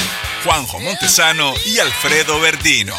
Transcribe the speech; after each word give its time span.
Juanjo 0.44 0.80
Montesano 0.80 1.52
y 1.66 1.78
Alfredo 1.78 2.40
Verdino. 2.40 2.96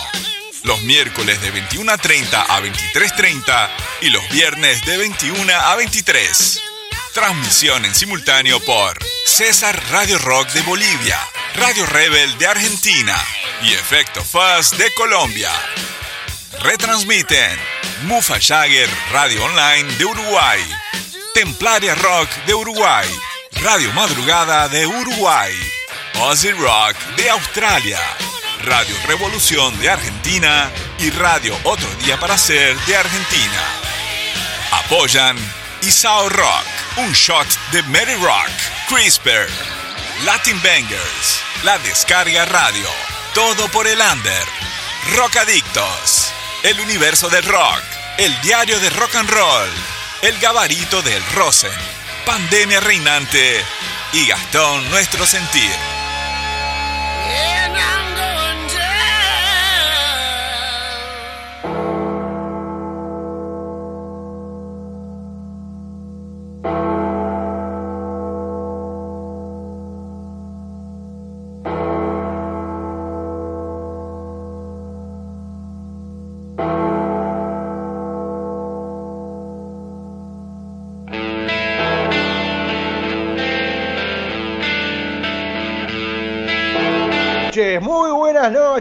Los 0.64 0.82
miércoles 0.84 1.41
de 1.41 1.50
21 1.52 1.91
a 1.91 1.98
30 1.98 2.41
a 2.41 2.62
23.30 2.62 3.70
y 4.02 4.10
los 4.10 4.28
viernes 4.30 4.86
de 4.86 4.98
21 4.98 5.54
a 5.54 5.75
23. 5.75 6.73
Transmisión 7.14 7.86
en 7.86 7.93
simultáneo 7.93 8.59
por 8.59 8.98
César 9.27 9.80
Radio 9.91 10.18
Rock 10.18 10.50
de 10.50 10.62
Bolivia, 10.63 11.20
Radio 11.55 11.86
Rebel 11.86 12.36
de 12.39 12.48
Argentina 12.48 13.16
y 13.62 13.72
Efecto 13.73 14.23
Fuzz 14.23 14.72
de 14.80 14.91
Colombia. 14.95 15.52
Retransmiten 16.62 17.59
Mufa 18.05 18.39
Jagger 18.39 18.89
Radio 19.12 19.45
Online 19.45 19.94
de 19.99 20.05
Uruguay, 20.05 20.59
Templaria 21.36 21.94
Rock 21.94 22.30
de 22.48 22.55
Uruguay, 22.55 23.08
Radio 23.61 23.94
Madrugada 23.94 24.67
de 24.67 24.88
Uruguay, 24.88 25.53
Ozzy 26.20 26.52
Rock 26.52 26.98
de 27.16 27.30
Australia, 27.30 28.00
Radio 28.64 28.95
Revolución 29.05 29.80
de 29.80 29.91
Argentina 29.91 30.72
y 30.98 31.11
Radio 31.11 31.55
Otro 31.64 31.88
Día 32.03 32.20
para 32.20 32.39
Ser 32.39 32.75
de 32.88 32.95
Argentina. 32.95 33.61
Apoyan 34.72 35.38
Isao 35.84 36.30
Rock, 36.30 36.66
un 36.96 37.12
shot 37.12 37.48
de 37.73 37.84
Mary 37.84 38.16
Rock, 38.16 38.52
CRISPR, 38.88 39.50
Latin 40.23 40.58
Bangers, 40.64 41.42
La 41.64 41.78
Descarga 41.80 42.46
Radio, 42.46 42.88
todo 43.34 43.67
por 43.67 43.86
el 43.86 44.00
under, 44.00 44.48
Rock 45.17 45.36
Adictos, 45.36 46.31
El 46.64 46.80
Universo 46.80 47.28
del 47.28 47.44
Rock, 47.44 47.84
El 48.17 48.40
Diario 48.42 48.80
de 48.80 48.90
Rock 48.92 49.16
and 49.16 49.30
Roll, 49.30 49.70
El 50.22 50.40
Gabarito 50.40 51.02
del 51.02 51.22
Rosen, 51.34 51.78
Pandemia 52.25 52.80
Reinante 52.80 53.62
y 54.14 54.25
Gastón 54.25 54.90
Nuestro 54.90 55.25
Sentir. 55.25 55.92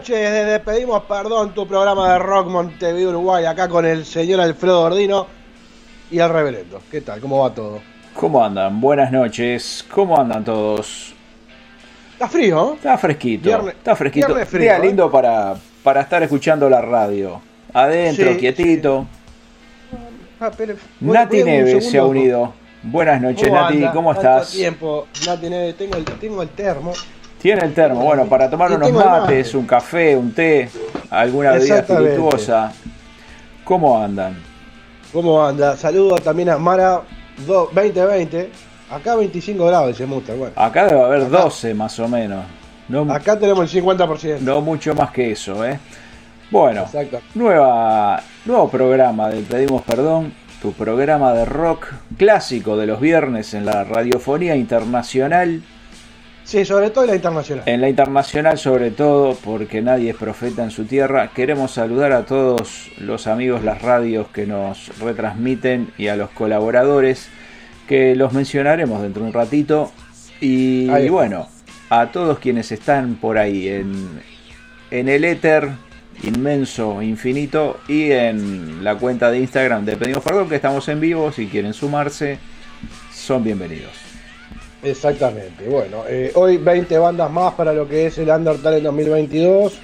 Noches. 0.02 0.32
Desde 0.32 0.58
Pedimos 0.60 1.04
Perdón, 1.04 1.54
tu 1.54 1.66
programa 1.66 2.12
de 2.12 2.18
Rock 2.18 2.48
Montevideo, 2.48 3.10
Uruguay, 3.10 3.44
acá 3.44 3.68
con 3.68 3.86
el 3.86 4.04
señor 4.04 4.40
Alfredo 4.40 4.82
Ordino 4.82 5.26
y 6.10 6.18
el 6.18 6.28
Reverendo. 6.28 6.82
¿Qué 6.90 7.00
tal? 7.00 7.20
¿Cómo 7.20 7.38
va 7.40 7.54
todo? 7.54 7.80
¿Cómo 8.14 8.44
andan? 8.44 8.80
Buenas 8.80 9.12
noches. 9.12 9.84
¿Cómo 9.92 10.18
andan 10.18 10.44
todos? 10.44 11.14
Está 12.14 12.28
frío, 12.28 12.74
Está 12.74 12.98
fresquito. 12.98 13.68
está 13.68 13.94
fresquito. 13.96 14.34
Frío, 14.44 14.62
Día 14.62 14.76
¿eh? 14.76 14.86
lindo 14.86 15.10
para, 15.10 15.54
para 15.84 16.00
estar 16.00 16.22
escuchando 16.22 16.68
la 16.68 16.80
radio. 16.80 17.40
Adentro, 17.72 18.36
quietito. 18.36 19.06
Ah, 20.40 20.50
Nati 21.00 21.44
Neves 21.44 21.88
se 21.88 21.98
ha 21.98 22.04
unido. 22.04 22.52
Buenas 22.82 23.20
noches, 23.22 23.50
Nati. 23.50 23.84
¿Cómo 23.92 24.12
estás? 24.12 24.50
tiempo, 24.50 25.06
Nati 25.26 25.48
Neves. 25.48 25.76
Tengo 25.76 25.96
el, 25.96 26.04
tengo 26.04 26.42
el 26.42 26.48
termo. 26.48 26.92
Tiene 27.42 27.64
el 27.64 27.74
termo, 27.74 28.04
bueno, 28.04 28.26
para 28.26 28.48
tomar 28.48 28.70
unos 28.70 28.92
mates, 28.92 29.52
un 29.56 29.66
café, 29.66 30.16
un 30.16 30.32
té, 30.32 30.68
alguna 31.10 31.50
bebida 31.50 31.80
espirituosa. 31.80 32.72
¿Cómo 33.64 34.00
andan? 34.00 34.36
¿Cómo 35.12 35.44
anda? 35.44 35.76
Saludos 35.76 36.22
también 36.22 36.50
a 36.50 36.58
Mara 36.58 37.02
2020. 37.44 38.48
Acá 38.92 39.16
25 39.16 39.66
grados, 39.66 39.88
dice 39.88 40.06
Muster. 40.06 40.36
Bueno, 40.36 40.52
acá 40.54 40.86
debe 40.86 41.02
haber 41.02 41.28
12 41.28 41.74
más 41.74 41.98
o 41.98 42.06
menos. 42.06 42.44
acá 43.10 43.36
tenemos 43.36 43.74
el 43.74 43.82
50%. 43.82 44.38
No 44.38 44.60
mucho 44.60 44.94
más 44.94 45.10
que 45.10 45.32
eso, 45.32 45.64
¿eh? 45.66 45.80
Bueno, 46.48 46.86
nueva, 47.34 48.22
nuevo 48.44 48.68
programa 48.68 49.30
de 49.30 49.40
Pedimos 49.40 49.82
Perdón, 49.82 50.32
tu 50.60 50.72
programa 50.74 51.32
de 51.32 51.44
rock 51.44 51.88
clásico 52.16 52.76
de 52.76 52.86
los 52.86 53.00
viernes 53.00 53.52
en 53.54 53.66
la 53.66 53.82
radiofonía 53.82 54.54
internacional 54.54 55.62
Sí, 56.44 56.64
sobre 56.64 56.90
todo 56.90 57.04
en 57.04 57.10
la 57.10 57.16
internacional. 57.16 57.64
En 57.66 57.80
la 57.80 57.88
internacional 57.88 58.58
sobre 58.58 58.90
todo, 58.90 59.36
porque 59.36 59.80
nadie 59.80 60.10
es 60.10 60.16
profeta 60.16 60.62
en 60.64 60.70
su 60.70 60.84
tierra. 60.84 61.30
Queremos 61.34 61.70
saludar 61.72 62.12
a 62.12 62.26
todos 62.26 62.90
los 62.98 63.26
amigos, 63.26 63.62
las 63.62 63.80
radios 63.80 64.28
que 64.28 64.46
nos 64.46 64.98
retransmiten 64.98 65.92
y 65.96 66.08
a 66.08 66.16
los 66.16 66.30
colaboradores, 66.30 67.28
que 67.86 68.16
los 68.16 68.32
mencionaremos 68.32 69.02
dentro 69.02 69.22
de 69.22 69.28
un 69.28 69.34
ratito. 69.34 69.92
Y, 70.40 70.88
bueno, 71.08 71.48
a 71.88 72.10
todos 72.10 72.40
quienes 72.40 72.72
están 72.72 73.14
por 73.14 73.38
ahí 73.38 73.68
en, 73.68 74.20
en 74.90 75.08
el 75.08 75.24
éter 75.24 75.70
inmenso, 76.24 77.00
infinito, 77.02 77.78
y 77.88 78.10
en 78.10 78.82
la 78.82 78.96
cuenta 78.96 79.30
de 79.30 79.38
Instagram 79.38 79.84
de 79.84 79.96
Pedimos 79.96 80.22
Perdón, 80.22 80.48
que 80.48 80.56
estamos 80.56 80.88
en 80.88 81.00
vivo. 81.00 81.30
Si 81.30 81.46
quieren 81.46 81.72
sumarse, 81.72 82.38
son 83.12 83.44
bienvenidos. 83.44 84.11
Exactamente. 84.82 85.68
Bueno, 85.68 86.04
eh, 86.08 86.32
hoy 86.34 86.56
20 86.56 86.98
bandas 86.98 87.30
más 87.30 87.54
para 87.54 87.72
lo 87.72 87.88
que 87.88 88.06
es 88.06 88.18
el 88.18 88.28
Undertale 88.28 88.78
en 88.78 88.84
2022 88.84 89.78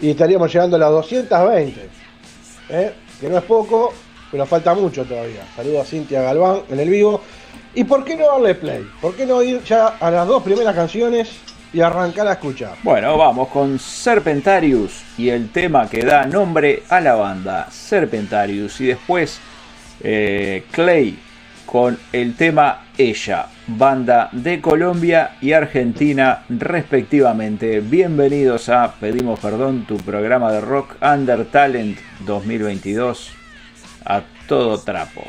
y 0.00 0.10
estaríamos 0.10 0.52
llegando 0.52 0.76
a 0.76 0.78
las 0.78 0.90
220. 0.90 1.80
¿eh? 2.70 2.92
Que 3.20 3.28
no 3.28 3.38
es 3.38 3.44
poco, 3.44 3.92
pero 4.30 4.46
falta 4.46 4.74
mucho 4.74 5.04
todavía. 5.04 5.42
Saludo 5.54 5.82
a 5.82 5.84
Cintia 5.84 6.22
Galván 6.22 6.62
en 6.70 6.80
el 6.80 6.88
vivo. 6.88 7.20
¿Y 7.74 7.84
por 7.84 8.04
qué 8.04 8.16
no 8.16 8.26
darle 8.26 8.54
play? 8.54 8.88
¿Por 9.00 9.14
qué 9.14 9.26
no 9.26 9.42
ir 9.42 9.62
ya 9.62 9.88
a 10.00 10.10
las 10.10 10.26
dos 10.26 10.42
primeras 10.42 10.74
canciones 10.74 11.28
y 11.72 11.80
arrancar 11.80 12.26
a 12.28 12.32
escuchar? 12.32 12.76
Bueno, 12.82 13.16
vamos 13.18 13.48
con 13.48 13.78
Serpentarius 13.78 15.02
y 15.18 15.28
el 15.28 15.50
tema 15.50 15.88
que 15.88 16.02
da 16.02 16.24
nombre 16.24 16.82
a 16.88 17.00
la 17.00 17.14
banda, 17.14 17.68
Serpentarius. 17.70 18.80
Y 18.80 18.86
después 18.86 19.38
eh, 20.02 20.64
Clay 20.70 21.18
con 21.66 21.98
el 22.12 22.34
tema 22.34 22.86
Ella, 22.96 23.46
banda 23.68 24.30
de 24.32 24.60
Colombia 24.60 25.36
y 25.40 25.52
Argentina 25.52 26.44
respectivamente. 26.48 27.80
Bienvenidos 27.80 28.68
a 28.70 28.94
Pedimos 28.98 29.38
Perdón, 29.40 29.84
tu 29.86 29.98
programa 29.98 30.50
de 30.50 30.60
rock 30.60 30.96
Under 31.02 31.44
Talent 31.44 31.98
2022 32.24 33.30
a 34.06 34.22
todo 34.46 34.78
trapo. 34.78 35.22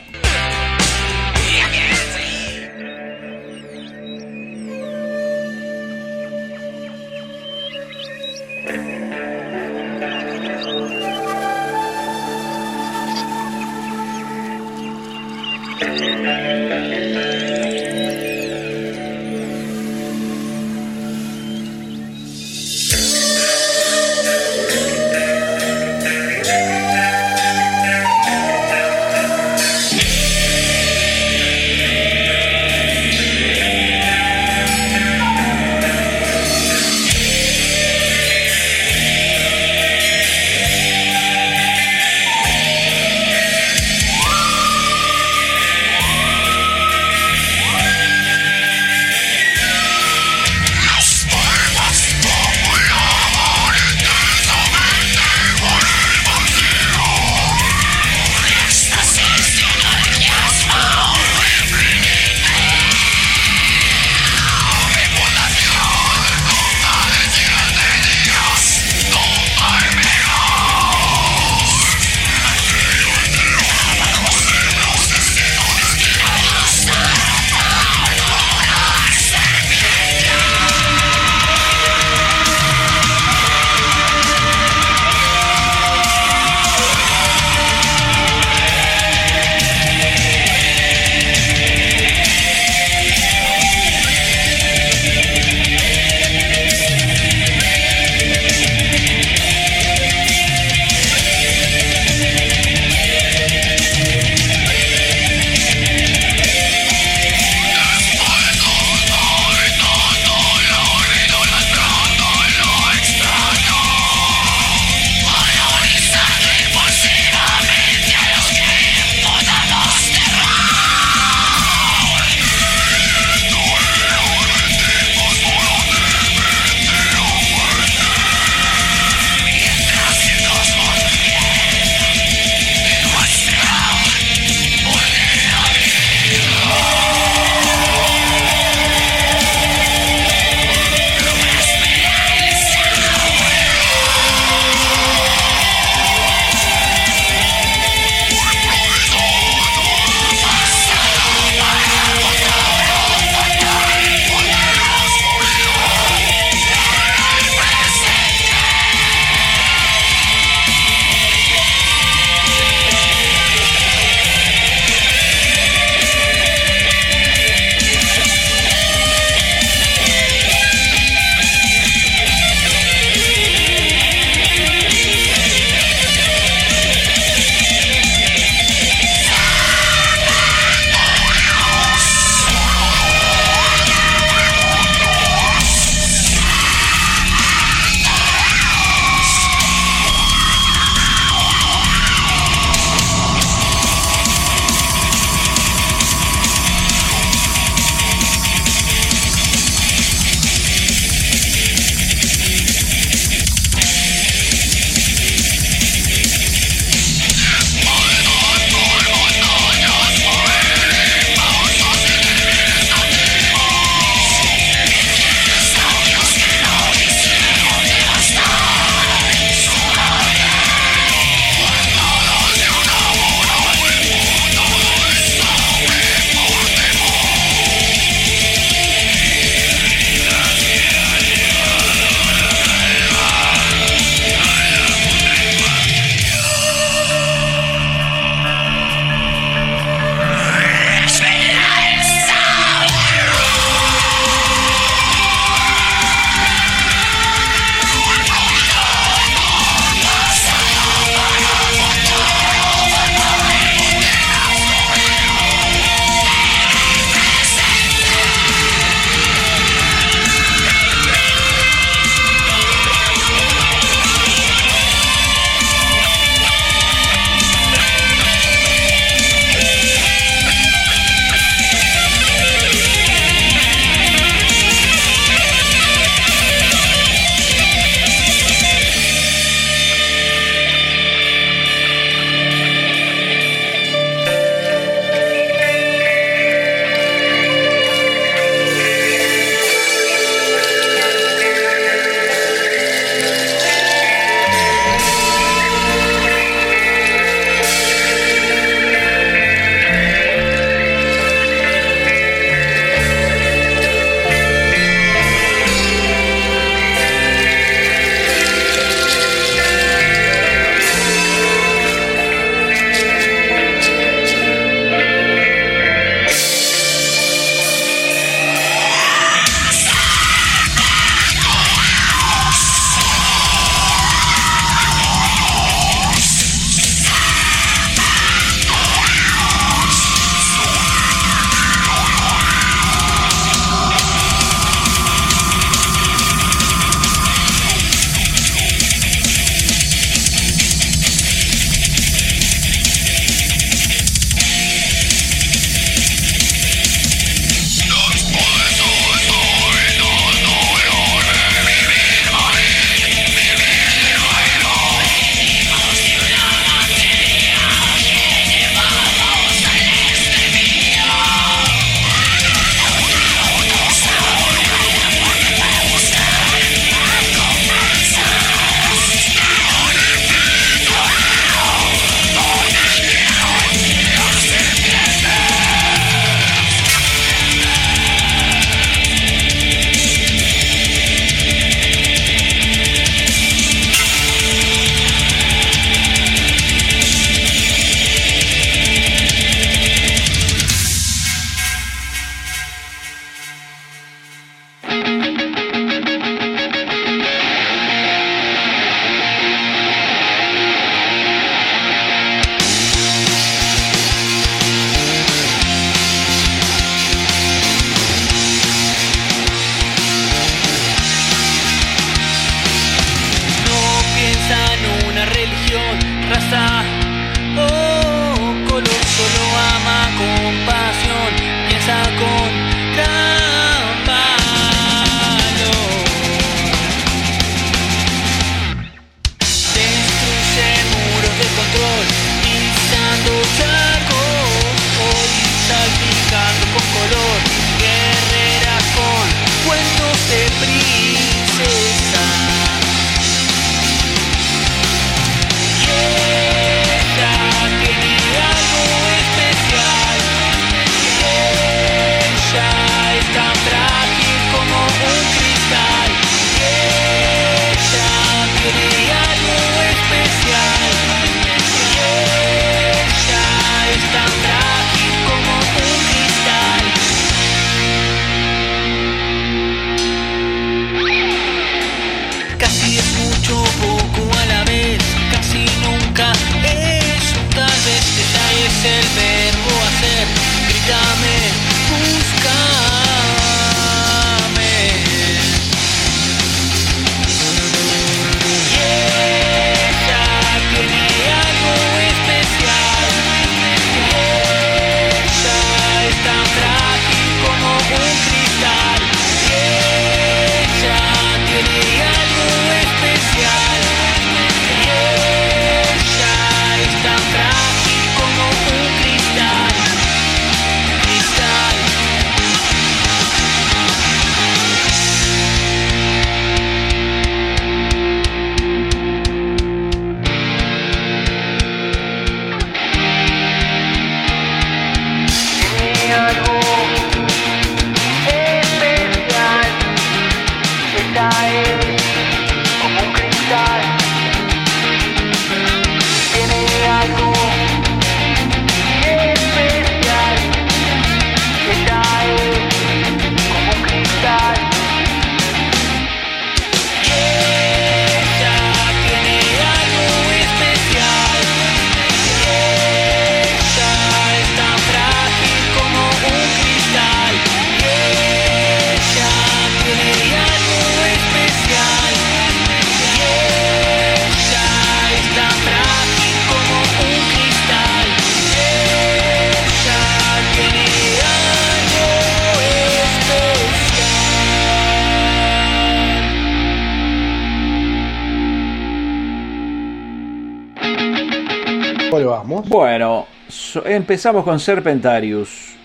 Empezamos 584.10 584.44
con 584.44 584.60
Serpentarius 584.60 585.76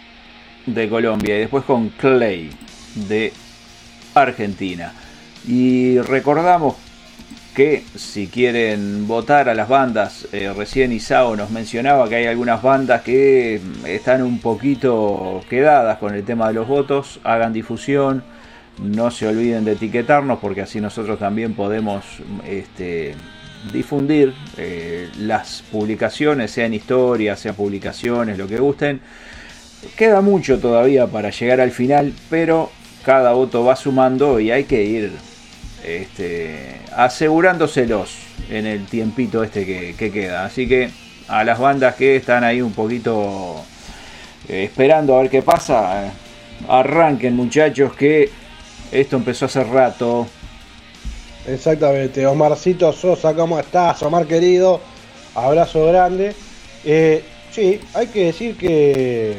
de 0.64 0.88
Colombia 0.88 1.36
y 1.36 1.40
después 1.40 1.62
con 1.64 1.90
Clay 1.90 2.48
de 3.06 3.34
Argentina. 4.14 4.94
Y 5.46 5.98
recordamos 5.98 6.74
que 7.54 7.84
si 7.94 8.28
quieren 8.28 9.06
votar 9.06 9.50
a 9.50 9.54
las 9.54 9.68
bandas, 9.68 10.26
eh, 10.32 10.50
recién 10.56 10.90
Isao 10.92 11.36
nos 11.36 11.50
mencionaba 11.50 12.08
que 12.08 12.14
hay 12.14 12.24
algunas 12.24 12.62
bandas 12.62 13.02
que 13.02 13.60
están 13.84 14.22
un 14.22 14.38
poquito 14.38 15.42
quedadas 15.50 15.98
con 15.98 16.14
el 16.14 16.24
tema 16.24 16.48
de 16.48 16.54
los 16.54 16.66
votos, 16.66 17.20
hagan 17.24 17.52
difusión, 17.52 18.24
no 18.82 19.10
se 19.10 19.28
olviden 19.28 19.66
de 19.66 19.72
etiquetarnos 19.72 20.38
porque 20.38 20.62
así 20.62 20.80
nosotros 20.80 21.18
también 21.18 21.52
podemos 21.52 22.06
este, 22.46 23.16
difundir 23.73 24.35
eh, 24.56 25.09
las 25.18 25.62
publicaciones, 25.71 26.50
sean 26.50 26.75
historias, 26.75 27.40
sean 27.40 27.54
publicaciones, 27.54 28.38
lo 28.38 28.47
que 28.47 28.59
gusten. 28.59 29.00
Queda 29.97 30.21
mucho 30.21 30.59
todavía 30.59 31.06
para 31.06 31.30
llegar 31.30 31.61
al 31.61 31.71
final, 31.71 32.12
pero 32.30 32.71
cada 33.04 33.33
voto 33.33 33.64
va 33.64 33.76
sumando 33.76 34.40
y 34.40 34.50
hay 34.50 34.64
que 34.64 34.83
ir 34.83 35.12
este, 35.85 36.80
asegurándoselos 36.97 38.16
en 38.50 38.66
el 38.66 38.87
tiempito 38.87 39.44
este 39.44 39.66
que, 39.66 40.11
queda. 40.11 40.44
Así 40.44 40.66
que 40.66 40.90
a 41.28 41.44
las 41.44 41.59
bandas 41.59 41.94
que 41.97 42.16
están 42.16 42.44
ahí 42.44 42.62
un 42.62 42.73
poquito 42.73 43.62
eh, 44.49 44.64
esperando 44.64 45.16
a 45.16 45.23
ver 45.23 45.30
qué 45.30 45.42
pasa, 45.42 46.12
arranquen 46.68 47.37
muchachos 47.37 47.94
que 47.94 48.30
esto 48.92 49.16
empezó 49.16 49.47
hace 49.47 49.64
rato, 49.64 50.26
Exactamente, 51.46 52.26
Omarcito 52.26 52.92
Sosa, 52.92 53.34
¿cómo 53.34 53.58
estás? 53.58 54.02
Omar 54.02 54.26
querido, 54.26 54.80
abrazo 55.34 55.86
grande. 55.86 56.34
Eh, 56.84 57.22
sí, 57.50 57.80
hay 57.92 58.06
que 58.06 58.26
decir 58.26 58.56
que 58.56 59.36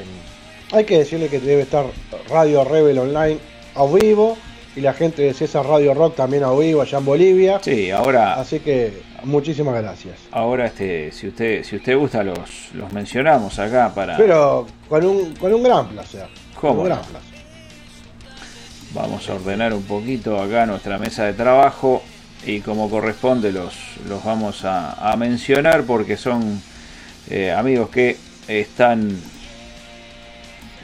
hay 0.72 0.84
que 0.84 1.00
decirle 1.00 1.30
que 1.30 1.40
debe 1.40 1.64
estar 1.64 1.86
Radio 2.30 2.64
Rebel 2.64 3.00
Online 3.00 3.38
a 3.76 3.86
vivo 3.86 4.38
y 4.76 4.82
la 4.82 4.94
gente 4.94 5.22
de 5.22 5.34
César 5.34 5.66
Radio 5.66 5.94
Rock 5.94 6.16
también 6.16 6.44
a 6.44 6.52
vivo 6.52 6.82
allá 6.82 6.98
en 6.98 7.06
Bolivia. 7.06 7.60
Sí, 7.64 7.90
ahora. 7.92 8.34
Así 8.36 8.60
que 8.60 9.02
muchísimas 9.24 9.82
gracias. 9.82 10.20
Ahora 10.32 10.68
este, 10.68 11.12
si 11.12 11.28
usted, 11.28 11.64
si 11.64 11.78
usted 11.78 11.98
gusta 11.98 12.24
los, 12.24 12.74
los 12.74 12.92
mencionamos 12.94 13.58
acá 13.58 13.92
para. 13.94 14.18
Pero 14.18 14.68
con 14.90 15.06
un, 15.06 15.34
con 15.36 15.54
un 15.54 15.64
gran 15.64 15.88
placer. 15.88 16.28
¿Cómo? 16.60 16.82
Un 16.82 16.86
gran 16.88 17.02
placer. 17.02 17.35
Vamos 18.96 19.30
a 19.30 19.34
ordenar 19.34 19.74
un 19.74 19.84
poquito 19.84 20.42
acá 20.42 20.66
nuestra 20.66 20.98
mesa 20.98 21.26
de 21.26 21.34
trabajo 21.34 22.02
y 22.46 22.62
como 22.62 22.90
corresponde 22.90 23.52
los, 23.52 23.76
los 24.08 24.24
vamos 24.24 24.62
a, 24.64 25.14
mencionar 25.18 25.84
porque 25.84 26.16
son 26.16 26.62
eh, 27.30 27.52
amigos 27.52 27.90
que 27.90 28.16
están... 28.48 29.20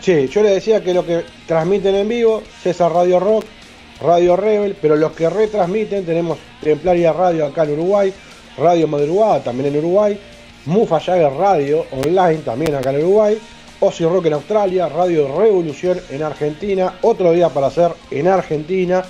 Sí, 0.01 0.27
yo 0.27 0.43
le 0.43 0.49
decía 0.49 0.83
que 0.83 0.93
lo 0.93 1.05
que 1.05 1.23
transmiten 1.47 1.95
en 1.95 2.09
vivo, 2.09 2.43
César 2.61 2.91
Radio 2.91 3.17
Rock, 3.17 3.45
Radio 4.01 4.35
Rebel, 4.35 4.75
pero 4.81 4.97
los 4.97 5.13
que 5.13 5.29
retransmiten 5.29 6.05
tenemos 6.05 6.37
Templaria 6.61 7.13
Radio 7.13 7.45
acá 7.45 7.63
en 7.63 7.71
Uruguay, 7.71 8.13
Radio 8.57 8.89
Madrugada 8.89 9.41
también 9.41 9.69
en 9.73 9.77
Uruguay, 9.77 10.19
Mufa 10.65 10.99
Jagger 10.99 11.31
Radio 11.31 11.85
online 11.91 12.39
también 12.39 12.75
acá 12.75 12.89
en 12.89 12.97
Uruguay, 12.97 13.39
Ozzy 13.83 14.05
Rock 14.05 14.27
en 14.27 14.33
Australia, 14.33 14.87
Radio 14.89 15.35
Revolución 15.35 15.97
en 16.11 16.21
Argentina, 16.21 16.93
otro 17.01 17.31
día 17.31 17.49
para 17.49 17.65
hacer 17.65 17.91
en 18.11 18.27
Argentina, 18.27 19.03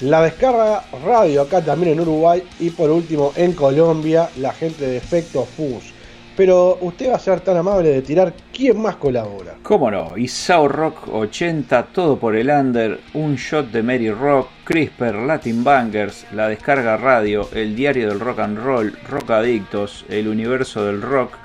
la 0.00 0.22
descarga 0.22 0.82
radio 1.04 1.42
acá 1.42 1.64
también 1.64 1.92
en 1.92 2.00
Uruguay 2.00 2.42
y 2.58 2.70
por 2.70 2.90
último 2.90 3.32
en 3.36 3.52
Colombia, 3.52 4.28
la 4.38 4.52
gente 4.52 4.84
de 4.84 4.96
Efecto 4.96 5.44
Fus. 5.44 5.92
Pero 6.36 6.78
usted 6.80 7.10
va 7.10 7.16
a 7.16 7.20
ser 7.20 7.40
tan 7.40 7.56
amable 7.56 7.90
de 7.90 8.02
tirar 8.02 8.32
quién 8.52 8.82
más 8.82 8.96
colabora. 8.96 9.58
Cómo 9.62 9.88
no, 9.92 10.16
Isao 10.16 10.66
Rock 10.66 11.06
80, 11.12 11.86
todo 11.92 12.18
por 12.18 12.34
el 12.34 12.50
under, 12.50 12.98
un 13.14 13.36
shot 13.36 13.70
de 13.70 13.82
Mary 13.84 14.10
Rock, 14.10 14.48
CRISPR, 14.64 15.14
Latin 15.24 15.62
Bangers, 15.62 16.26
la 16.32 16.48
descarga 16.48 16.96
radio, 16.96 17.48
el 17.52 17.76
diario 17.76 18.08
del 18.08 18.18
rock 18.18 18.40
and 18.40 18.58
roll, 18.58 18.92
Rock 19.08 19.30
Adictos, 19.30 20.04
el 20.08 20.26
universo 20.26 20.84
del 20.84 21.00
rock, 21.00 21.36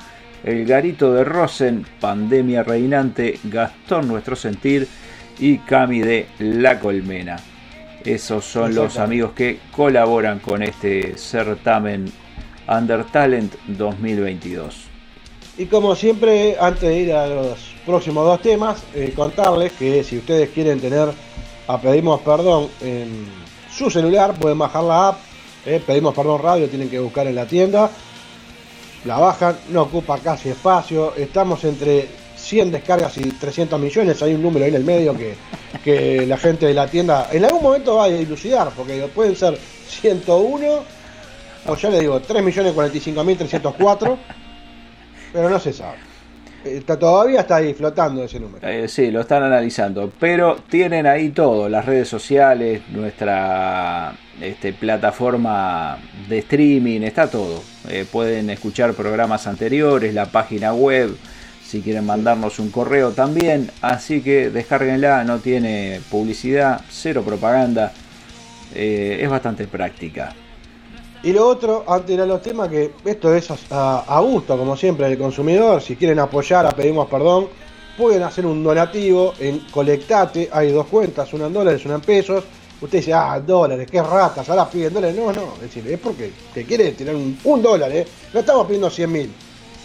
el 0.45 0.63
garito 0.65 1.11
de 1.11 1.23
Rosen, 1.23 1.85
Pandemia 1.99 2.61
Reinante, 2.61 3.39
Gastón 3.45 4.07
Nuestro 4.07 4.35
Sentir 4.35 4.87
y 5.39 5.57
Cami 5.57 6.01
de 6.01 6.27
La 6.39 6.79
Colmena. 6.79 7.37
Esos 8.05 8.45
son 8.45 8.75
los 8.75 8.99
amigos 8.99 9.31
que 9.33 9.59
colaboran 9.71 10.37
con 10.37 10.61
este 10.61 11.17
certamen 11.17 12.05
Under 12.67 13.03
Talent 13.05 13.55
2022. 13.67 14.85
Y 15.57 15.65
como 15.65 15.95
siempre, 15.95 16.57
antes 16.59 16.81
de 16.81 16.99
ir 16.99 17.13
a 17.13 17.25
los 17.25 17.73
próximos 17.83 18.25
dos 18.25 18.41
temas, 18.41 18.83
eh, 18.93 19.13
contarles 19.15 19.71
que 19.71 20.03
si 20.03 20.19
ustedes 20.19 20.49
quieren 20.49 20.79
tener 20.79 21.09
a 21.67 21.81
Pedimos 21.81 22.21
Perdón 22.21 22.67
en 22.81 23.25
su 23.71 23.89
celular, 23.89 24.35
pueden 24.35 24.59
bajar 24.59 24.83
la 24.83 25.07
app, 25.07 25.17
eh, 25.65 25.81
Pedimos 25.85 26.13
Perdón 26.13 26.43
Radio, 26.43 26.69
tienen 26.69 26.89
que 26.89 26.99
buscar 26.99 27.25
en 27.25 27.35
la 27.35 27.47
tienda, 27.47 27.89
la 29.05 29.17
bajan, 29.17 29.57
no 29.69 29.83
ocupa 29.83 30.17
casi 30.19 30.49
espacio, 30.49 31.13
estamos 31.15 31.63
entre 31.63 32.07
100 32.35 32.71
descargas 32.71 33.17
y 33.17 33.29
300 33.31 33.79
millones, 33.79 34.21
hay 34.21 34.33
un 34.33 34.41
número 34.41 34.65
ahí 34.65 34.69
en 34.69 34.77
el 34.77 34.83
medio 34.83 35.15
que, 35.15 35.35
que 35.83 36.25
la 36.25 36.37
gente 36.37 36.65
de 36.65 36.73
la 36.73 36.87
tienda 36.87 37.29
en 37.31 37.45
algún 37.45 37.63
momento 37.63 37.95
va 37.95 38.05
a 38.05 38.09
dilucidar, 38.09 38.69
porque 38.75 39.07
pueden 39.13 39.35
ser 39.35 39.57
101 39.87 40.95
o 41.67 41.75
ya 41.75 41.89
le 41.89 41.99
digo, 42.01 42.21
3.045.304, 42.21 44.17
pero 45.33 45.49
no 45.49 45.59
se 45.59 45.73
sabe. 45.73 45.97
Está, 46.63 46.97
todavía 46.97 47.41
está 47.41 47.57
ahí 47.57 47.73
flotando 47.73 48.23
ese 48.23 48.39
número. 48.39 48.67
Eh, 48.67 48.87
sí, 48.87 49.11
lo 49.11 49.21
están 49.21 49.43
analizando. 49.43 50.11
Pero 50.19 50.57
tienen 50.67 51.05
ahí 51.05 51.29
todo, 51.29 51.69
las 51.69 51.85
redes 51.85 52.07
sociales, 52.07 52.81
nuestra 52.89 54.15
este, 54.41 54.73
plataforma 54.73 55.97
de 56.27 56.39
streaming, 56.39 57.01
está 57.01 57.29
todo. 57.29 57.61
Eh, 57.89 58.05
pueden 58.11 58.49
escuchar 58.49 58.93
programas 58.93 59.47
anteriores, 59.47 60.13
la 60.13 60.25
página 60.25 60.73
web, 60.73 61.15
si 61.65 61.81
quieren 61.81 62.05
mandarnos 62.05 62.59
un 62.59 62.69
correo 62.69 63.11
también. 63.11 63.71
Así 63.81 64.21
que 64.21 64.49
descárguenla, 64.49 65.23
no 65.23 65.39
tiene 65.39 66.01
publicidad, 66.09 66.81
cero 66.89 67.23
propaganda. 67.25 67.93
Eh, 68.73 69.19
es 69.21 69.29
bastante 69.29 69.67
práctica. 69.67 70.33
Y 71.23 71.33
lo 71.33 71.47
otro, 71.47 71.85
antes 71.87 72.07
de 72.07 72.13
ir 72.13 72.21
a 72.21 72.25
los 72.25 72.41
temas, 72.41 72.69
que 72.69 72.91
esto 73.03 73.33
es 73.33 73.49
a, 73.71 74.19
gusto, 74.21 74.57
como 74.57 74.77
siempre, 74.77 75.09
del 75.09 75.17
consumidor. 75.17 75.81
Si 75.81 75.95
quieren 75.95 76.19
apoyar 76.19 76.67
a 76.67 76.71
Pedimos 76.71 77.09
Perdón, 77.09 77.47
pueden 77.97 78.21
hacer 78.21 78.45
un 78.45 78.63
donativo 78.63 79.33
en 79.39 79.59
Colectate. 79.71 80.49
Hay 80.51 80.71
dos 80.71 80.85
cuentas, 80.85 81.33
una 81.33 81.47
en 81.47 81.53
dólares, 81.53 81.83
una 81.85 81.95
en 81.95 82.01
pesos. 82.01 82.43
Usted 82.81 82.99
dice, 82.99 83.13
ah, 83.13 83.39
dólares, 83.39 83.87
qué 83.89 84.01
ratas, 84.01 84.47
ahora 84.49 84.69
piden 84.69 84.93
dólares. 84.93 85.15
No, 85.15 85.31
no, 85.31 85.53
es 85.55 85.61
decir, 85.61 85.87
es 85.87 85.99
porque 85.99 86.31
te 86.53 86.65
quiere 86.65 86.91
tirar 86.91 87.15
un, 87.15 87.61
dólar, 87.61 87.91
¿eh? 87.91 88.05
No 88.33 88.39
estamos 88.41 88.65
pidiendo 88.65 88.89
100 88.89 89.11
mil, 89.11 89.31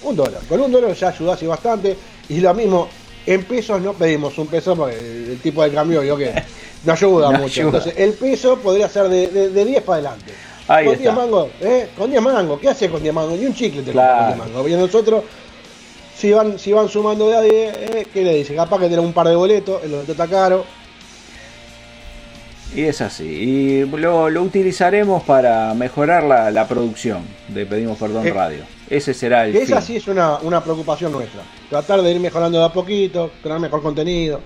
un 0.02 0.16
dólar. 0.16 0.40
Con 0.48 0.60
un 0.60 0.72
dólar 0.72 0.94
ya 0.94 1.08
ayudase 1.08 1.46
bastante. 1.46 1.96
Y 2.28 2.40
lo 2.40 2.52
mismo, 2.54 2.88
en 3.26 3.44
pesos 3.44 3.80
no 3.80 3.92
pedimos 3.92 4.36
un 4.38 4.46
peso 4.46 4.76
porque 4.76 4.96
el, 4.96 5.40
tipo 5.40 5.62
de 5.62 5.70
cambio, 5.70 6.02
yo 6.02 6.16
que 6.16 6.32
no 6.84 6.92
ayuda 6.92 7.30
mucho. 7.30 7.62
Entonces, 7.62 7.94
el 7.96 8.12
peso 8.14 8.56
podría 8.58 8.88
ser 8.88 9.08
de, 9.08 9.28
de, 9.28 9.50
de 9.50 9.64
10 9.64 9.82
para 9.82 9.94
adelante 9.98 10.32
con 10.84 10.98
10 10.98 11.14
mangos, 11.14 11.48
¿eh? 11.60 11.88
Con 11.96 12.10
10 12.10 12.22
mangos, 12.22 12.60
¿qué 12.60 12.68
hace 12.68 12.88
con 12.88 13.02
10 13.02 13.14
mangos? 13.14 13.38
Ni 13.38 13.46
un 13.46 13.54
chicle 13.54 13.82
te 13.82 13.92
claro. 13.92 14.18
con 14.18 14.26
10 14.26 14.38
mangos. 14.38 14.70
Y 14.70 14.74
nosotros, 14.74 15.24
si 16.16 16.32
van, 16.32 16.58
si 16.58 16.72
van 16.72 16.88
sumando 16.88 17.28
de 17.28 17.36
a 17.36 17.40
10, 17.40 17.52
¿eh? 17.52 18.06
¿qué 18.12 18.22
le 18.22 18.34
dice? 18.34 18.54
Capaz 18.54 18.78
que 18.78 18.86
tiene 18.86 19.02
un 19.02 19.12
par 19.12 19.28
de 19.28 19.34
boletos, 19.34 19.82
el 19.82 19.90
boleto 19.90 20.12
está 20.12 20.28
caro. 20.28 20.64
Y 22.74 22.82
es 22.82 23.00
así. 23.00 23.24
Y 23.24 23.86
lo, 23.86 24.30
lo 24.30 24.42
utilizaremos 24.42 25.22
para 25.24 25.74
mejorar 25.74 26.24
la, 26.24 26.50
la, 26.50 26.68
producción 26.68 27.22
de 27.48 27.66
Pedimos 27.66 27.98
Perdón 27.98 28.26
eh, 28.26 28.32
Radio. 28.32 28.64
Ese 28.88 29.12
será 29.12 29.46
el. 29.46 29.56
Esa 29.56 29.80
sí 29.80 29.96
es 29.96 30.06
una, 30.06 30.38
una 30.38 30.62
preocupación 30.62 31.10
nuestra. 31.10 31.42
Tratar 31.68 32.02
de 32.02 32.12
ir 32.12 32.20
mejorando 32.20 32.58
de 32.58 32.64
a 32.64 32.72
poquito, 32.72 33.32
crear 33.42 33.58
mejor 33.58 33.82
contenido. 33.82 34.40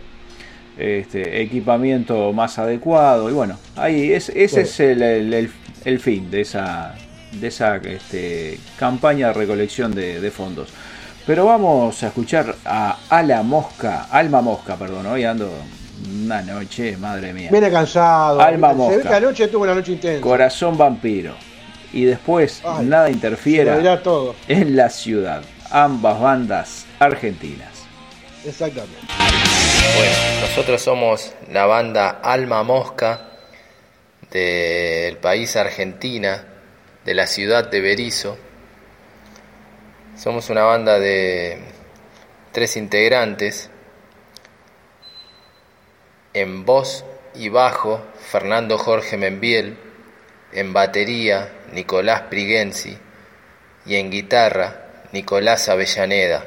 Este, 0.76 1.40
equipamiento 1.40 2.32
más 2.32 2.58
adecuado 2.58 3.30
y 3.30 3.32
bueno, 3.32 3.56
ahí 3.76 4.12
es, 4.12 4.28
ese 4.30 4.62
es 4.62 4.80
el, 4.80 5.02
el, 5.02 5.48
el 5.84 6.00
fin 6.00 6.28
de 6.32 6.40
esa, 6.40 6.96
de 7.40 7.46
esa 7.46 7.76
este, 7.76 8.58
campaña 8.76 9.28
de 9.28 9.34
recolección 9.34 9.94
de, 9.94 10.30
fondos. 10.30 10.70
Pero 11.26 11.46
vamos 11.46 12.02
a 12.02 12.08
escuchar 12.08 12.56
a 12.64 12.98
Ala 13.08 13.44
Mosca, 13.44 14.08
Alma 14.10 14.42
Mosca, 14.42 14.76
perdón, 14.76 15.06
hoy 15.06 15.22
ando 15.22 15.48
una 16.24 16.42
noche, 16.42 16.96
madre 16.96 17.32
mía. 17.32 17.48
Viene 17.50 17.70
cansado. 17.70 18.40
Alma 18.40 18.72
Mosca. 18.72 19.20
noche 19.20 19.48
tuvo 19.48 19.64
una 19.64 19.74
noche 19.74 19.92
intensa. 19.92 20.20
Corazón 20.20 20.76
vampiro. 20.76 21.34
Y 21.92 22.04
después 22.04 22.62
nada 22.82 23.08
interfiera 23.08 24.02
todo. 24.02 24.34
en 24.48 24.76
la 24.76 24.90
ciudad. 24.90 25.42
Ambas 25.70 26.20
bandas 26.20 26.86
argentinas. 26.98 27.84
Exactamente. 28.44 28.96
Bueno, 29.96 30.40
nosotros 30.40 30.82
somos 30.82 31.32
la 31.52 31.66
banda 31.66 32.10
Alma 32.22 32.62
Mosca 32.62 33.28
del 34.30 35.16
país 35.18 35.54
Argentina, 35.54 36.44
de 37.04 37.14
la 37.14 37.26
ciudad 37.26 37.70
de 37.70 37.80
Berizo. 37.80 38.36
Somos 40.16 40.50
una 40.50 40.64
banda 40.64 40.98
de 40.98 41.58
tres 42.52 42.76
integrantes. 42.76 43.70
En 46.34 46.64
voz 46.64 47.04
y 47.36 47.48
bajo, 47.48 48.04
Fernando 48.18 48.76
Jorge 48.76 49.16
Membiel. 49.16 49.78
En 50.52 50.72
batería, 50.72 51.52
Nicolás 51.72 52.22
Prigenzi. 52.22 52.98
Y 53.86 53.94
en 53.94 54.10
guitarra, 54.10 55.04
Nicolás 55.12 55.68
Avellaneda. 55.68 56.44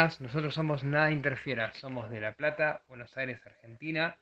Nosotros 0.00 0.54
somos 0.54 0.82
Nada 0.82 1.10
Interfiera. 1.10 1.74
Somos 1.74 2.08
de 2.08 2.22
La 2.22 2.32
Plata, 2.32 2.80
Buenos 2.88 3.14
Aires, 3.18 3.38
Argentina. 3.44 4.16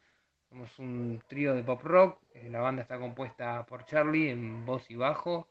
Somos 0.49 0.77
un 0.81 1.23
trío 1.29 1.55
de 1.55 1.63
pop 1.63 1.81
rock. 1.85 2.21
Eh, 2.35 2.49
la 2.51 2.59
banda 2.59 2.83
está 2.83 2.99
compuesta 2.99 3.65
por 3.65 3.87
Charlie 3.87 4.31
en 4.31 4.67
voz 4.67 4.91
y 4.91 4.97
bajo, 4.97 5.47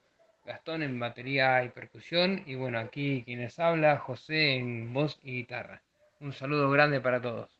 Gastón 0.45 0.83
en 0.83 0.99
batería 0.99 1.63
y 1.63 1.69
percusión. 1.69 2.43
Y 2.45 2.55
bueno, 2.55 2.77
aquí 2.77 3.23
quienes 3.23 3.57
habla, 3.57 3.99
José 3.99 4.55
en 4.55 4.93
voz 4.93 5.17
y 5.23 5.31
guitarra. 5.31 5.81
Un 6.19 6.33
saludo 6.33 6.69
grande 6.71 6.99
para 6.99 7.21
todos. 7.21 7.56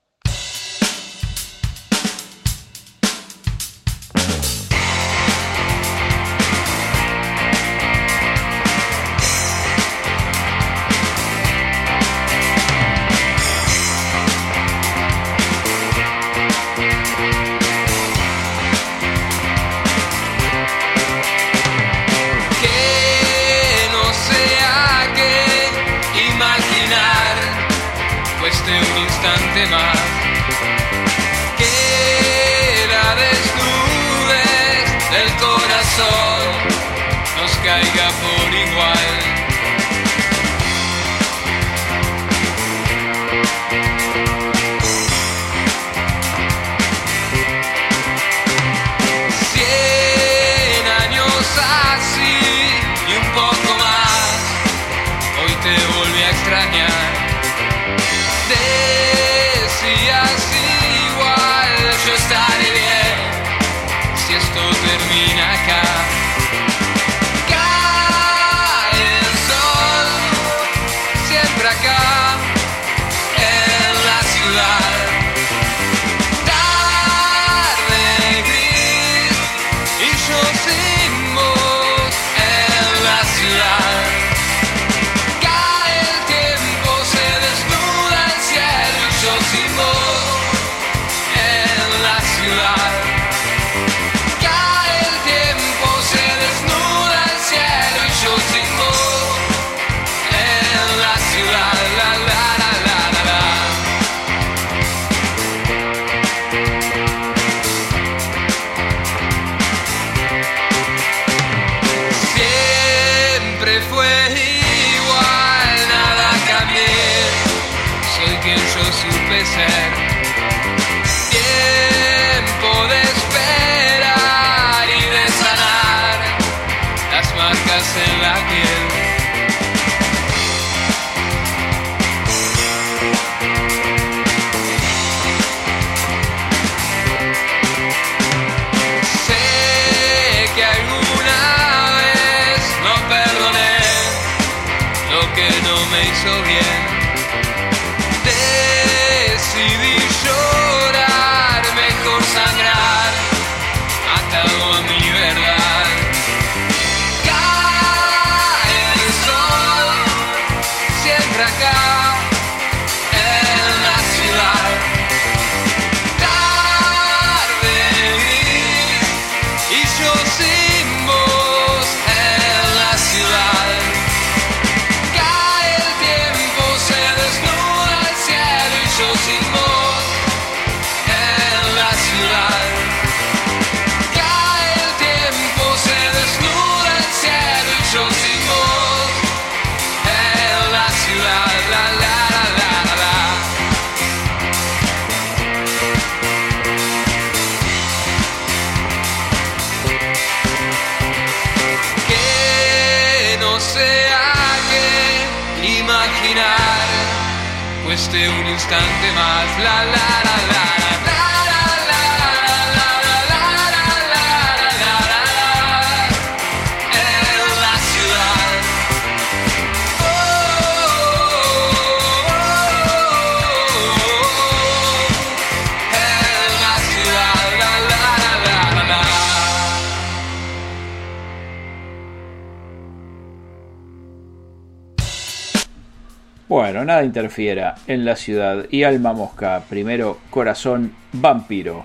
Bueno, 236.50 236.86
nada 236.86 237.04
interfiera 237.04 237.76
en 237.88 238.06
la 238.06 238.16
ciudad. 238.16 238.68
Y 238.72 238.84
Alma 238.84 239.12
Mosca, 239.12 239.64
primero 239.68 240.20
Corazón 240.30 240.94
Vampiro. 241.12 241.84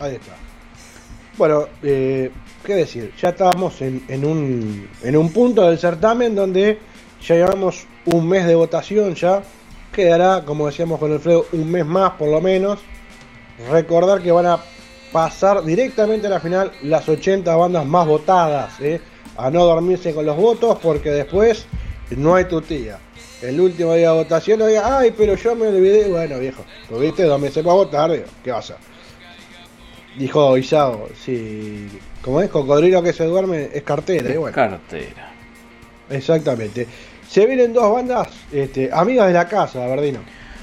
Ahí 0.00 0.16
está. 0.16 0.32
Bueno, 1.38 1.66
eh, 1.80 2.32
qué 2.64 2.74
decir, 2.74 3.12
ya 3.16 3.28
estábamos 3.28 3.80
en, 3.82 4.24
un, 4.24 4.88
en 5.04 5.16
un 5.16 5.32
punto 5.32 5.62
del 5.68 5.78
certamen 5.78 6.34
donde 6.34 6.80
ya 7.22 7.36
llevamos 7.36 7.86
un 8.06 8.28
mes 8.28 8.46
de 8.46 8.56
votación 8.56 9.14
ya. 9.14 9.42
Quedará, 9.92 10.44
como 10.44 10.66
decíamos 10.66 10.98
con 10.98 11.12
Alfredo, 11.12 11.46
un 11.52 11.70
mes 11.70 11.86
más 11.86 12.12
por 12.12 12.28
lo 12.28 12.40
menos. 12.40 12.80
Recordar 13.70 14.22
que 14.22 14.32
van 14.32 14.46
a 14.46 14.58
pasar 15.12 15.62
directamente 15.64 16.26
a 16.26 16.30
la 16.30 16.40
final 16.40 16.72
las 16.82 17.08
80 17.08 17.54
bandas 17.54 17.86
más 17.86 18.08
votadas. 18.08 18.80
¿eh? 18.80 19.00
A 19.36 19.50
no 19.50 19.64
dormirse 19.64 20.12
con 20.12 20.26
los 20.26 20.36
votos 20.36 20.78
porque 20.82 21.10
después 21.10 21.66
no 22.16 22.34
hay 22.34 22.46
tutía 22.46 22.98
el 23.42 23.60
último 23.60 23.94
día 23.94 24.10
de 24.10 24.16
votación, 24.16 24.66
diga, 24.66 24.98
ay, 24.98 25.14
pero 25.16 25.34
yo 25.34 25.54
me 25.54 25.68
olvidé. 25.68 26.08
Bueno, 26.08 26.38
viejo, 26.38 26.64
tuviste 26.88 27.24
dos 27.24 27.40
meses 27.40 27.62
para 27.62 27.74
votar, 27.74 28.10
¿qué 28.44 28.50
pasa? 28.50 28.76
Dijo 30.16 30.58
Isao, 30.58 31.08
si, 31.24 31.88
como 32.22 32.40
es, 32.40 32.50
cocodrilo 32.50 33.02
que 33.02 33.12
se 33.12 33.24
duerme 33.24 33.70
es 33.72 33.82
cartera, 33.82 34.28
es 34.28 34.54
cartera. 34.54 35.32
Exactamente. 36.10 36.86
Se 37.28 37.46
vienen 37.46 37.72
dos 37.72 37.92
bandas 37.92 38.28
este, 38.52 38.90
amigas 38.92 39.28
de 39.28 39.32
la 39.32 39.46
casa, 39.46 39.86
Verdino. 39.86 40.18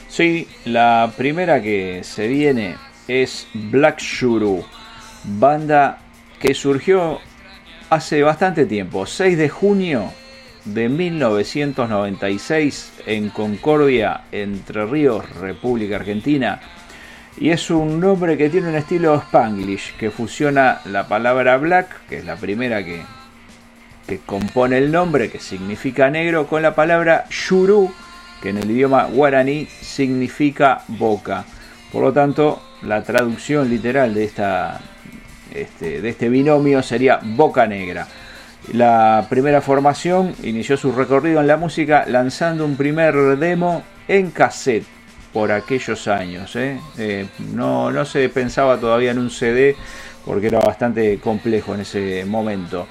Sí, 0.09 0.47
la 0.65 1.11
primera 1.15 1.61
que 1.61 2.01
se 2.03 2.27
viene 2.27 2.75
es 3.07 3.47
Black 3.53 3.99
Shuru, 3.99 4.63
banda 5.23 5.99
que 6.39 6.53
surgió 6.53 7.19
hace 7.89 8.21
bastante 8.21 8.65
tiempo, 8.65 9.05
6 9.05 9.37
de 9.37 9.49
junio 9.49 10.11
de 10.73 10.89
1996 10.89 12.93
en 13.05 13.29
Concordia, 13.29 14.23
Entre 14.31 14.83
Ríos, 14.85 15.29
República 15.39 15.97
Argentina. 15.97 16.59
Y 17.39 17.51
es 17.51 17.69
un 17.69 17.99
nombre 17.99 18.35
que 18.37 18.49
tiene 18.49 18.69
un 18.69 18.75
estilo 18.75 19.15
spanglish, 19.15 19.95
que 19.97 20.09
fusiona 20.11 20.81
la 20.85 21.07
palabra 21.07 21.57
black, 21.57 22.07
que 22.07 22.17
es 22.17 22.25
la 22.25 22.35
primera 22.35 22.83
que, 22.83 23.03
que 24.07 24.19
compone 24.19 24.79
el 24.79 24.91
nombre, 24.91 25.29
que 25.29 25.39
significa 25.39 26.09
negro, 26.09 26.47
con 26.47 26.61
la 26.61 26.75
palabra 26.75 27.25
shuru, 27.29 27.93
que 28.41 28.49
en 28.49 28.57
el 28.57 28.71
idioma 28.71 29.05
guaraní 29.05 29.67
significa 29.81 30.81
boca. 30.87 31.45
Por 31.91 32.03
lo 32.03 32.13
tanto, 32.13 32.61
la 32.81 33.03
traducción 33.03 33.69
literal 33.69 34.13
de, 34.13 34.23
esta, 34.23 34.79
este, 35.53 36.01
de 36.01 36.09
este 36.09 36.29
binomio 36.29 36.81
sería 36.83 37.19
boca 37.23 37.67
negra. 37.67 38.07
La 38.73 39.25
primera 39.29 39.61
formación 39.61 40.35
inició 40.43 40.75
su 40.75 40.91
recorrido 40.91 41.39
en 41.39 41.47
la 41.47 41.55
música 41.55 42.05
lanzando 42.05 42.65
un 42.65 42.75
primer 42.75 43.15
demo 43.37 43.83
en 44.09 44.31
cassette 44.31 44.85
por 45.31 45.51
aquellos 45.53 46.07
años. 46.09 46.53
¿eh? 46.57 46.79
Eh, 46.97 47.27
no, 47.53 47.91
no 47.91 48.03
se 48.03 48.27
pensaba 48.27 48.77
todavía 48.77 49.11
en 49.11 49.19
un 49.19 49.29
CD 49.29 49.75
porque 50.25 50.47
era 50.47 50.59
bastante 50.59 51.17
complejo 51.19 51.75
en 51.75 51.81
ese 51.81 52.25
momento. 52.25 52.87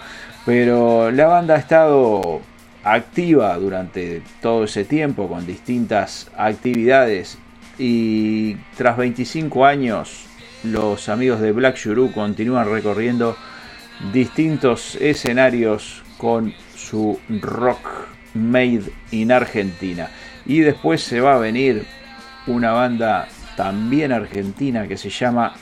Pero 0.47 1.11
la 1.11 1.27
banda 1.27 1.57
ha 1.57 1.59
estado 1.59 2.41
activa 2.83 3.59
durante 3.59 4.23
todo 4.41 4.65
ese 4.65 4.85
tiempo 4.85 5.29
con 5.29 5.45
distintas 5.45 6.31
actividades 6.37 7.37
y 7.79 8.55
tras 8.77 8.97
25 8.97 9.67
años 9.67 10.25
los 10.62 11.09
amigos 11.09 11.41
de 11.41 11.53
Black 11.53 11.77
Shuru 11.77 12.12
continúan 12.12 12.71
recorriendo 12.71 13.37
distintos 14.13 14.97
escenarios 14.97 16.03
con 16.19 16.55
su 16.75 17.19
rock 17.29 18.07
made 18.35 18.85
in 19.11 19.33
Argentina. 19.33 20.11
Y 20.45 20.61
después 20.61 21.03
se 21.03 21.21
va 21.21 21.35
a 21.35 21.39
venir 21.39 21.87
una 22.47 22.73
banda 22.73 23.29
también 23.57 24.13
argentina 24.13 24.87
que 24.87 24.97
se 24.97 25.11
llama 25.11 25.55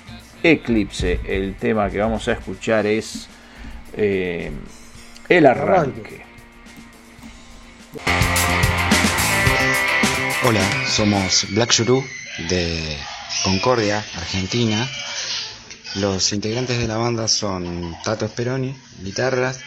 Eclipse. 0.43 1.21
El 1.25 1.55
tema 1.55 1.89
que 1.89 1.99
vamos 1.99 2.29
a 2.29 2.33
escuchar 2.33 2.87
es 2.87 3.29
eh, 3.97 4.51
El 5.29 5.47
Arranque. 5.47 6.23
Hola, 10.47 10.61
somos 10.87 11.47
Black 11.51 11.71
Shuru 11.73 12.05
de 12.51 12.99
Concordia, 13.45 14.05
Argentina. 14.17 14.87
Los 15.95 16.33
integrantes 16.33 16.79
de 16.79 16.89
la 16.89 16.97
banda 16.97 17.29
son 17.29 17.97
Tato 18.03 18.27
Speroni, 18.27 18.77
guitarras, 19.03 19.61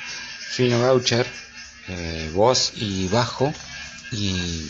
Fino 0.52 0.78
Gaucher, 0.82 1.26
eh, 1.88 2.30
voz 2.34 2.74
y 2.76 3.08
bajo, 3.08 3.54
y 4.12 4.70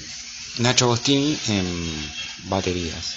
Nacho 0.60 0.86
Agostini 0.86 1.38
en 1.48 2.12
baterías. 2.43 3.15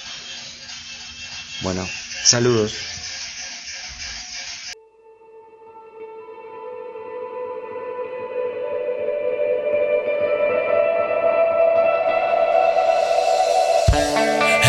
Bueno, 1.61 1.87
saludos. 2.25 2.73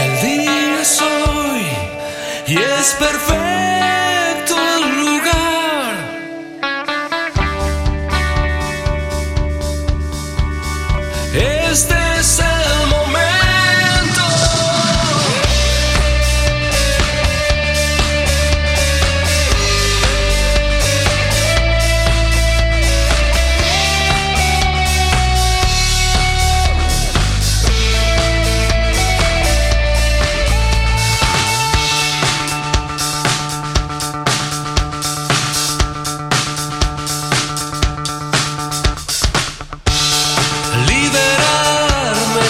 El 0.03 0.21
día 0.21 0.81
es 0.81 1.01
hoy 1.01 1.65
y 2.47 2.57
es 2.57 2.95
perfecto. 2.99 3.50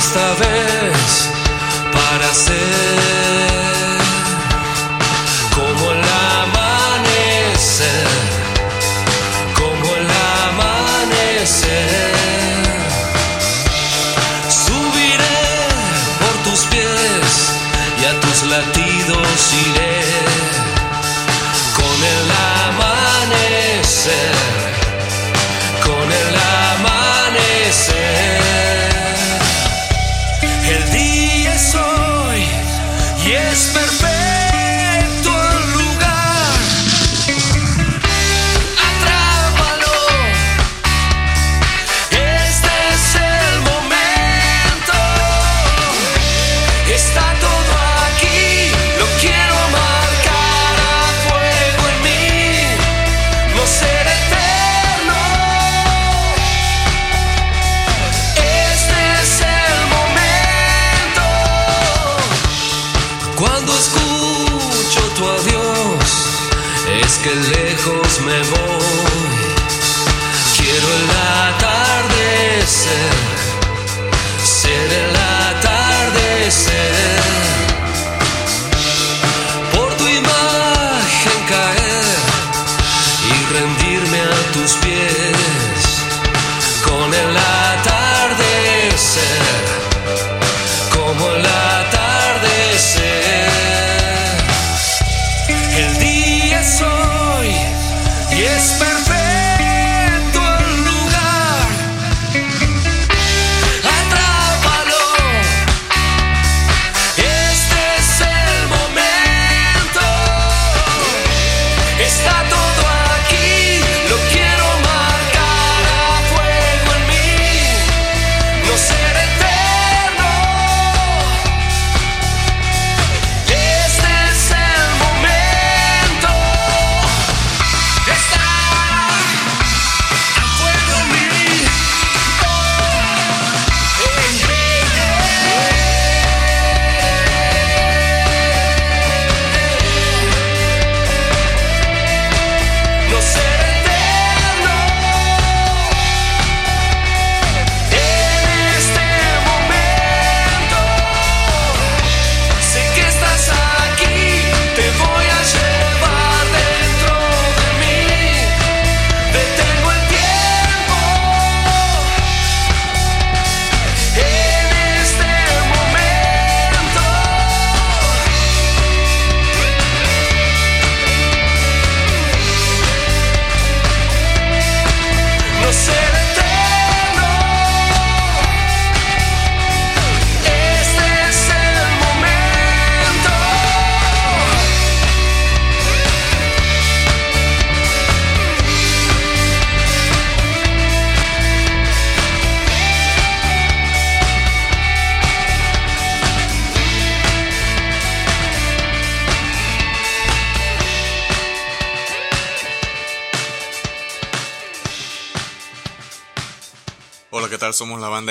esta 0.01 0.33
vez 0.33 1.29
para 1.93 2.33
ser. 2.33 3.00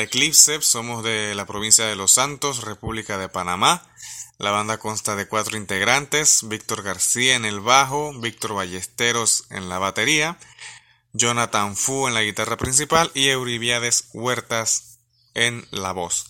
Eclipse, 0.00 0.60
somos 0.62 1.02
de 1.04 1.34
la 1.34 1.46
provincia 1.46 1.86
de 1.86 1.96
Los 1.96 2.12
Santos, 2.12 2.62
República 2.62 3.18
de 3.18 3.28
Panamá. 3.28 3.86
La 4.38 4.50
banda 4.50 4.78
consta 4.78 5.16
de 5.16 5.28
cuatro 5.28 5.56
integrantes, 5.56 6.48
Víctor 6.48 6.82
García 6.82 7.36
en 7.36 7.44
el 7.44 7.60
bajo, 7.60 8.12
Víctor 8.20 8.54
Ballesteros 8.54 9.44
en 9.50 9.68
la 9.68 9.78
batería, 9.78 10.38
Jonathan 11.12 11.76
Fu 11.76 12.08
en 12.08 12.14
la 12.14 12.22
guitarra 12.22 12.56
principal 12.56 13.10
y 13.14 13.28
Euribiades 13.28 14.08
Huertas 14.12 14.98
en 15.34 15.66
la 15.70 15.92
voz. 15.92 16.29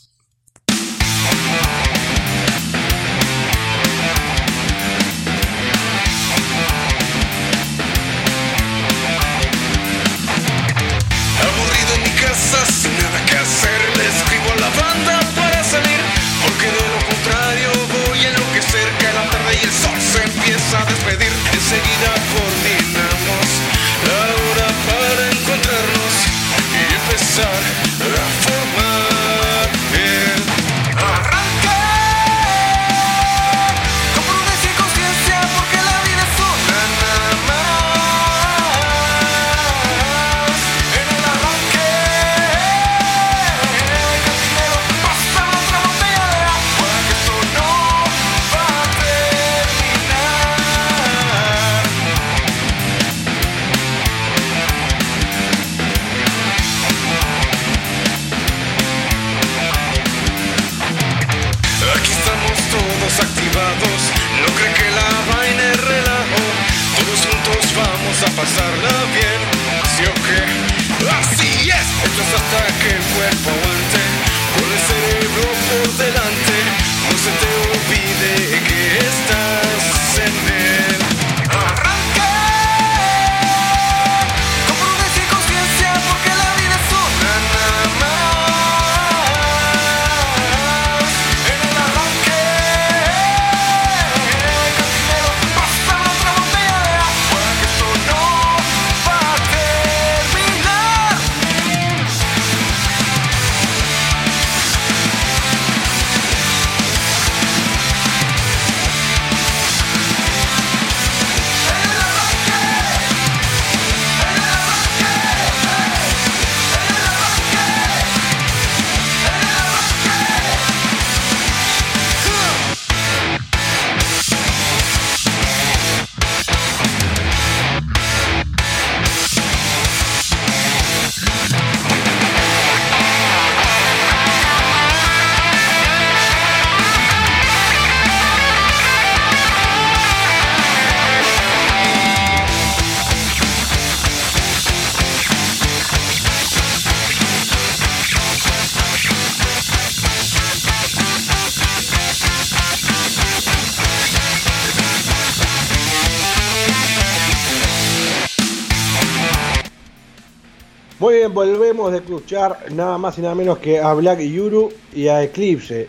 Nada 162.70 162.98
más 162.98 163.18
y 163.18 163.22
nada 163.22 163.34
menos 163.34 163.58
que 163.58 163.80
a 163.80 163.92
Black 163.94 164.20
Yuru 164.20 164.72
y 164.92 165.08
a 165.08 165.22
Eclipse. 165.22 165.88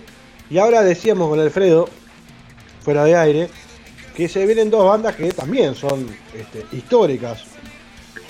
Y 0.50 0.58
ahora 0.58 0.82
decíamos 0.82 1.30
con 1.30 1.40
Alfredo, 1.40 1.88
fuera 2.82 3.04
de 3.06 3.16
aire, 3.16 3.50
que 4.16 4.28
se 4.28 4.46
vienen 4.46 4.70
dos 4.70 4.86
bandas 4.86 5.16
que 5.16 5.32
también 5.32 5.76
son 5.76 6.08
este, 6.34 6.66
históricas. 6.76 7.44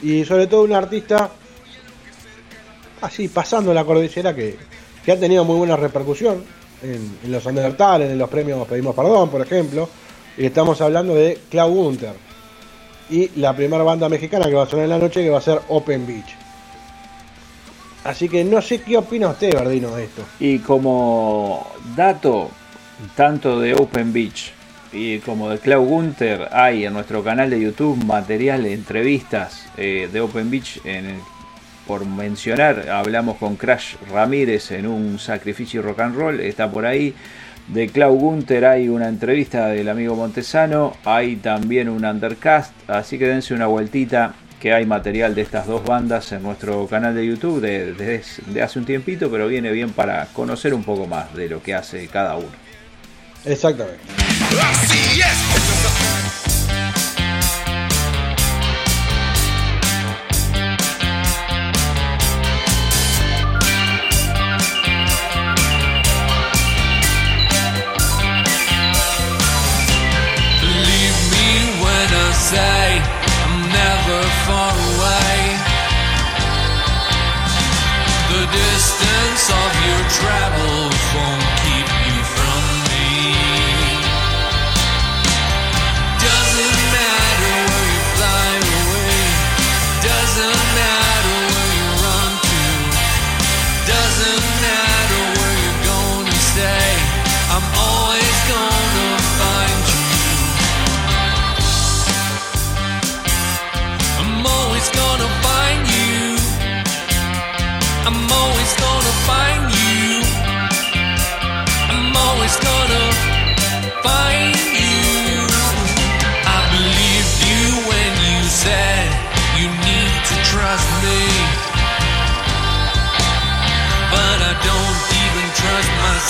Y 0.01 0.26
sobre 0.26 0.47
todo 0.47 0.64
un 0.64 0.74
artista 0.74 1.32
así 3.01 3.28
pasando 3.30 3.74
la 3.74 3.86
cordillera 3.86 4.36
que, 4.36 4.57
que 5.03 5.12
ha 5.12 5.20
tenido 5.20 5.43
muy 5.43 5.57
buena 5.57 5.76
repercusión 5.76 6.43
en, 6.84 7.32
los 7.32 7.45
Undertale, 7.45 8.12
en 8.12 8.18
los 8.18 8.30
premios 8.30 8.68
Pedimos 8.68 8.95
Perdón, 8.95 9.30
por 9.30 9.41
ejemplo. 9.41 9.89
Y 10.38 10.45
estamos 10.45 10.82
hablando 10.82 11.16
de 11.16 11.39
Cloud 11.49 11.74
Gunter. 11.74 12.14
Y 13.09 13.39
la 13.39 13.55
primera 13.55 13.84
banda 13.84 14.07
mexicana 14.09 14.45
que 14.45 14.53
va 14.53 14.64
a 14.64 14.68
sonar 14.68 14.86
en 14.86 14.91
la 14.91 14.97
noche 14.97 15.24
que 15.24 15.30
va 15.30 15.39
a 15.39 15.41
ser 15.41 15.59
Open 15.70 16.05
Beach. 16.07 16.41
Así 18.04 18.28
que 18.28 18.43
no 18.43 18.62
sé 18.62 18.82
qué 18.82 18.97
opina 18.97 19.30
usted, 19.30 19.54
Verdino, 19.54 19.95
de 19.95 20.06
esto. 20.06 20.24
Y 20.39 20.60
como 20.60 21.68
dato, 21.95 22.49
tanto 23.16 23.60
de 23.60 23.74
Open 23.76 24.12
Beach 24.12 24.54
y 24.91 25.20
como 25.20 25.49
de 25.49 25.60
Cloud 25.60 25.88
Gunter, 25.88 26.49
hay 26.52 26.86
en 26.86 26.93
nuestro 26.93 27.24
canal 27.24 27.49
de 27.49 27.62
YouTube 27.62 28.04
material 28.04 28.66
entrevistas 28.66 29.68
eh, 29.78 30.10
de 30.12 30.22
Open 30.22 30.49
Beach. 30.49 30.82
Por 31.88 32.06
mencionar, 32.06 32.89
hablamos 32.89 33.38
con 33.38 33.56
Crash 33.56 33.95
Ramírez 34.12 34.72
en 34.72 34.88
un 34.88 35.20
sacrificio 35.20 35.82
rock 35.82 35.99
and 35.99 36.16
roll, 36.16 36.39
está 36.39 36.72
por 36.72 36.86
ahí. 36.86 37.14
De 37.68 37.88
Cloud 37.88 38.20
Gunter 38.20 38.66
hay 38.66 38.89
una 38.89 39.08
entrevista 39.08 39.68
del 39.68 39.89
amigo 39.89 40.16
Montesano, 40.16 40.93
hay 41.06 41.38
también 41.38 41.89
un 41.89 42.06
undercast, 42.06 42.74
así 42.89 43.18
que 43.18 43.28
dense 43.28 43.54
una 43.54 43.68
vueltita 43.68 44.34
que 44.62 44.72
hay 44.72 44.86
material 44.86 45.34
de 45.34 45.41
estas 45.41 45.66
dos 45.66 45.84
bandas 45.84 46.32
en 46.32 46.43
nuestro 46.43 46.86
canal 46.88 47.16
de 47.16 47.26
YouTube 47.26 47.59
desde 47.59 47.93
de, 47.93 48.24
de 48.45 48.62
hace 48.62 48.78
un 48.78 48.86
tiempito, 48.86 49.30
pero 49.32 49.47
viene 49.47 49.72
bien 49.72 49.91
para 49.91 50.28
conocer 50.28 50.76
un 50.76 50.84
poco 50.84 51.07
más 51.07 51.34
de 51.34 51.49
lo 51.49 51.64
que 51.64 51.74
hace 51.74 52.07
cada 52.07 52.36
uno. 52.36 52.51
Exactamente. 53.43 54.03
Así 54.62 55.20
es. 55.20 56.11
of 79.52 79.74
your 79.86 80.02
travel 80.10 80.89
phone. 81.12 81.41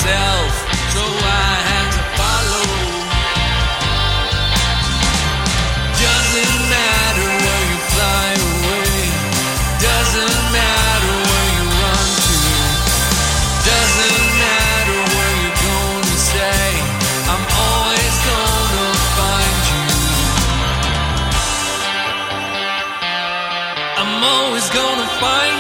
Myself, 0.02 0.54
so 0.94 1.04
I 1.06 1.54
had 1.70 1.88
to 1.94 2.04
follow. 2.18 2.66
Doesn't 6.02 6.58
matter 6.74 7.30
where 7.46 7.64
you 7.70 7.80
fly 7.94 8.30
away. 8.50 8.98
Doesn't 9.78 10.42
matter 10.58 11.14
where 11.30 11.50
you 11.54 11.66
run 11.82 12.08
to. 12.26 12.40
Doesn't 13.70 14.26
matter 14.42 15.00
where 15.14 15.34
you're 15.42 15.62
gonna 15.70 16.18
stay. 16.30 16.72
I'm 17.34 17.46
always 17.70 18.16
gonna 18.30 18.90
find 19.18 19.62
you. 19.70 19.86
I'm 24.02 24.14
always 24.34 24.68
gonna 24.70 25.10
find 25.22 25.51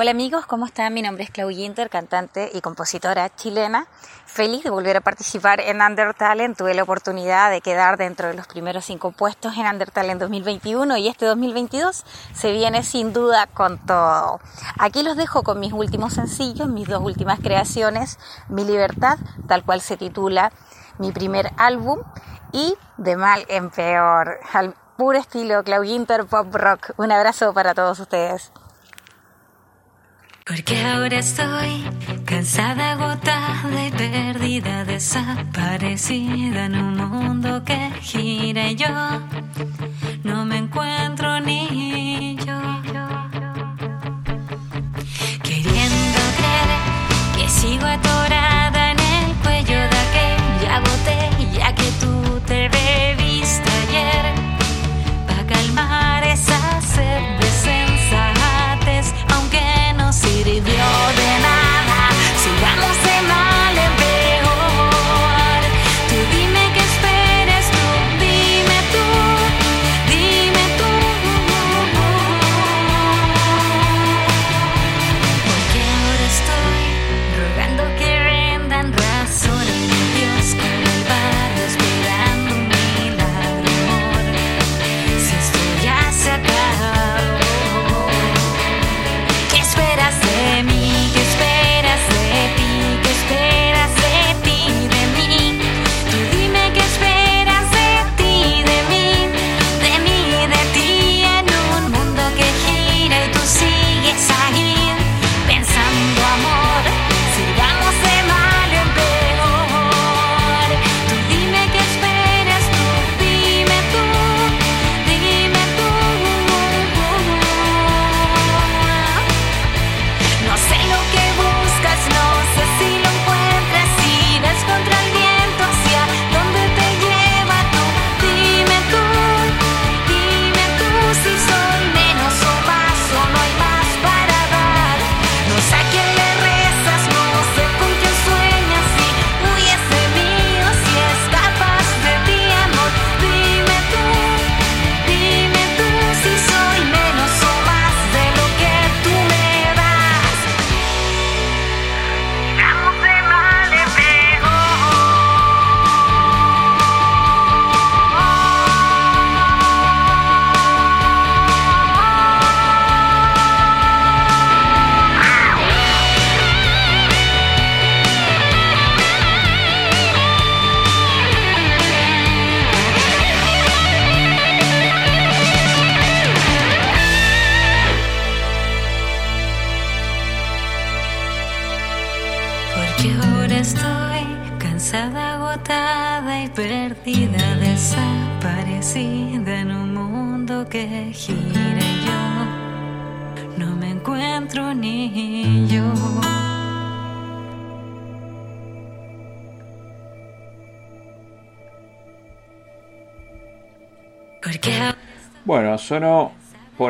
Hola 0.00 0.12
amigos, 0.12 0.46
¿cómo 0.46 0.64
están? 0.64 0.94
Mi 0.94 1.02
nombre 1.02 1.24
es 1.24 1.30
Clau 1.32 1.48
Ginter, 1.48 1.90
cantante 1.90 2.52
y 2.54 2.60
compositora 2.60 3.34
chilena. 3.34 3.88
Feliz 4.26 4.62
de 4.62 4.70
volver 4.70 4.96
a 4.96 5.00
participar 5.00 5.60
en 5.60 5.82
Undertalent. 5.82 6.56
Tuve 6.56 6.72
la 6.74 6.84
oportunidad 6.84 7.50
de 7.50 7.60
quedar 7.60 7.96
dentro 7.96 8.28
de 8.28 8.34
los 8.34 8.46
primeros 8.46 8.84
cinco 8.84 9.10
puestos 9.10 9.56
en 9.56 9.66
Undertalent 9.66 10.20
2021 10.20 10.98
y 10.98 11.08
este 11.08 11.26
2022 11.26 12.04
se 12.32 12.52
viene 12.52 12.84
sin 12.84 13.12
duda 13.12 13.48
con 13.48 13.84
todo. 13.86 14.38
Aquí 14.78 15.02
los 15.02 15.16
dejo 15.16 15.42
con 15.42 15.58
mis 15.58 15.72
últimos 15.72 16.12
sencillos, 16.12 16.68
mis 16.68 16.86
dos 16.86 17.02
últimas 17.02 17.40
creaciones, 17.40 18.20
Mi 18.48 18.64
Libertad, 18.64 19.18
tal 19.48 19.64
cual 19.64 19.80
se 19.80 19.96
titula 19.96 20.52
mi 20.98 21.10
primer 21.10 21.50
álbum, 21.56 21.98
y 22.52 22.76
De 22.98 23.16
Mal 23.16 23.44
en 23.48 23.70
Peor, 23.70 24.38
al 24.52 24.76
puro 24.96 25.18
estilo 25.18 25.64
Clau 25.64 25.82
Ginter 25.82 26.24
Pop 26.24 26.54
Rock. 26.54 26.92
Un 26.98 27.10
abrazo 27.10 27.52
para 27.52 27.74
todos 27.74 27.98
ustedes. 27.98 28.52
Porque 30.48 30.82
ahora 30.82 31.18
estoy 31.18 31.84
cansada, 32.24 32.92
agotada 32.92 33.86
y 33.86 33.90
perdida, 33.90 34.82
desaparecida 34.86 36.64
en 36.64 36.74
un 36.74 36.96
mundo 36.96 37.62
que 37.66 37.90
gira 38.00 38.70
y 38.70 38.76
yo 38.76 38.88
no 40.24 40.46
me 40.46 40.56
encuentro 40.56 41.38
ni 41.40 42.36
yo. 42.46 42.58
Queriendo 45.42 46.20
creer 46.38 46.70
que 47.36 47.48
sigo 47.50 47.84
atorada 47.84 48.57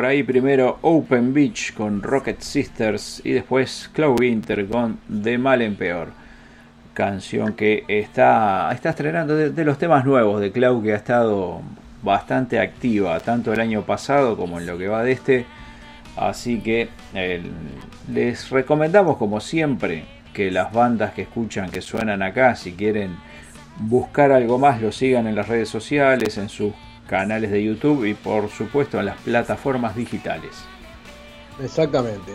ahí 0.09 0.23
primero 0.23 0.79
Open 0.81 1.33
Beach 1.33 1.73
con 1.73 2.01
Rocket 2.01 2.41
Sisters 2.41 3.21
y 3.23 3.31
después 3.31 3.89
Cloud 3.93 4.19
Winter 4.19 4.67
con 4.67 4.99
De 5.07 5.37
Mal 5.37 5.61
en 5.61 5.75
Peor. 5.75 6.09
Canción 6.93 7.53
que 7.53 7.85
está, 7.87 8.71
está 8.73 8.89
estrenando 8.89 9.35
de, 9.35 9.63
los 9.63 9.77
temas 9.77 10.05
nuevos 10.05 10.41
de 10.41 10.51
Cloud 10.51 10.83
que 10.83 10.93
ha 10.93 10.95
estado 10.95 11.61
bastante 12.01 12.59
activa 12.59 13.19
tanto 13.19 13.53
el 13.53 13.59
año 13.59 13.83
pasado 13.83 14.35
como 14.35 14.59
en 14.59 14.65
lo 14.65 14.77
que 14.77 14.87
va 14.87 15.03
de 15.03 15.11
este. 15.11 15.45
Así 16.17 16.59
que 16.59 16.89
eh, 17.13 17.43
les 18.11 18.49
recomendamos 18.49 19.17
como 19.17 19.39
siempre 19.39 20.05
que 20.33 20.49
las 20.49 20.73
bandas 20.73 21.13
que 21.13 21.21
escuchan, 21.21 21.69
que 21.69 21.81
suenan 21.81 22.23
acá, 22.23 22.55
si 22.55 22.73
quieren 22.73 23.15
buscar 23.79 24.31
algo 24.31 24.57
más, 24.57 24.81
lo 24.81 24.91
sigan 24.91 25.27
en 25.27 25.35
las 25.35 25.47
redes 25.47 25.69
sociales, 25.69 26.37
en 26.37 26.49
sus 26.49 26.73
canales 27.09 27.49
de 27.51 27.63
YouTube 27.63 28.05
y 28.05 28.13
por 28.13 28.49
supuesto 28.49 28.99
en 28.99 29.05
las 29.07 29.17
plataformas 29.21 29.95
digitales. 29.95 30.51
Exactamente. 31.63 32.33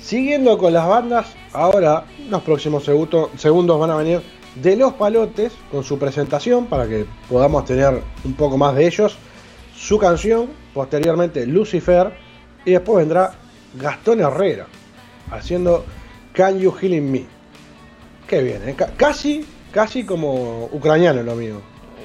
Siguiendo 0.00 0.56
con 0.56 0.72
las 0.72 0.86
bandas, 0.86 1.26
ahora 1.52 2.04
los 2.28 2.42
próximos 2.42 2.84
segundo- 2.84 3.30
segundos 3.36 3.78
van 3.78 3.90
a 3.90 3.96
venir 3.96 4.22
de 4.54 4.76
Los 4.76 4.94
Palotes 4.94 5.52
con 5.70 5.84
su 5.84 5.98
presentación 5.98 6.66
para 6.66 6.86
que 6.88 7.04
podamos 7.28 7.64
tener 7.66 8.00
un 8.24 8.32
poco 8.34 8.56
más 8.56 8.74
de 8.74 8.86
ellos, 8.86 9.16
su 9.76 9.98
canción, 9.98 10.48
posteriormente 10.72 11.46
Lucifer 11.46 12.12
y 12.64 12.72
después 12.72 12.98
vendrá 12.98 13.32
Gastón 13.74 14.20
Herrera 14.20 14.66
haciendo 15.30 15.84
Can 16.32 16.58
You 16.58 16.72
Healing 16.72 17.10
Me. 17.10 17.24
Qué 18.26 18.42
bien, 18.42 18.68
¿eh? 18.68 18.74
Ca- 18.76 18.90
casi, 18.96 19.44
casi 19.72 20.04
como 20.04 20.64
ucraniano 20.72 21.22
lo 21.22 21.34
mío. 21.34 21.60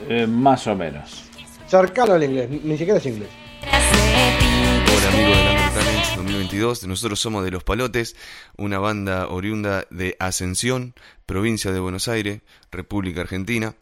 Eh, 0.10 0.28
más 0.28 0.68
o 0.68 0.76
menos. 0.76 1.25
Cercano 1.68 2.14
al 2.14 2.24
inglés, 2.24 2.50
ni 2.50 2.78
siquiera 2.78 3.00
es 3.00 3.06
inglés. 3.08 3.30
Hola 3.64 5.10
amigos 5.10 5.38
de 5.38 5.44
Talent 5.74 6.06
2022, 6.16 6.88
nosotros 6.88 7.20
somos 7.20 7.44
de 7.44 7.52
Los 7.52 7.64
Palotes, 7.64 8.16
una 8.58 8.78
banda 8.78 9.28
oriunda 9.28 9.88
de 9.90 10.16
Ascensión, 10.20 10.94
provincia 11.26 11.72
de 11.72 11.80
Buenos 11.80 12.08
Aires, 12.08 12.42
República 12.72 13.22
Argentina. 13.22 13.76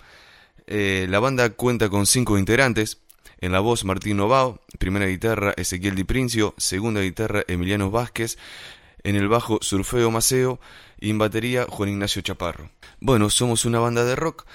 Eh, 0.66 1.08
la 1.10 1.20
banda 1.20 1.50
cuenta 1.50 1.90
con 1.90 2.06
cinco 2.06 2.38
integrantes, 2.38 3.00
en 3.42 3.52
la 3.52 3.60
voz 3.60 3.84
Martín 3.84 4.16
Novao, 4.16 4.62
primera 4.80 5.06
guitarra 5.06 5.54
Ezequiel 5.58 5.96
Di 5.96 6.06
Princio, 6.06 6.54
segunda 6.58 7.02
guitarra 7.02 7.44
Emiliano 7.48 7.92
Vázquez, 7.92 8.38
en 9.04 9.18
el 9.18 9.28
bajo 9.28 9.60
Surfeo 9.62 10.10
Maceo 10.12 10.60
y 11.00 11.10
en 11.10 11.18
batería 11.18 11.66
Juan 11.68 11.90
Ignacio 11.90 12.22
Chaparro. 12.22 12.70
Bueno, 13.02 13.30
somos 13.30 13.66
una 13.66 13.80
banda 13.80 14.06
de 14.06 14.16
rock. 14.16 14.46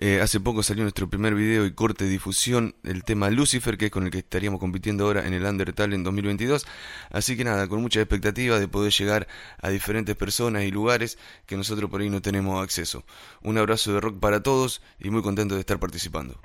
Eh, 0.00 0.20
hace 0.20 0.38
poco 0.38 0.62
salió 0.62 0.84
nuestro 0.84 1.10
primer 1.10 1.34
video 1.34 1.66
y 1.66 1.72
corte 1.72 2.04
de 2.04 2.10
difusión 2.10 2.76
del 2.84 3.02
tema 3.02 3.30
Lucifer, 3.30 3.76
que 3.76 3.86
es 3.86 3.90
con 3.90 4.04
el 4.04 4.12
que 4.12 4.18
estaríamos 4.18 4.60
compitiendo 4.60 5.04
ahora 5.04 5.26
en 5.26 5.34
el 5.34 5.44
Undertale 5.44 5.96
en 5.96 6.04
2022. 6.04 6.66
Así 7.10 7.36
que 7.36 7.42
nada, 7.42 7.66
con 7.66 7.82
mucha 7.82 8.00
expectativa 8.00 8.60
de 8.60 8.68
poder 8.68 8.92
llegar 8.92 9.26
a 9.60 9.70
diferentes 9.70 10.14
personas 10.14 10.62
y 10.62 10.70
lugares 10.70 11.18
que 11.46 11.56
nosotros 11.56 11.90
por 11.90 12.00
ahí 12.00 12.10
no 12.10 12.22
tenemos 12.22 12.62
acceso. 12.62 13.04
Un 13.42 13.58
abrazo 13.58 13.92
de 13.92 14.00
rock 14.00 14.20
para 14.20 14.40
todos 14.40 14.82
y 15.00 15.10
muy 15.10 15.20
contento 15.20 15.56
de 15.56 15.60
estar 15.60 15.80
participando. 15.80 16.40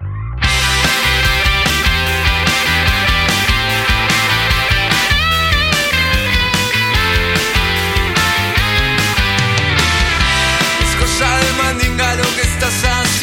Es 10.81 10.95
cosa 10.99 11.37
de 11.37 12.23
que 12.35 12.41
estás 12.41 12.83
haciendo. 12.83 13.22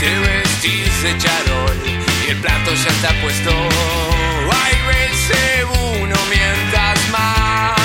Te 0.00 0.18
vestís 0.20 1.02
de 1.02 1.18
charol 1.18 1.76
y 1.84 2.30
el 2.30 2.36
plato 2.36 2.72
ya 2.72 2.90
está 2.90 3.20
puesto. 3.20 3.50
Ay, 3.50 4.76
vence 4.86 5.64
uno 5.64 6.14
mientras 6.30 7.10
más. 7.10 7.76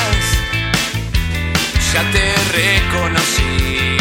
Ya 1.92 2.04
te 2.12 2.36
reconocí. 2.52 3.98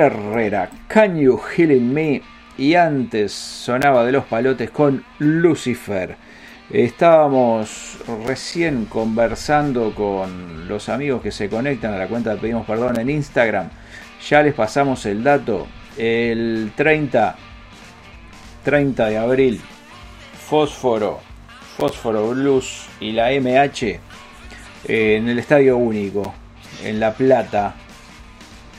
Herrera, 0.00 0.70
Can 0.88 1.18
You 1.18 1.38
Heal 1.38 1.72
in 1.72 1.92
Me? 1.92 2.22
Y 2.56 2.74
antes 2.74 3.32
sonaba 3.32 4.04
de 4.04 4.12
los 4.12 4.24
palotes 4.24 4.70
con 4.70 5.04
Lucifer. 5.18 6.16
Estábamos 6.70 7.98
recién 8.26 8.86
conversando 8.86 9.94
con 9.94 10.68
los 10.68 10.88
amigos 10.88 11.22
que 11.22 11.30
se 11.30 11.48
conectan 11.48 11.92
a 11.92 11.98
la 11.98 12.08
cuenta 12.08 12.30
de 12.30 12.40
Pedimos 12.40 12.66
Perdón 12.66 12.98
en 12.98 13.10
Instagram. 13.10 13.68
Ya 14.28 14.42
les 14.42 14.54
pasamos 14.54 15.04
el 15.06 15.22
dato. 15.22 15.66
El 15.98 16.72
30, 16.74 17.36
30 18.64 19.06
de 19.06 19.18
abril, 19.18 19.60
Fósforo, 20.48 21.20
Fósforo 21.76 22.30
Blues 22.30 22.86
y 23.00 23.12
la 23.12 23.30
MH 23.30 23.82
eh, 23.82 24.00
en 25.16 25.28
el 25.28 25.38
Estadio 25.38 25.76
Único, 25.76 26.32
en 26.82 26.98
La 26.98 27.12
Plata, 27.12 27.74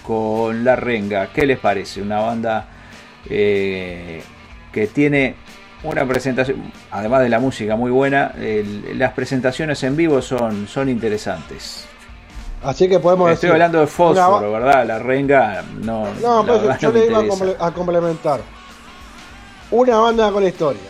con 0.06 0.64
La 0.64 0.76
Renga. 0.76 1.28
¿Qué 1.34 1.46
les 1.46 1.60
parece? 1.60 2.02
Una 2.02 2.20
banda 2.20 2.68
eh, 3.30 4.22
que 4.72 4.88
tiene 4.88 5.36
una 5.84 6.06
presentación, 6.06 6.72
además 6.92 7.22
de 7.22 7.30
la 7.30 7.40
música 7.40 7.76
muy 7.76 7.92
buena, 7.92 8.32
el- 8.38 8.98
las 8.98 9.14
presentaciones 9.14 9.82
en 9.84 9.96
vivo 9.96 10.22
son, 10.22 10.68
son 10.68 10.90
interesantes. 10.90 11.86
Así 12.64 12.88
que 12.88 13.00
podemos 13.00 13.30
Estoy 13.32 13.48
decir. 13.50 13.52
hablando 13.54 13.80
de 13.82 13.88
fósforo, 13.88 14.52
¿verdad? 14.54 14.86
La 14.86 15.00
Renga 15.00 15.64
no. 15.82 16.08
No, 16.22 16.46
pues 16.46 16.62
yo 16.80 16.92
no 16.92 16.98
le 17.00 17.06
iba 17.08 17.24
interesa. 17.24 17.66
a 17.66 17.72
complementar. 17.74 18.40
Una 19.72 19.98
banda 19.98 20.32
con 20.32 20.44
historia. 20.46 20.82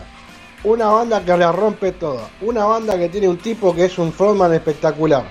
Una 0.62 0.86
banda 0.86 1.24
que 1.24 1.36
la 1.36 1.50
rompe 1.52 1.92
toda. 1.92 2.28
Una 2.42 2.64
banda 2.64 2.96
que 2.96 3.08
tiene 3.08 3.28
un 3.28 3.38
tipo 3.38 3.74
que 3.74 3.86
es 3.86 3.98
un 3.98 4.12
frontman 4.12 4.54
espectacular. 4.54 5.24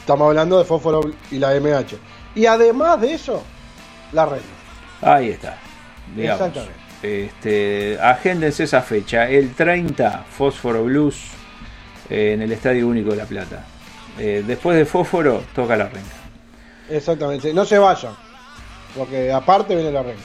Estamos 0.00 0.26
hablando 0.28 0.58
de 0.58 0.64
Fósforo 0.64 1.00
y 1.30 1.38
la 1.38 1.54
MH. 1.54 1.96
Y 2.34 2.46
además 2.46 3.00
de 3.00 3.14
eso, 3.14 3.42
la 4.12 4.26
reina. 4.26 4.46
Ahí 5.02 5.30
está. 5.30 5.56
Digamos. 6.14 6.40
Exactamente. 6.48 6.80
Este, 7.02 7.98
agéndense 8.00 8.64
esa 8.64 8.82
fecha, 8.82 9.28
el 9.28 9.54
30, 9.54 10.24
Fósforo 10.28 10.84
Blues 10.84 11.30
eh, 12.10 12.32
en 12.34 12.42
el 12.42 12.52
Estadio 12.52 12.86
Único 12.86 13.10
de 13.10 13.16
La 13.16 13.24
Plata. 13.24 13.64
Eh, 14.18 14.44
después 14.46 14.76
de 14.76 14.84
Fósforo, 14.84 15.42
toca 15.54 15.76
la 15.76 15.86
renga. 15.86 16.08
Exactamente. 16.90 17.54
No 17.54 17.64
se 17.64 17.78
vayan. 17.78 18.12
Porque 18.96 19.32
aparte 19.32 19.74
viene 19.74 19.92
la 19.92 20.02
reina. 20.02 20.20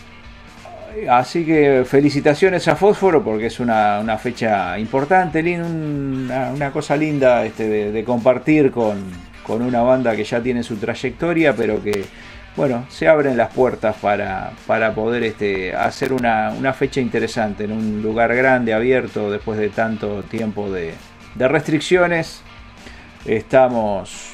Así 1.10 1.46
que 1.46 1.84
felicitaciones 1.86 2.68
a 2.68 2.76
Fósforo 2.76 3.24
porque 3.24 3.48
es 3.48 3.60
una, 3.60 4.00
una 4.00 4.18
fecha 4.18 4.80
importante, 4.80 5.42
una, 5.60 6.52
una 6.52 6.72
cosa 6.72 6.96
linda 6.96 7.46
este, 7.46 7.68
de, 7.68 7.92
de 7.92 8.04
compartir 8.04 8.72
con, 8.72 9.04
con 9.46 9.62
una 9.62 9.82
banda 9.82 10.16
que 10.16 10.24
ya 10.24 10.42
tiene 10.42 10.64
su 10.64 10.76
trayectoria, 10.78 11.56
pero 11.56 11.82
que 11.84 12.06
bueno, 12.56 12.86
se 12.90 13.08
abren 13.10 13.36
las 13.36 13.54
puertas 13.54 13.98
para, 14.02 14.52
para 14.66 14.96
poder 14.96 15.24
este, 15.24 15.76
hacer 15.76 16.14
una, 16.14 16.52
una 16.58 16.72
fecha 16.74 17.02
interesante 17.02 17.66
en 17.66 17.74
un 17.74 18.02
lugar 18.02 18.34
grande, 18.34 18.74
abierto, 18.74 19.30
después 19.30 19.60
de 19.60 19.70
tanto 19.70 20.24
tiempo 20.24 20.72
de, 20.72 20.94
de 21.36 21.48
restricciones. 21.50 22.42
Estamos 23.26 24.32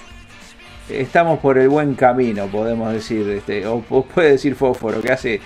estamos 0.90 1.40
por 1.40 1.58
el 1.58 1.70
buen 1.70 1.96
camino, 1.96 2.48
podemos 2.48 2.92
decir, 2.92 3.28
este, 3.30 3.66
o, 3.66 3.82
o 3.90 4.04
puede 4.04 4.32
decir 4.32 4.56
Fósforo, 4.56 5.02
que 5.02 5.12
hace 5.12 5.40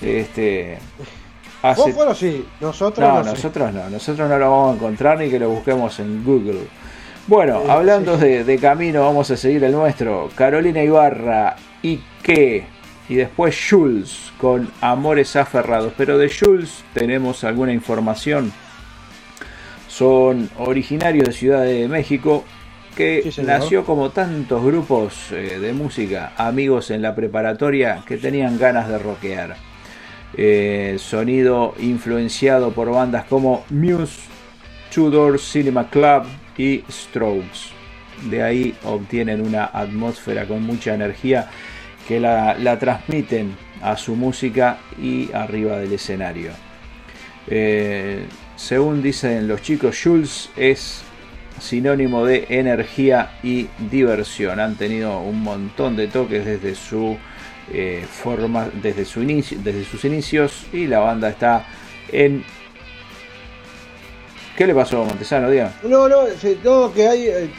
este 0.00 0.78
hace- 1.62 1.82
Fósforo 1.82 2.14
sí, 2.14 2.46
nosotros 2.60 3.08
no, 3.08 3.18
no, 3.18 3.24
sé. 3.24 3.30
nosotros 3.30 3.72
no, 3.74 3.90
nosotros 3.90 4.28
no 4.28 4.38
lo 4.38 4.50
vamos 4.50 4.72
a 4.72 4.76
encontrar 4.76 5.18
ni 5.18 5.28
que 5.30 5.38
lo 5.40 5.50
busquemos 5.50 5.98
en 5.98 6.24
Google. 6.24 6.60
Bueno, 7.26 7.62
Eh, 7.64 7.70
hablando 7.70 8.16
de, 8.18 8.44
de 8.44 8.58
camino, 8.58 9.00
vamos 9.02 9.30
a 9.30 9.36
seguir 9.36 9.64
el 9.64 9.72
nuestro. 9.72 10.28
Carolina 10.34 10.82
Ibarra 10.82 11.56
y 11.82 12.00
qué. 12.22 12.66
Y 13.08 13.16
después 13.16 13.58
Jules 13.68 14.32
con 14.38 14.70
Amores 14.80 15.36
Aferrados. 15.36 15.92
Pero 15.96 16.18
de 16.18 16.30
Jules 16.30 16.84
tenemos 16.92 17.44
alguna 17.44 17.72
información. 17.72 18.52
Son 19.88 20.50
originarios 20.58 21.26
de 21.28 21.32
Ciudad 21.32 21.62
de 21.64 21.88
México 21.88 22.44
que 22.96 23.30
Sí, 23.32 23.42
nació 23.42 23.84
como 23.84 24.10
tantos 24.10 24.62
grupos 24.64 25.32
eh, 25.32 25.58
de 25.58 25.72
música, 25.72 26.32
amigos 26.36 26.90
en 26.90 27.02
la 27.02 27.14
preparatoria 27.14 28.02
que 28.06 28.16
tenían 28.18 28.58
ganas 28.58 28.88
de 28.88 28.98
rockear. 28.98 29.56
Eh, 30.36 30.96
sonido 30.98 31.74
influenciado 31.78 32.72
por 32.72 32.90
bandas 32.90 33.24
como 33.24 33.64
Muse, 33.70 34.20
Tudor 34.92 35.38
Cinema 35.40 35.88
Club 35.90 36.24
y 36.56 36.84
Strokes. 36.90 37.72
De 38.30 38.42
ahí 38.42 38.74
obtienen 38.84 39.40
una 39.40 39.66
atmósfera 39.66 40.46
con 40.46 40.62
mucha 40.62 40.94
energía 40.94 41.50
que 42.06 42.20
la, 42.20 42.54
la 42.54 42.78
transmiten 42.78 43.56
a 43.82 43.96
su 43.96 44.14
música 44.14 44.78
y 45.00 45.32
arriba 45.32 45.78
del 45.78 45.92
escenario. 45.92 46.52
Eh, 47.46 48.24
según 48.56 49.02
dicen 49.02 49.46
los 49.46 49.62
chicos, 49.62 49.98
Jules 50.02 50.50
es 50.56 51.02
sinónimo 51.60 52.24
de 52.24 52.46
energía 52.48 53.32
y 53.42 53.68
diversión. 53.90 54.60
Han 54.60 54.76
tenido 54.76 55.20
un 55.20 55.42
montón 55.42 55.96
de 55.96 56.08
toques 56.08 56.44
desde 56.44 56.74
su 56.74 57.16
eh, 57.72 58.04
forma, 58.08 58.68
desde 58.82 59.04
su 59.04 59.22
inicio, 59.22 59.58
desde 59.62 59.84
sus 59.84 60.04
inicios 60.04 60.66
y 60.72 60.86
la 60.86 61.00
banda 61.00 61.28
está 61.28 61.66
en. 62.10 62.44
¿Qué 64.56 64.66
le 64.66 64.74
pasó 64.74 65.02
a 65.02 65.04
Montesano, 65.06 65.50
Diego? 65.50 65.68
No, 65.84 66.08
no, 66.08 66.24
no, 66.64 66.92
que 66.92 67.08
hay. 67.08 67.26
eh, 67.28 67.50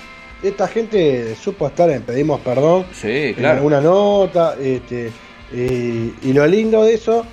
esta 0.44 0.68
gente 0.68 1.36
supo 1.36 1.68
estar 1.68 1.90
en 1.90 2.04
Pedimos 2.04 2.40
Perdón. 2.42 2.86
Sí, 2.94 3.10
en 3.10 3.34
claro. 3.36 3.58
alguna 3.58 3.82
nota. 3.82 4.56
Este, 4.62 5.12
y, 5.52 6.14
y 6.22 6.34
lo 6.34 6.46
lindo 6.48 6.84
de 6.84 6.94
eso 6.94 7.26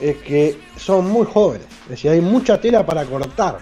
es 0.00 0.16
que 0.16 0.56
son 0.76 1.08
muy 1.10 1.26
jóvenes. 1.26 1.66
Es 1.84 1.90
decir, 1.90 2.10
hay 2.10 2.20
mucha 2.20 2.60
tela 2.60 2.84
para 2.84 3.04
cortar. 3.04 3.58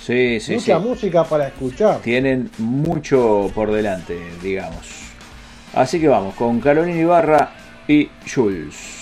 Sí, 0.00 0.40
sí, 0.40 0.54
mucha 0.54 0.78
sí. 0.80 0.84
música 0.86 1.24
para 1.24 1.48
escuchar. 1.48 1.98
Tienen 2.00 2.50
mucho 2.58 3.50
por 3.54 3.70
delante, 3.70 4.18
digamos. 4.42 4.86
Así 5.74 6.00
que 6.00 6.08
vamos 6.08 6.34
con 6.34 6.58
Carolina 6.60 6.98
Ibarra 6.98 7.52
y 7.86 8.08
Jules. 8.32 8.99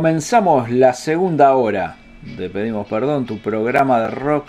Comenzamos 0.00 0.70
la 0.70 0.92
segunda 0.92 1.54
hora 1.56 1.96
de 2.36 2.50
Pedimos 2.50 2.86
Perdón, 2.86 3.24
tu 3.24 3.38
programa 3.38 3.98
de 4.02 4.08
rock. 4.08 4.44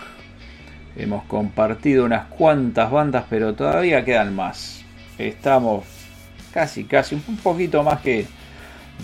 Hemos 0.94 1.24
compartido 1.24 2.04
unas 2.04 2.26
cuantas 2.26 2.90
bandas, 2.90 3.24
pero 3.30 3.54
todavía 3.54 4.04
quedan 4.04 4.36
más. 4.36 4.82
Estamos 5.16 5.84
casi, 6.52 6.84
casi 6.84 7.14
un 7.14 7.38
poquito 7.38 7.82
más 7.82 8.00
que 8.02 8.26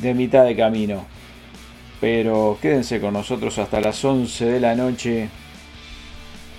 de 0.02 0.12
mitad 0.12 0.44
de 0.44 0.54
camino. 0.54 1.06
Pero 1.98 2.58
quédense 2.60 3.00
con 3.00 3.14
nosotros 3.14 3.56
hasta 3.58 3.80
las 3.80 4.04
11 4.04 4.44
de 4.44 4.60
la 4.60 4.74
noche. 4.74 5.30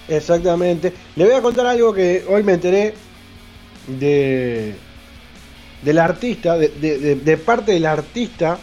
Exactamente. 0.07 0.93
Le 1.15 1.25
voy 1.25 1.36
a 1.36 1.43
contar 1.43 1.67
algo 1.67 1.93
que 1.93 2.25
hoy 2.27 2.41
me 2.41 2.53
enteré 2.53 2.95
de 3.99 4.73
del 5.83 5.99
artista, 5.99 6.57
de- 6.57 6.69
de- 6.69 7.15
de 7.17 7.38
parte 7.38 7.73
del 7.73 7.86
artista 7.86 8.57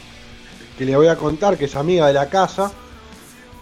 que 0.83 0.87
le 0.91 0.97
voy 0.97 1.07
a 1.07 1.14
contar, 1.16 1.57
que 1.57 1.66
es 1.66 1.76
amiga 1.76 2.09
de 2.09 2.12
la 2.12 2.26
casa. 2.28 2.72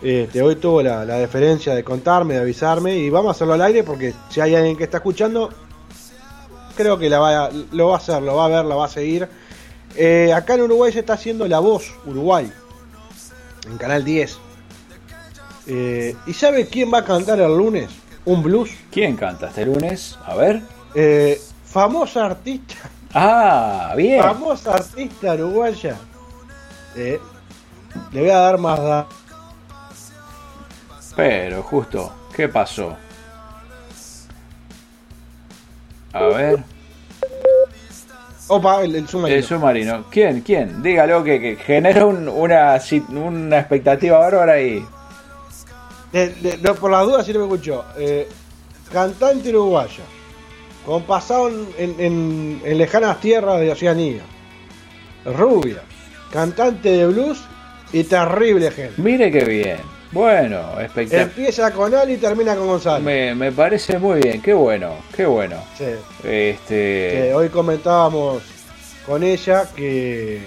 Este, 0.01 0.41
hoy 0.41 0.57
tuvo 0.57 0.81
la, 0.83 1.05
la 1.05 1.17
deferencia 1.17 1.75
de 1.75 1.85
contarme, 1.85 2.33
de 2.35 2.41
avisarme 2.41 2.97
y 2.97 3.11
vamos 3.11 3.29
a 3.29 3.31
hacerlo 3.33 3.53
al 3.53 3.61
aire 3.61 3.85
porque 3.85 4.15
si 4.31 4.41
hay 4.41 4.55
alguien 4.55 4.75
que 4.75 4.85
está 4.85 4.97
escuchando, 4.99 5.51
creo 6.75 6.99
que 6.99 7.11
la 7.11 7.19
va 7.19 7.45
a- 7.45 7.51
lo 7.73 7.89
va 7.89 7.95
a 7.97 7.99
hacer, 7.99 8.23
lo 8.23 8.37
va 8.37 8.47
a 8.47 8.49
ver, 8.49 8.65
lo 8.65 8.79
va 8.79 8.87
a 8.87 8.89
seguir. 8.89 9.29
Eh, 9.97 10.33
acá 10.35 10.55
en 10.55 10.63
Uruguay 10.63 10.91
se 10.93 11.01
está 11.01 11.13
haciendo 11.13 11.47
La 11.47 11.59
Voz 11.59 11.93
Uruguay, 12.07 12.51
en 13.71 13.77
Canal 13.77 14.03
10. 14.03 14.39
Eh, 15.67 16.17
¿Y 16.27 16.33
sabe 16.33 16.69
quién 16.69 16.91
va 16.91 16.99
a 17.01 17.05
cantar 17.05 17.39
el 17.39 17.55
lunes? 17.55 17.91
¿Un 18.25 18.43
blues? 18.43 18.71
¿Quién 18.91 19.15
canta 19.17 19.49
este 19.49 19.67
lunes? 19.67 20.17
A 20.25 20.35
ver. 20.37 20.63
Eh, 20.95 21.39
famosa 21.67 22.25
artista. 22.25 22.77
Ah, 23.13 23.93
bien. 23.95 24.23
Famosa 24.23 24.73
artista 24.77 25.35
uruguaya. 25.35 25.97
Eh, 26.97 27.21
le 28.13 28.21
voy 28.21 28.31
a 28.31 28.39
dar 28.39 28.59
más 28.59 28.81
da- 28.83 29.07
Pero 31.17 31.63
justo, 31.63 32.13
¿qué 32.35 32.49
pasó? 32.49 32.97
A 36.13 36.23
ver. 36.25 36.63
Opa, 38.49 38.83
el, 38.83 38.97
el 38.97 39.07
submarino. 39.09 39.37
El 39.39 39.45
submarino. 39.45 40.05
¿Quién? 40.11 40.41
¿Quién? 40.41 40.83
Dígalo 40.83 41.23
que, 41.23 41.41
que 41.41 41.57
genera 41.57 42.05
un- 42.05 42.29
una, 42.29 42.81
una 43.11 43.59
expectativa 43.61 44.19
bárbara 44.19 44.61
y. 44.61 44.85
De- 46.13 46.31
de- 46.35 46.59
no, 46.59 46.75
por 46.75 46.91
las 46.91 47.05
dudas, 47.05 47.25
si 47.25 47.33
no 47.33 47.39
me 47.41 47.45
escuchó. 47.45 47.85
Eh, 47.97 48.29
cantante 48.93 49.51
uruguaya. 49.51 50.03
con 50.85 51.03
pasado 51.05 51.49
en, 51.49 51.95
en- 52.01 52.63
en 52.65 52.79
lejanas 52.79 53.21
tierras 53.21 53.61
de 53.61 53.71
Oceanía. 53.71 54.23
Rubia, 55.25 55.83
cantante 56.31 56.89
de 56.91 57.07
blues 57.07 57.43
y 57.93 58.05
terrible 58.05 58.71
gente. 58.71 59.01
Mire 59.01 59.31
qué 59.31 59.45
bien. 59.45 59.79
Bueno, 60.13 60.81
espectacular. 60.81 61.29
Empieza 61.29 61.71
con 61.73 61.95
Ali 61.95 62.15
y 62.15 62.17
termina 62.17 62.57
con 62.57 62.67
Gonzalo. 62.67 63.05
Me, 63.05 63.35
me 63.35 63.53
parece 63.53 63.99
muy 63.99 64.21
bien, 64.21 64.43
qué 64.43 64.53
bueno, 64.53 64.95
qué 65.15 65.25
bueno. 65.25 65.57
Sí. 65.79 65.85
Este, 66.25 67.33
hoy 67.33 67.49
comentábamos 67.49 68.43
con 69.07 69.23
ella 69.23 69.69
que 69.75 70.41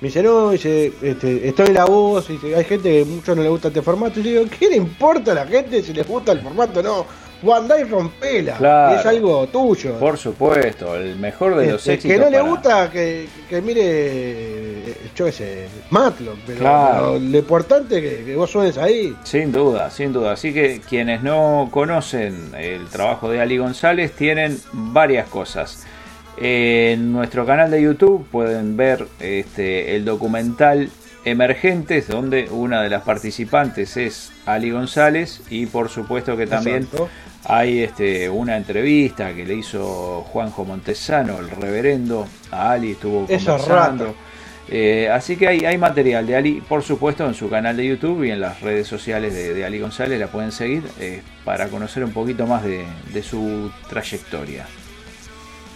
me 0.00 0.08
dice, 0.08 0.22
no, 0.22 0.50
dice, 0.50 0.92
este, 1.00 1.48
estoy 1.48 1.68
en 1.68 1.74
la 1.74 1.84
voz, 1.84 2.28
y 2.30 2.34
dice, 2.34 2.54
hay 2.54 2.64
gente 2.64 2.90
que 2.90 3.04
mucho 3.04 3.34
no 3.34 3.42
le 3.42 3.48
gusta 3.48 3.68
este 3.68 3.80
formato. 3.80 4.20
Y 4.20 4.24
yo 4.24 4.30
digo, 4.30 4.56
¿qué 4.58 4.68
le 4.68 4.76
importa 4.76 5.32
a 5.32 5.36
la 5.36 5.46
gente 5.46 5.82
si 5.82 5.92
les 5.92 6.06
gusta 6.06 6.32
el 6.32 6.40
formato 6.40 6.80
o 6.80 6.82
no? 6.82 7.06
Y 7.42 7.84
rompela, 7.84 8.56
Claro. 8.56 8.98
es 9.00 9.06
algo 9.06 9.46
tuyo. 9.48 9.98
por 9.98 10.16
supuesto, 10.16 10.94
el 10.96 11.16
mejor 11.16 11.54
de 11.56 11.66
los 11.72 11.80
Este, 11.82 11.94
éxitos. 11.94 12.16
que 12.16 12.24
no 12.24 12.30
le 12.30 12.40
gusta 12.48 12.90
que, 12.90 13.28
que 13.48 13.60
mire, 13.60 14.94
yo 15.14 15.30
sé, 15.30 15.68
Matlock, 15.90 16.36
pero, 16.46 16.58
Claro. 16.60 17.18
lo 17.18 17.38
importante 17.38 17.98
es 17.98 18.02
que, 18.18 18.24
que 18.24 18.36
vos 18.36 18.50
suenes 18.50 18.78
ahí. 18.78 19.14
Sin 19.24 19.52
duda, 19.52 19.90
sin 19.90 20.12
duda. 20.12 20.32
Así 20.32 20.52
que 20.52 20.80
quienes 20.88 21.22
no 21.22 21.68
conocen 21.70 22.52
el 22.58 22.86
trabajo 22.86 23.30
de 23.30 23.40
Ali 23.40 23.58
González 23.58 24.12
tienen 24.12 24.58
varias 24.72 25.28
cosas. 25.28 25.84
En 26.38 27.12
nuestro 27.12 27.46
canal 27.46 27.70
de 27.70 27.80
YouTube 27.82 28.26
pueden 28.30 28.76
ver 28.76 29.06
este, 29.20 29.96
el 29.96 30.04
documental 30.04 30.90
Emergentes, 31.26 32.06
donde 32.06 32.48
una 32.52 32.82
de 32.82 32.88
las 32.88 33.02
participantes 33.02 33.96
es 33.96 34.30
Ali 34.46 34.70
González 34.70 35.42
y 35.50 35.66
por 35.66 35.88
supuesto 35.88 36.36
que 36.36 36.46
también 36.46 36.84
Exacto. 36.84 37.08
hay 37.42 37.82
este, 37.82 38.30
una 38.30 38.56
entrevista 38.56 39.34
que 39.34 39.44
le 39.44 39.54
hizo 39.54 40.22
Juanjo 40.32 40.64
Montesano, 40.64 41.40
el 41.40 41.50
reverendo, 41.50 42.28
a 42.52 42.70
Ali, 42.70 42.92
estuvo 42.92 43.26
conversando. 43.26 44.14
Eh, 44.68 45.08
así 45.12 45.36
que 45.36 45.48
hay, 45.48 45.64
hay 45.64 45.76
material 45.78 46.28
de 46.28 46.36
Ali, 46.36 46.60
por 46.60 46.84
supuesto, 46.84 47.26
en 47.26 47.34
su 47.34 47.50
canal 47.50 47.76
de 47.76 47.88
YouTube 47.88 48.22
y 48.22 48.30
en 48.30 48.40
las 48.40 48.60
redes 48.60 48.86
sociales 48.86 49.34
de, 49.34 49.52
de 49.52 49.64
Ali 49.64 49.80
González, 49.80 50.20
la 50.20 50.28
pueden 50.28 50.52
seguir 50.52 50.84
eh, 51.00 51.22
para 51.44 51.66
conocer 51.66 52.04
un 52.04 52.12
poquito 52.12 52.46
más 52.46 52.62
de, 52.62 52.84
de 53.12 53.22
su 53.24 53.70
trayectoria. 53.88 54.64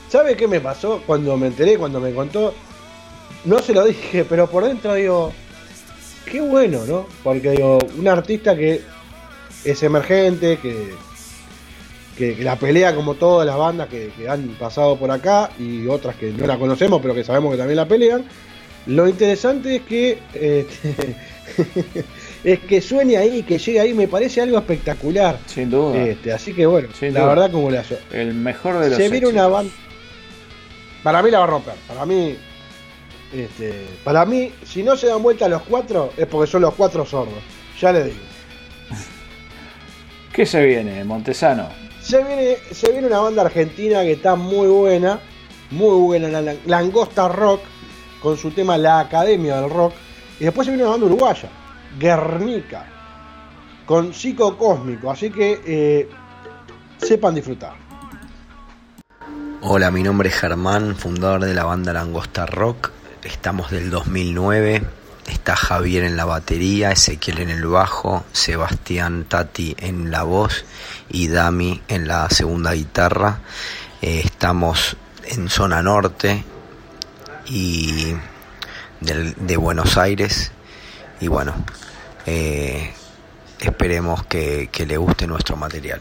¿Sabe 0.08 0.36
qué 0.36 0.46
me 0.46 0.60
pasó 0.60 1.02
cuando 1.04 1.36
me 1.36 1.48
enteré, 1.48 1.76
cuando 1.76 1.98
me 2.00 2.12
contó? 2.12 2.54
No 3.44 3.60
se 3.60 3.72
lo 3.72 3.84
dije, 3.84 4.24
pero 4.24 4.48
por 4.48 4.64
dentro 4.64 4.94
digo, 4.94 5.32
qué 6.26 6.40
bueno, 6.40 6.84
¿no? 6.86 7.06
Porque 7.22 7.52
digo, 7.52 7.78
un 7.98 8.08
artista 8.08 8.56
que 8.56 8.82
es 9.64 9.82
emergente, 9.82 10.58
que, 10.58 10.90
que, 12.16 12.36
que 12.36 12.44
la 12.44 12.56
pelea 12.56 12.94
como 12.94 13.14
todas 13.14 13.46
las 13.46 13.56
bandas 13.56 13.88
que, 13.88 14.10
que 14.16 14.28
han 14.28 14.48
pasado 14.58 14.96
por 14.96 15.10
acá 15.10 15.50
y 15.58 15.86
otras 15.86 16.16
que 16.16 16.32
no 16.32 16.46
la 16.46 16.58
conocemos, 16.58 17.00
pero 17.00 17.14
que 17.14 17.24
sabemos 17.24 17.52
que 17.52 17.58
también 17.58 17.76
la 17.76 17.88
pelean. 17.88 18.24
Lo 18.86 19.06
interesante 19.08 19.76
es 19.76 19.82
que 19.82 20.18
este, 20.34 21.16
es 22.44 22.58
que 22.60 22.80
suene 22.80 23.16
ahí, 23.16 23.42
que 23.42 23.58
llegue 23.58 23.80
ahí, 23.80 23.94
me 23.94 24.08
parece 24.08 24.40
algo 24.40 24.58
espectacular. 24.58 25.38
Sin 25.46 25.70
duda. 25.70 26.02
Este, 26.02 26.32
así 26.32 26.52
que 26.52 26.66
bueno, 26.66 26.88
Sin 26.98 27.14
la 27.14 27.20
duda. 27.20 27.28
verdad 27.34 27.50
como 27.52 27.70
le 27.70 27.78
hace. 27.78 27.98
El 28.12 28.34
mejor 28.34 28.78
de 28.78 28.88
los 28.90 28.98
Se 28.98 29.08
viene 29.08 29.26
una 29.26 29.46
banda. 29.48 29.72
Para 31.02 31.22
mí 31.22 31.30
la 31.30 31.38
va 31.38 31.44
a 31.44 31.48
romper. 31.48 31.74
Para 31.88 32.04
mí. 32.06 32.36
Este, 33.32 33.86
para 34.02 34.24
mí, 34.26 34.52
si 34.64 34.82
no 34.82 34.96
se 34.96 35.06
dan 35.06 35.22
vuelta 35.22 35.48
los 35.48 35.62
cuatro, 35.62 36.12
es 36.16 36.26
porque 36.26 36.50
son 36.50 36.62
los 36.62 36.74
cuatro 36.74 37.04
sordos. 37.06 37.38
Ya 37.80 37.92
le 37.92 38.04
digo. 38.04 38.16
¿Qué 40.32 40.46
se 40.46 40.64
viene, 40.64 41.04
Montesano? 41.04 41.68
Se 42.00 42.22
viene, 42.24 42.56
se 42.72 42.90
viene 42.92 43.06
una 43.06 43.20
banda 43.20 43.42
argentina 43.42 44.02
que 44.02 44.12
está 44.12 44.34
muy 44.36 44.66
buena. 44.68 45.20
Muy 45.70 46.00
buena, 46.00 46.28
la 46.28 46.40
la- 46.42 46.54
Langosta 46.66 47.28
Rock, 47.28 47.60
con 48.20 48.36
su 48.36 48.50
tema 48.50 48.76
La 48.76 48.98
Academia 49.00 49.60
del 49.60 49.70
Rock. 49.70 49.92
Y 50.40 50.44
después 50.44 50.64
se 50.66 50.72
viene 50.72 50.82
una 50.84 50.92
banda 50.92 51.06
uruguaya, 51.06 51.48
Guernica, 51.98 52.86
con 53.86 54.12
Psico 54.12 54.56
Cósmico. 54.56 55.10
Así 55.10 55.30
que 55.30 55.60
eh, 55.64 56.08
sepan 56.98 57.34
disfrutar. 57.36 57.74
Hola, 59.62 59.90
mi 59.90 60.02
nombre 60.02 60.30
es 60.30 60.34
Germán, 60.34 60.96
fundador 60.96 61.44
de 61.44 61.54
la 61.54 61.64
banda 61.64 61.92
Langosta 61.92 62.46
Rock. 62.46 62.90
Estamos 63.24 63.70
del 63.70 63.90
2009. 63.90 64.82
Está 65.26 65.54
Javier 65.54 66.04
en 66.04 66.16
la 66.16 66.24
batería, 66.24 66.90
Ezequiel 66.90 67.38
en 67.40 67.50
el 67.50 67.64
bajo, 67.66 68.24
Sebastián 68.32 69.24
Tati 69.28 69.76
en 69.78 70.10
la 70.10 70.22
voz 70.24 70.64
y 71.08 71.28
Dami 71.28 71.82
en 71.88 72.08
la 72.08 72.28
segunda 72.30 72.72
guitarra. 72.72 73.40
Eh, 74.02 74.22
estamos 74.24 74.96
en 75.26 75.48
zona 75.48 75.82
norte 75.82 76.42
y 77.46 78.14
del- 79.00 79.34
de 79.38 79.56
Buenos 79.56 79.96
Aires. 79.98 80.50
Y 81.20 81.28
bueno, 81.28 81.54
eh, 82.26 82.92
esperemos 83.60 84.24
que, 84.26 84.68
que 84.72 84.86
le 84.86 84.96
guste 84.96 85.26
nuestro 85.26 85.56
material. 85.56 86.00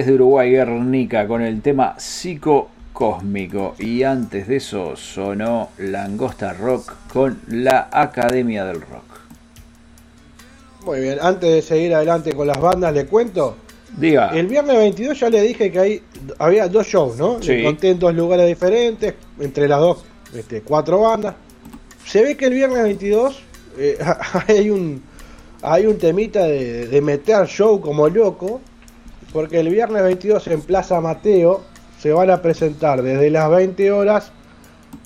Desde 0.00 0.14
Uruguay 0.14 0.50
Guernica 0.50 1.26
con 1.26 1.42
el 1.42 1.60
tema 1.60 1.94
psicocósmico 1.98 3.74
y 3.78 4.02
antes 4.02 4.48
de 4.48 4.56
eso 4.56 4.96
sonó 4.96 5.68
Langosta 5.76 6.54
Rock 6.54 6.90
con 7.12 7.38
la 7.48 7.90
Academia 7.92 8.64
del 8.64 8.80
Rock. 8.80 9.04
Muy 10.86 11.00
bien, 11.00 11.18
antes 11.20 11.52
de 11.52 11.60
seguir 11.60 11.94
adelante 11.94 12.32
con 12.32 12.46
las 12.46 12.58
bandas, 12.58 12.94
le 12.94 13.04
cuento. 13.04 13.56
Diga. 13.94 14.30
El 14.30 14.46
viernes 14.46 14.74
22 14.74 15.20
ya 15.20 15.28
le 15.28 15.42
dije 15.42 15.70
que 15.70 15.78
hay, 15.78 16.02
había 16.38 16.66
dos 16.66 16.86
shows, 16.86 17.18
¿no? 17.18 17.42
Sí. 17.42 17.56
Le 17.56 17.64
conté 17.64 17.90
en 17.90 17.98
dos 17.98 18.14
lugares 18.14 18.46
diferentes, 18.46 19.12
entre 19.38 19.68
las 19.68 19.80
dos, 19.80 20.02
este, 20.34 20.62
cuatro 20.62 21.00
bandas. 21.00 21.34
se 22.06 22.22
ve 22.22 22.38
que 22.38 22.46
el 22.46 22.54
viernes 22.54 22.82
22 22.84 23.42
eh, 23.76 23.98
hay 24.48 24.70
un 24.70 25.02
hay 25.60 25.84
un 25.84 25.98
temita 25.98 26.44
de, 26.44 26.86
de 26.86 27.00
meter 27.02 27.46
show 27.46 27.82
como 27.82 28.08
loco, 28.08 28.62
porque 29.32 29.60
el 29.60 29.68
viernes 29.68 30.02
22 30.02 30.46
en 30.48 30.60
Plaza 30.62 31.00
Mateo 31.00 31.62
se 32.00 32.12
van 32.12 32.30
a 32.30 32.40
presentar 32.42 33.02
desde 33.02 33.30
las 33.30 33.50
20 33.50 33.92
horas 33.92 34.32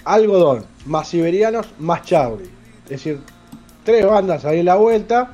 Algodón, 0.04 0.64
más 0.86 1.08
Siberianos, 1.08 1.66
más 1.78 2.02
Charlie. 2.02 2.48
Es 2.84 2.90
decir, 2.90 3.20
tres 3.84 4.06
bandas 4.06 4.44
ahí 4.44 4.60
en 4.60 4.66
la 4.66 4.76
vuelta. 4.76 5.30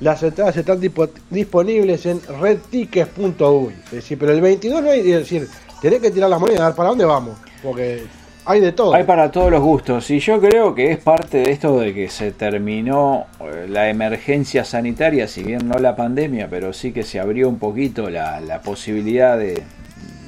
Las 0.00 0.22
entradas 0.22 0.56
están 0.56 0.80
dispo- 0.80 1.10
disponibles 1.30 2.04
en 2.06 2.20
redtickets.uy. 2.40 3.74
Es 3.86 3.90
decir, 3.92 4.18
pero 4.18 4.32
el 4.32 4.40
22 4.40 4.82
no 4.82 4.90
hay, 4.90 5.00
es 5.00 5.18
decir, 5.20 5.48
tenés 5.80 6.00
que 6.00 6.10
tirar 6.10 6.28
las 6.30 6.40
monedas, 6.40 6.60
a 6.62 6.66
ver 6.68 6.76
para 6.76 6.88
dónde 6.90 7.04
vamos, 7.04 7.36
porque 7.62 8.04
hay 8.46 8.60
de 8.60 8.72
todo. 8.72 8.94
Hay 8.94 9.04
para 9.04 9.30
todos 9.30 9.50
los 9.50 9.60
gustos 9.60 10.10
y 10.10 10.18
yo 10.20 10.40
creo 10.40 10.74
que 10.74 10.92
es 10.92 10.98
parte 10.98 11.38
de 11.38 11.50
esto 11.50 11.78
de 11.80 11.92
que 11.92 12.08
se 12.08 12.30
terminó 12.30 13.26
eh, 13.40 13.66
la 13.68 13.88
emergencia 13.90 14.64
sanitaria, 14.64 15.26
si 15.28 15.42
bien 15.42 15.68
no 15.68 15.78
la 15.78 15.96
pandemia, 15.96 16.48
pero 16.48 16.72
sí 16.72 16.92
que 16.92 17.02
se 17.02 17.18
abrió 17.20 17.48
un 17.48 17.58
poquito 17.58 18.08
la, 18.08 18.40
la 18.40 18.60
posibilidad 18.60 19.36
de... 19.36 19.62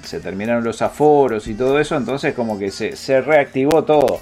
Se 0.03 0.21
terminaron 0.21 0.65
los 0.65 0.81
aforos 0.83 1.47
y 1.49 1.55
todo 1.55 1.79
eso, 1.79 1.97
entonces 1.97 2.35
como 2.35 2.59
que 2.59 2.71
se, 2.71 2.97
se 2.97 3.21
reactivó 3.21 3.85
todo. 3.85 4.19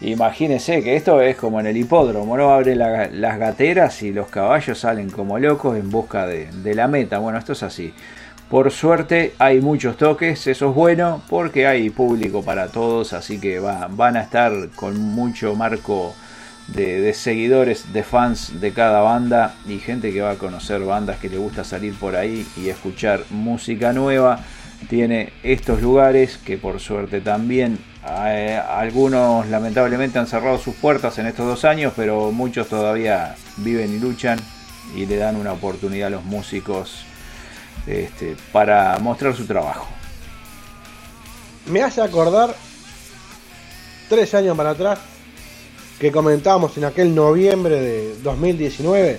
Imagínense 0.00 0.82
que 0.82 0.96
esto 0.96 1.20
es 1.20 1.36
como 1.36 1.60
en 1.60 1.66
el 1.66 1.76
hipódromo, 1.76 2.36
¿no? 2.36 2.50
Abren 2.54 2.78
la- 2.78 3.08
las 3.08 3.38
gateras 3.38 4.02
y 4.02 4.12
los 4.12 4.28
caballos 4.28 4.78
salen 4.78 5.10
como 5.10 5.38
locos 5.38 5.76
en 5.76 5.90
busca 5.90 6.26
de, 6.26 6.46
de 6.62 6.74
la 6.74 6.86
meta. 6.88 7.18
Bueno, 7.18 7.38
esto 7.38 7.52
es 7.52 7.62
así. 7.62 7.92
Por 8.50 8.70
suerte 8.70 9.34
hay 9.38 9.60
muchos 9.60 9.98
toques, 9.98 10.46
eso 10.46 10.70
es 10.70 10.74
bueno 10.74 11.20
porque 11.28 11.66
hay 11.66 11.90
público 11.90 12.42
para 12.42 12.68
todos, 12.68 13.12
así 13.12 13.38
que 13.38 13.60
va- 13.60 13.88
van 13.90 14.16
a 14.16 14.22
estar 14.22 14.70
con 14.74 14.98
mucho 14.98 15.54
marco 15.54 16.14
de, 16.68 17.00
de 17.00 17.12
seguidores, 17.12 17.92
de 17.92 18.02
fans 18.02 18.58
de 18.58 18.72
cada 18.72 19.00
banda 19.02 19.54
y 19.66 19.78
gente 19.80 20.12
que 20.12 20.22
va 20.22 20.30
a 20.30 20.34
conocer 20.36 20.80
bandas 20.80 21.18
que 21.18 21.28
le 21.28 21.36
gusta 21.36 21.62
salir 21.62 21.94
por 21.94 22.16
ahí 22.16 22.46
y 22.56 22.68
escuchar 22.70 23.20
música 23.30 23.92
nueva. 23.92 24.40
Tiene 24.88 25.32
estos 25.42 25.82
lugares 25.82 26.38
que 26.38 26.56
por 26.56 26.80
suerte 26.80 27.20
también 27.20 27.78
eh, 28.26 28.58
algunos 28.70 29.46
lamentablemente 29.48 30.18
han 30.18 30.26
cerrado 30.26 30.56
sus 30.56 30.74
puertas 30.76 31.18
en 31.18 31.26
estos 31.26 31.46
dos 31.46 31.64
años, 31.66 31.92
pero 31.96 32.32
muchos 32.32 32.68
todavía 32.68 33.34
viven 33.58 33.94
y 33.94 33.98
luchan 33.98 34.38
y 34.96 35.04
le 35.04 35.16
dan 35.16 35.36
una 35.36 35.52
oportunidad 35.52 36.06
a 36.06 36.10
los 36.10 36.24
músicos 36.24 37.04
este, 37.88 38.36
para 38.52 38.98
mostrar 38.98 39.34
su 39.34 39.46
trabajo. 39.46 39.86
Me 41.66 41.82
hace 41.82 42.02
acordar 42.02 42.54
tres 44.08 44.34
años 44.34 44.56
para 44.56 44.70
atrás 44.70 44.98
que 45.98 46.12
comentábamos 46.12 46.76
en 46.76 46.84
aquel 46.84 47.14
noviembre 47.14 47.80
de 47.80 48.14
2019 48.22 49.18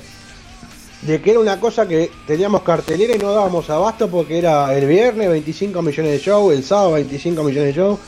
de 1.02 1.22
que 1.22 1.32
era 1.32 1.40
una 1.40 1.60
cosa 1.60 1.88
que 1.88 2.12
teníamos 2.28 2.62
cartelera 2.62 3.16
y 3.16 3.20
no 3.20 3.32
dábamos 3.32 3.70
abasto 3.70 4.10
porque 4.10 4.38
era 4.38 4.76
el 4.78 4.86
viernes 4.86 5.30
25 5.30 5.82
millones 5.82 6.12
de 6.12 6.20
shows, 6.20 6.54
el 6.54 6.64
sábado 6.64 6.94
25 6.94 7.44
millones 7.44 7.76
de 7.76 7.82
shows, 7.82 8.00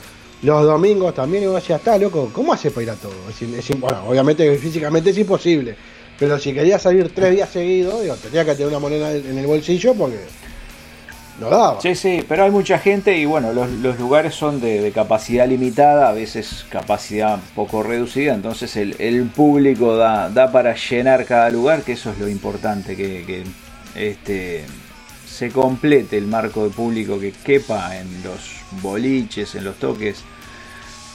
los 0.42 0.64
domingos 0.66 1.14
también, 1.14 1.44
y 1.44 1.48
vos 1.48 1.56
decías, 1.56 1.80
está 1.80 1.98
loco, 1.98 2.30
¿cómo 2.34 2.52
hace 2.52 2.72
para 2.72 2.84
ir 2.84 2.90
a 2.90 2.96
todo? 2.96 3.14
Bueno, 3.78 4.04
obviamente 4.08 4.58
físicamente 4.58 5.12
es 5.12 5.18
imposible, 5.18 5.76
pero 6.20 6.38
si 6.38 6.54
quería 6.54 6.80
salir 6.80 7.14
tres 7.14 7.32
días 7.32 7.50
seguidos, 7.50 8.02
digo, 8.02 8.16
tenía 8.16 8.44
que 8.44 8.54
tener 8.54 8.68
una 8.68 8.80
moneda 8.80 9.14
en 9.14 9.38
el 9.38 9.48
bolsillo 9.48 9.94
porque 9.94 10.20
no 11.40 11.50
daba. 11.50 11.82
Sí, 11.82 11.96
sí, 11.96 12.24
pero 12.28 12.44
hay 12.44 12.52
mucha 12.52 12.78
gente 12.78 13.18
y 13.18 13.26
bueno, 13.26 13.54
los, 13.54 13.70
los 13.70 14.00
lugares 14.00 14.36
son 14.36 14.60
de, 14.62 14.92
capacidad 14.94 15.48
limitada, 15.48 16.10
a 16.10 16.14
veces 16.14 16.66
capacidad 16.70 17.40
poco 17.56 17.84
reducida, 17.84 18.34
entonces 18.34 18.76
el, 18.78 18.96
el 19.00 19.26
público 19.26 19.96
da, 19.96 20.30
da 20.30 20.52
para 20.52 20.76
llenar 20.76 21.26
cada 21.26 21.50
lugar, 21.50 21.84
que 21.84 21.94
eso 21.94 22.12
es 22.12 22.20
lo 22.20 22.28
importante, 22.28 22.96
que, 22.96 23.26
que, 23.26 23.44
este, 23.96 24.66
se 25.28 25.50
complete 25.50 26.18
el 26.18 26.28
marco 26.28 26.64
de 26.64 26.70
público 26.70 27.20
que 27.20 27.32
quepa 27.32 27.98
en 27.98 28.24
los 28.24 28.62
boliches, 28.82 29.56
en 29.56 29.64
los 29.64 29.78
toques, 29.78 30.24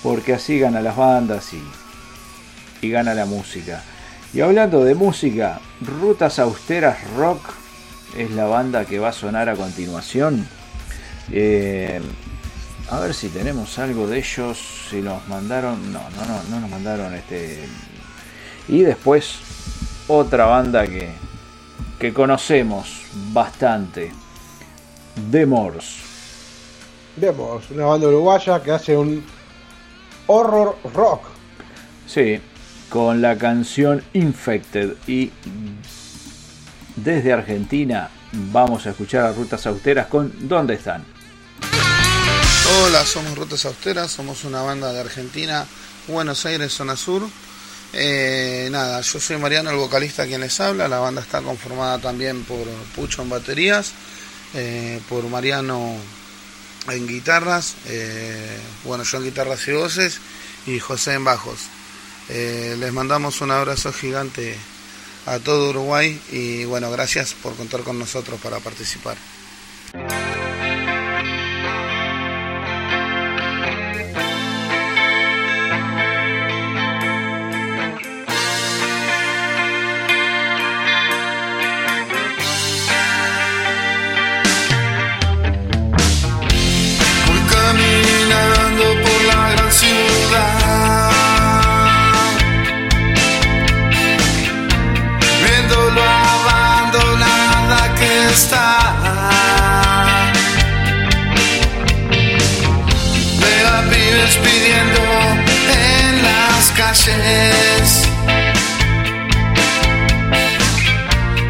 porque 0.03 0.35
así 0.35 0.59
gana 0.59 0.81
las 0.81 0.97
bandas 0.97 1.53
y, 1.53 1.63
y 2.87 2.91
gana 2.91 3.15
la 3.15 3.27
música. 3.27 3.83
Y 4.33 4.41
hablando 4.41 4.85
de 4.85 4.95
música, 4.95 5.61
Rutas 5.81 6.39
Austeras 6.39 6.99
Rock 7.17 7.66
es 8.17 8.31
la 8.31 8.47
banda 8.47 8.85
que 8.85 8.99
va 8.99 9.09
a 9.09 9.13
sonar 9.13 9.49
a 9.49 9.57
continuación. 9.57 10.47
Eh, 11.33 12.01
a 12.91 13.01
ver 13.01 13.15
si 13.15 13.29
tenemos 13.29 13.79
algo 13.79 14.07
de 14.07 14.19
ellos. 14.19 14.59
Si 14.91 15.01
nos 15.01 15.27
mandaron. 15.29 15.93
No, 15.93 16.01
no, 16.11 16.27
no, 16.27 16.43
no 16.51 16.61
nos 16.61 16.71
mandaron 16.71 17.15
este. 17.15 17.69
Y 18.69 18.83
después 18.83 19.37
otra 20.09 20.47
banda 20.47 20.87
que, 20.87 21.11
que 21.99 22.13
conocemos 22.13 23.03
bastante. 23.33 24.13
The 25.31 25.47
Morse. 25.47 26.07
Vemos 27.17 27.71
una 27.71 27.87
banda 27.87 28.09
uruguaya 28.09 28.63
que 28.63 28.71
hace 28.71 28.97
un 28.97 29.25
horror 30.27 30.77
rock. 30.93 31.23
Sí, 32.07 32.39
con 32.91 33.23
la 33.23 33.37
canción 33.37 34.03
Infected. 34.13 34.97
Y 35.07 35.31
desde 36.97 37.33
Argentina 37.33 38.11
vamos 38.33 38.87
a 38.87 38.91
escuchar 38.91 39.27
a 39.27 39.33
Rutas 39.33 39.67
Austeras 39.67 40.07
con 40.07 40.49
¿Dónde 40.49 40.75
están? 40.75 41.05
Hola, 42.81 43.05
somos 43.05 43.37
Rutas 43.37 43.65
Austeras, 43.65 44.11
somos 44.11 44.45
una 44.45 44.63
banda 44.63 44.93
de 44.93 45.01
Argentina, 45.01 45.65
Buenos 46.09 46.45
Aires, 46.47 46.73
zona 46.73 46.97
sur. 46.97 47.23
Eh, 47.93 48.69
nada, 48.73 49.01
yo 49.01 49.21
soy 49.21 49.37
Mariano, 49.37 49.71
el 49.71 49.77
vocalista 49.77 50.27
quien 50.27 50.41
les 50.41 50.59
habla. 50.59 50.89
La 50.89 50.99
banda 50.99 51.21
está 51.21 51.41
conformada 51.43 51.99
también 51.99 52.43
por 52.43 52.67
Pucho 52.95 53.23
en 53.23 53.31
baterías, 53.31 53.93
eh, 54.55 55.01
por 55.09 55.25
Mariano 55.29 55.97
en 56.91 57.07
guitarras, 57.07 57.77
eh, 57.87 58.59
bueno, 58.85 59.05
yo 59.05 59.19
en 59.19 59.25
guitarras 59.25 59.67
y 59.69 59.73
voces 59.73 60.19
y 60.67 60.79
José 60.81 61.15
en 61.15 61.25
bajos. 61.25 61.61
Les 62.29 62.93
mandamos 62.93 63.41
un 63.41 63.53
abrazo 63.53 63.93
gigante 63.93 64.57
a 65.27 65.39
todo 65.41 65.71
Uruguay 65.71 66.21
y 66.31 66.65
bueno, 66.65 66.91
gracias 66.91 67.35
por 67.35 67.55
contar 67.57 67.83
con 67.83 67.99
nosotros 67.99 68.41
para 68.41 68.61
participar. 68.61 69.17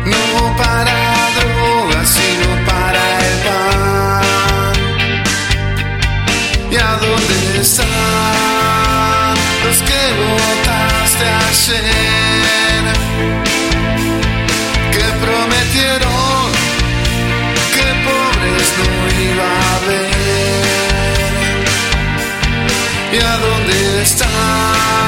No 0.06 0.56
para 0.56 0.98
drogas, 1.36 2.08
sino 2.08 2.48
para 2.64 3.02
el 3.28 3.36
pan. 3.46 4.74
¿Y 6.70 6.76
a 6.76 6.92
dónde 7.04 7.36
están 7.60 9.34
los 9.64 9.78
que 9.88 10.02
votaste 10.22 11.26
ayer? 11.48 12.82
Que 14.92 15.06
prometieron 15.24 16.46
que 17.74 17.86
pobres 18.06 18.68
no 18.78 18.90
iba 19.28 19.48
a 19.50 19.76
haber. 19.76 20.66
¿Y 23.12 23.14
a 23.18 23.34
dónde 23.44 23.76
están 24.02 25.05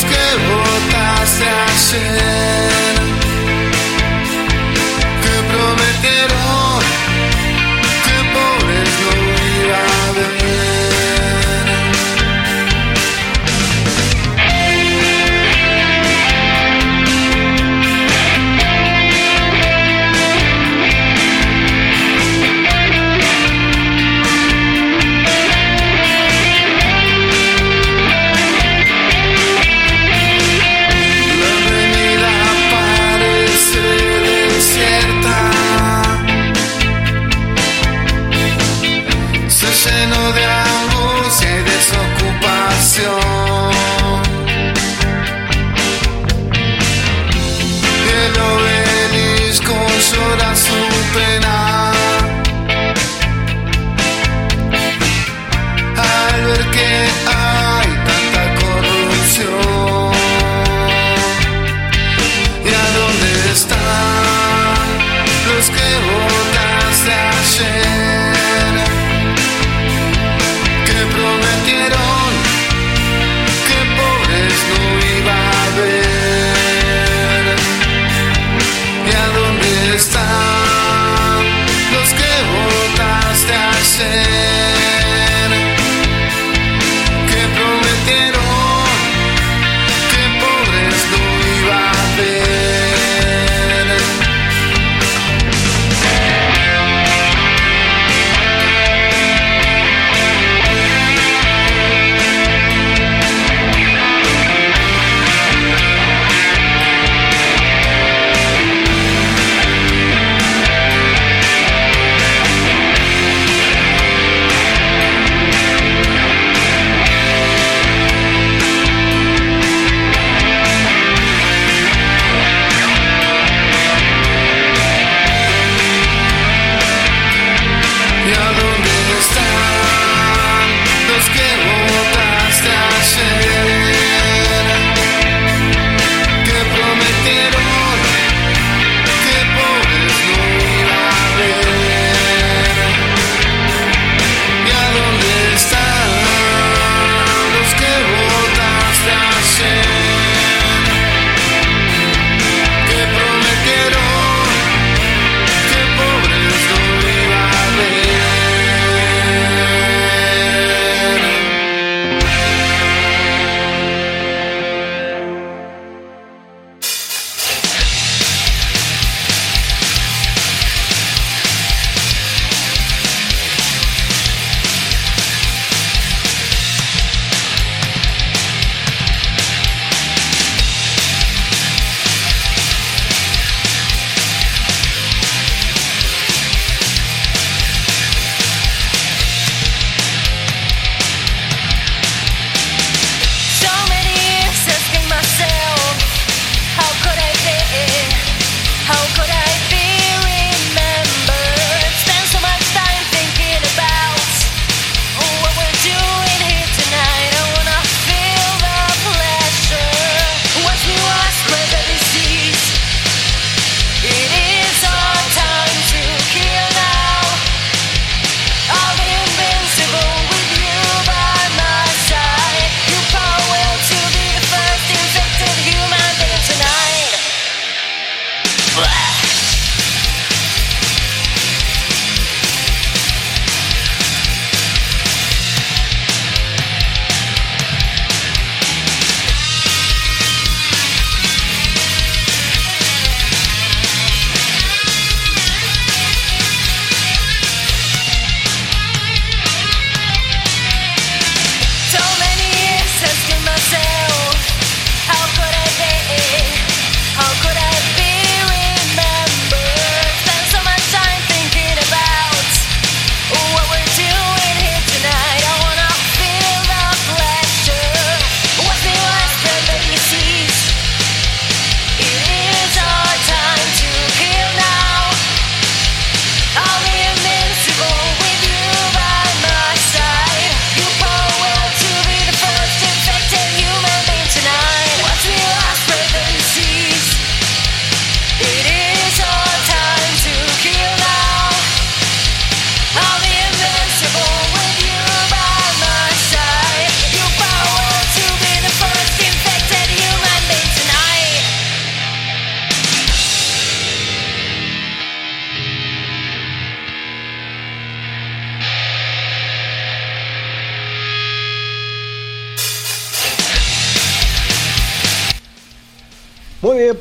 que 0.00 0.36
a 0.96 1.22
ayer. 1.64 2.71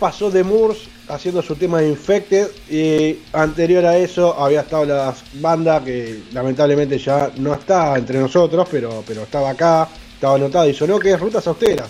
Pasó 0.01 0.31
de 0.31 0.43
Moors 0.43 0.89
haciendo 1.09 1.43
su 1.43 1.55
tema 1.55 1.79
de 1.79 1.89
Infected 1.89 2.47
y 2.67 3.19
anterior 3.33 3.85
a 3.85 3.95
eso 3.99 4.33
había 4.33 4.61
estado 4.61 4.85
la 4.85 5.13
banda 5.35 5.83
que 5.83 6.23
lamentablemente 6.31 6.97
ya 6.97 7.31
no 7.37 7.53
está 7.53 7.95
entre 7.99 8.17
nosotros, 8.17 8.67
pero, 8.71 9.03
pero 9.05 9.21
estaba 9.21 9.51
acá, 9.51 9.87
estaba 10.15 10.37
anotada 10.37 10.67
y 10.67 10.73
sonó 10.73 10.97
que 10.97 11.11
es 11.11 11.19
Rutas 11.19 11.45
Austeras. 11.45 11.87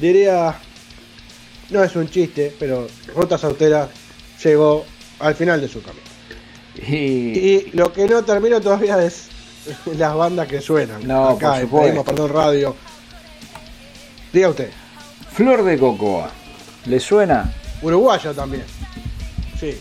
Diría, 0.00 0.54
no 1.70 1.82
es 1.82 1.96
un 1.96 2.08
chiste, 2.08 2.54
pero 2.56 2.86
Rutas 3.16 3.42
Austeras 3.42 3.88
llegó 4.40 4.84
al 5.18 5.34
final 5.34 5.60
de 5.60 5.66
su 5.66 5.82
camino. 5.82 6.06
Y, 6.86 6.94
Y 6.96 7.70
lo 7.72 7.92
que 7.92 8.06
no 8.06 8.22
termino 8.22 8.60
todavía 8.60 9.04
es 9.04 9.26
las 9.98 10.14
bandas 10.14 10.46
que 10.46 10.60
suenan. 10.60 11.04
No, 11.04 11.30
acá 11.30 11.60
en 11.60 11.68
Perdón 11.68 12.32
Radio. 12.32 12.76
Diga 14.32 14.50
usted. 14.50 14.70
Flor 15.32 15.64
de 15.64 15.76
Cocoa. 15.76 16.43
¿Le 16.86 17.00
suena? 17.00 17.52
Uruguaya 17.82 18.32
también. 18.32 18.64
Sí. 19.58 19.78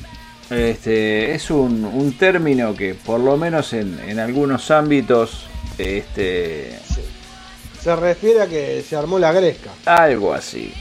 Este, 0.49 1.33
es 1.33 1.49
un, 1.49 1.83
un 1.85 2.17
término 2.17 2.75
que 2.75 2.93
por 2.95 3.19
lo 3.19 3.37
menos 3.37 3.73
en, 3.73 3.99
en 4.07 4.19
algunos 4.19 4.69
ámbitos 4.71 5.45
este, 5.77 6.77
Se 7.81 7.95
refiere 7.95 8.41
a 8.41 8.47
que 8.47 8.83
se 8.87 8.95
armó 8.95 9.17
la 9.19 9.31
gresca. 9.31 9.71
algo 9.85 10.33
así. 10.33 10.73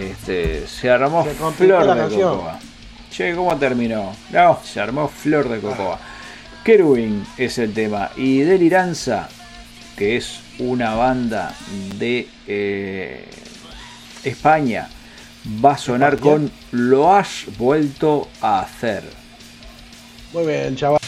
Este, 0.00 0.66
se 0.66 0.90
armó 0.90 1.24
Se 1.24 1.34
Flor 1.34 1.86
la 1.86 1.94
de 1.94 2.00
canción. 2.00 2.36
Cocoa. 2.36 2.58
Che, 3.10 3.34
¿cómo 3.36 3.56
terminó? 3.58 4.12
No, 4.30 4.58
se 4.64 4.80
armó 4.80 5.08
Flor 5.08 5.48
de 5.48 5.60
Cocoa. 5.60 5.98
Kerwin 6.64 7.24
es 7.36 7.58
el 7.58 7.72
tema. 7.72 8.10
Y 8.16 8.40
Deliranza, 8.40 9.28
que 9.96 10.16
es 10.16 10.40
una 10.58 10.94
banda 10.94 11.54
de 11.98 12.26
eh, 12.48 13.28
España, 14.24 14.88
va 15.44 15.72
a 15.72 15.78
sonar 15.78 16.18
con 16.18 16.50
Lo 16.72 17.14
has 17.14 17.46
vuelto 17.58 18.28
a 18.40 18.60
hacer. 18.60 19.04
Muy 20.32 20.46
bien, 20.46 20.74
chaval. 20.74 21.03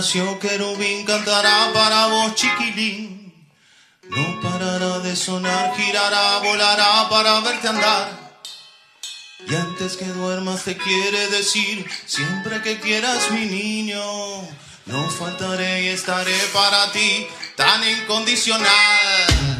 Nació 0.00 0.38
querubín 0.38 1.04
cantará 1.04 1.70
para 1.74 2.06
vos 2.06 2.34
chiquilín. 2.34 3.34
No 4.08 4.40
parará 4.40 4.98
de 5.00 5.14
sonar, 5.14 5.76
girará, 5.76 6.38
volará 6.38 7.06
para 7.10 7.38
verte 7.40 7.68
andar. 7.68 8.08
Y 9.46 9.54
antes 9.54 9.98
que 9.98 10.06
duermas 10.06 10.64
te 10.64 10.78
quiere 10.78 11.28
decir, 11.28 11.86
siempre 12.06 12.62
que 12.62 12.80
quieras 12.80 13.30
mi 13.30 13.44
niño, 13.44 14.02
no 14.86 15.10
faltaré 15.10 15.82
y 15.82 15.88
estaré 15.88 16.38
para 16.54 16.90
ti 16.92 17.26
tan 17.54 17.86
incondicional. 17.86 19.59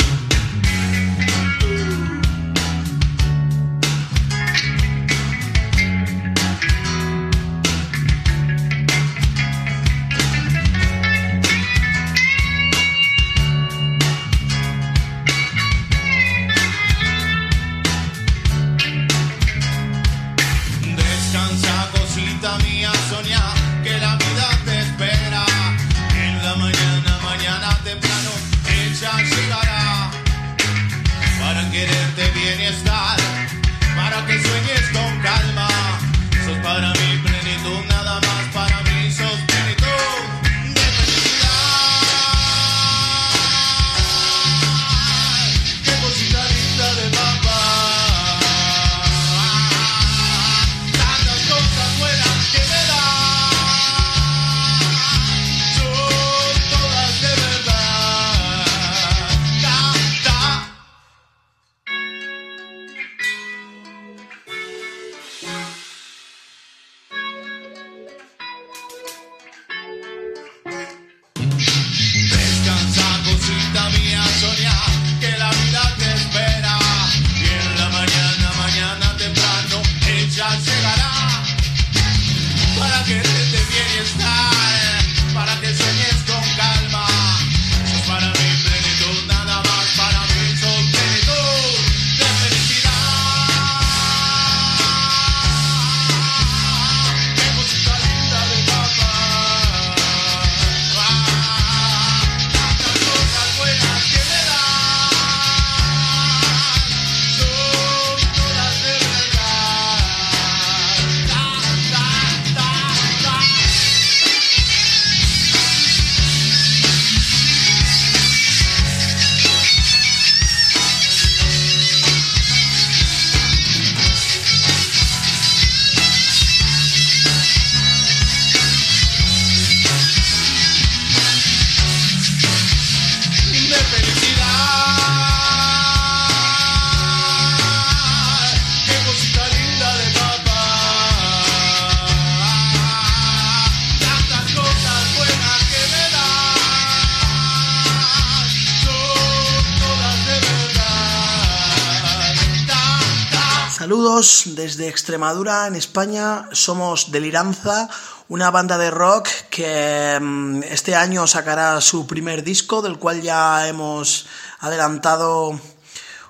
Desde 154.80 154.90
Extremadura, 154.90 155.66
en 155.66 155.76
España. 155.76 156.48
Somos 156.52 157.12
Deliranza, 157.12 157.90
una 158.28 158.50
banda 158.50 158.78
de 158.78 158.90
rock 158.90 159.28
que 159.50 160.18
mm, 160.18 160.62
este 160.62 160.94
año 160.94 161.26
sacará 161.26 161.78
su 161.82 162.06
primer 162.06 162.42
disco, 162.42 162.80
del 162.80 162.98
cual 162.98 163.20
ya 163.20 163.68
hemos 163.68 164.26
adelantado 164.58 165.60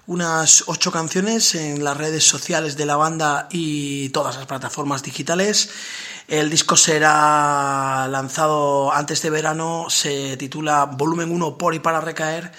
unas 0.09 0.64
ocho 0.66 0.90
canciones 0.90 1.55
en 1.55 1.85
las 1.85 1.97
redes 1.97 2.27
sociales 2.27 2.77
de 2.77 2.86
la 2.86 2.97
banda 2.97 3.47
y 3.52 4.09
todas 4.09 4.35
las 4.35 4.47
plataformas 4.47 5.05
digitales. 5.05 5.70
El 6.27 6.51
disco 6.51 6.77
será 6.77 8.09
lanzado 8.10 8.93
antes 8.93 9.22
de 9.22 9.31
verano, 9.31 9.86
se 9.90 10.36
titula 10.39 10.86
Volumen 10.86 11.31
1 11.31 11.56
por 11.56 11.77
y 11.77 11.78
para 11.78 12.01
recaer 12.01 12.51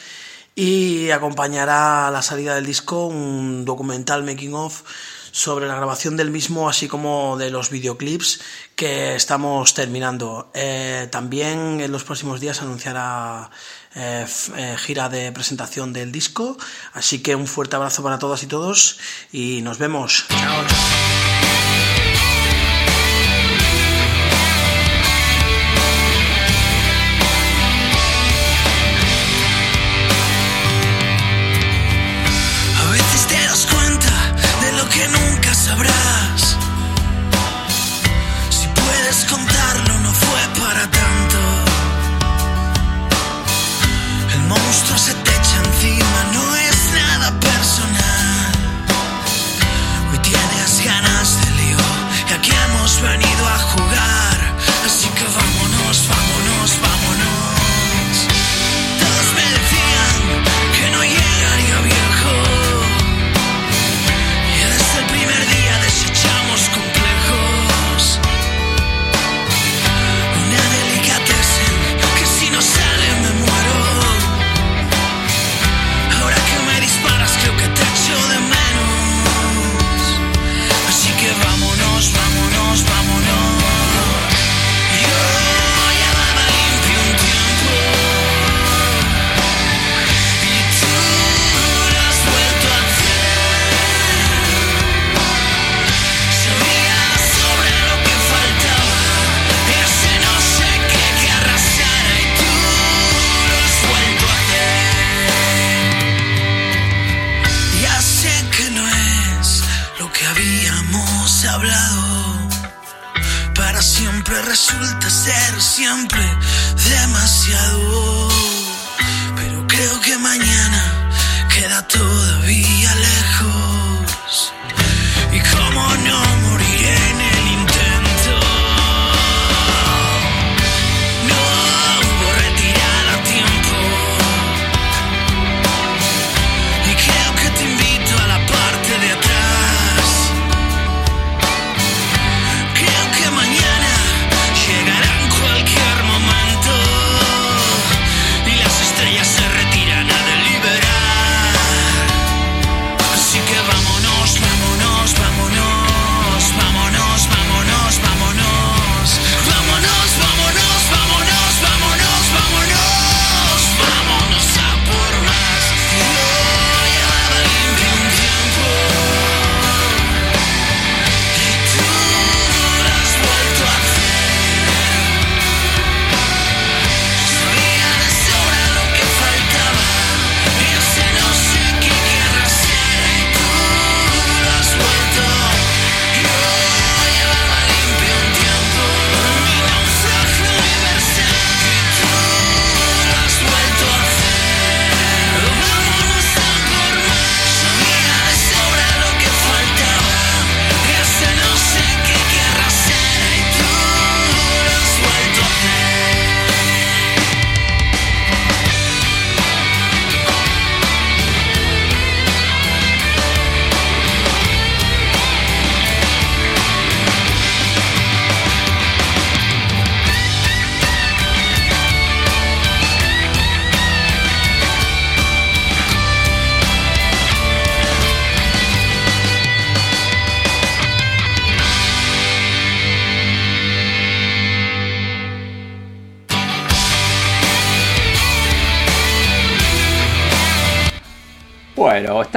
y 0.55 1.11
acompañará 1.11 2.07
a 2.07 2.11
la 2.11 2.21
salida 2.21 2.55
del 2.55 2.65
disco 2.65 3.07
un 3.07 3.65
documental 3.65 4.23
making 4.23 4.53
of 4.53 4.83
sobre 5.31 5.67
la 5.67 5.75
grabación 5.75 6.17
del 6.17 6.31
mismo, 6.31 6.69
así 6.69 6.87
como 6.87 7.37
de 7.37 7.49
los 7.49 7.69
videoclips 7.69 8.41
que 8.75 9.15
estamos 9.15 9.73
terminando. 9.73 10.51
Eh, 10.53 11.07
también 11.11 11.81
en 11.81 11.91
los 11.91 12.03
próximos 12.03 12.39
días 12.39 12.61
anunciará 12.61 13.49
eh, 13.95 14.25
eh, 14.57 14.75
gira 14.77 15.09
de 15.09 15.31
presentación 15.31 15.93
del 15.93 16.11
disco, 16.11 16.57
así 16.93 17.21
que 17.21 17.35
un 17.35 17.47
fuerte 17.47 17.75
abrazo 17.75 18.03
para 18.03 18.19
todas 18.19 18.43
y 18.43 18.47
todos 18.47 18.99
y 19.31 19.61
nos 19.61 19.77
vemos. 19.77 20.25
Chao. 20.29 21.10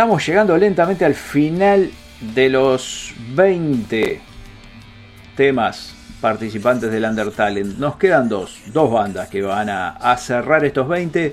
Estamos 0.05 0.27
llegando 0.27 0.59
lentamente 0.59 1.07
al 1.07 1.15
final 1.15 1.91
de 2.35 2.51
los 2.51 3.15
20 3.35 4.21
temas 5.35 5.95
participantes 6.21 6.93
del 6.93 7.07
Under 7.07 7.31
Talent. 7.31 7.79
Nos 7.79 7.97
quedan 7.97 8.29
dos, 8.29 8.61
dos 8.67 8.93
bandas 8.93 9.31
que 9.31 9.41
van 9.41 9.71
a, 9.71 10.15
cerrar 10.19 10.63
estos 10.67 10.87
20, 10.89 11.33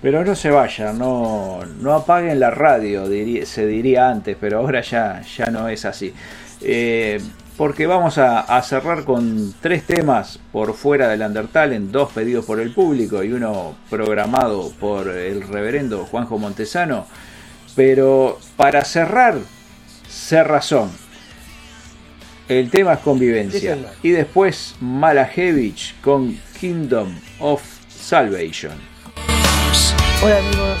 pero 0.00 0.24
no 0.24 0.34
se 0.34 0.48
vayan, 0.48 0.98
no, 0.98 1.60
no 1.78 1.92
apaguen 1.92 2.40
la 2.40 2.48
radio, 2.50 3.04
se 3.44 3.66
diría 3.66 4.08
antes, 4.08 4.34
pero 4.40 4.60
ahora 4.60 4.80
ya, 4.80 5.20
ya 5.20 5.50
no 5.50 5.68
es 5.68 5.84
así. 5.84 6.14
Eh, 6.62 7.20
porque 7.58 7.86
vamos 7.86 8.16
a, 8.16 8.40
a 8.40 8.62
cerrar 8.62 9.04
con 9.04 9.52
tres 9.60 9.82
temas 9.82 10.40
por 10.52 10.72
fuera 10.72 11.08
del 11.08 11.20
Under 11.20 11.48
Talent, 11.48 11.90
dos 11.90 12.12
pedidos 12.12 12.46
por 12.46 12.60
el 12.60 12.72
público 12.72 13.22
y 13.22 13.32
uno 13.32 13.74
programado 13.90 14.72
por 14.80 15.08
el 15.08 15.46
reverendo 15.46 16.06
Juanjo 16.06 16.38
Montesano. 16.38 17.04
Pero 17.76 18.38
para 18.56 18.82
cerrar, 18.86 19.38
cerrazón. 20.08 20.90
El 22.48 22.70
tema 22.70 22.94
es 22.94 23.00
convivencia. 23.00 23.92
y 24.02 24.12
después 24.12 24.76
Malahevich 24.80 26.00
con 26.00 26.40
Kingdom 26.58 27.20
of 27.38 27.62
Salvation. 27.90 28.72
Hola 30.24 30.38
amigos 30.38 30.78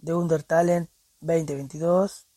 de 0.00 0.14
Under 0.14 0.44
Talent 0.44 0.88
2022. 1.22 2.28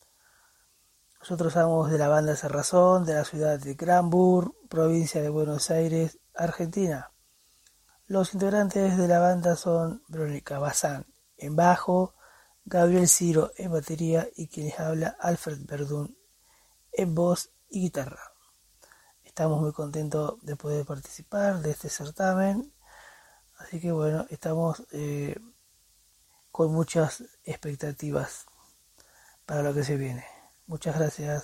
Nosotros 1.20 1.54
somos 1.54 1.92
de 1.92 2.00
la 2.00 2.08
banda 2.08 2.36
Cerrazón, 2.36 3.06
de 3.06 3.14
la 3.14 3.24
ciudad 3.24 3.60
de 3.60 3.76
Granburg, 3.76 4.52
provincia 4.68 5.22
de 5.22 5.30
Buenos 5.30 5.70
Aires, 5.70 6.18
Argentina. 6.34 7.12
Los 8.08 8.34
integrantes 8.34 8.98
de 8.98 9.08
la 9.08 9.20
banda 9.20 9.56
son 9.56 10.02
Verónica 10.08 10.58
Bazán 10.58 11.06
en 11.38 11.56
bajo, 11.56 12.15
Gabriel 12.66 13.08
Ciro 13.08 13.52
en 13.58 13.72
batería 13.72 14.28
y 14.36 14.48
quienes 14.48 14.80
habla 14.80 15.16
Alfred 15.20 15.60
Verdún 15.66 16.18
en 16.92 17.14
voz 17.14 17.52
y 17.70 17.82
guitarra. 17.82 18.34
Estamos 19.24 19.62
muy 19.62 19.72
contentos 19.72 20.42
de 20.42 20.56
poder 20.56 20.86
participar 20.86 21.62
de 21.62 21.72
este 21.72 21.90
certamen, 21.90 22.74
así 23.58 23.80
que 23.80 23.92
bueno, 23.92 24.26
estamos 24.30 24.84
eh, 24.92 25.38
con 26.52 26.74
muchas 26.74 27.24
expectativas 27.44 28.46
para 29.46 29.62
lo 29.62 29.74
que 29.74 29.84
se 29.84 29.98
viene. 29.98 30.26
Muchas 30.66 30.98
gracias. 30.98 31.44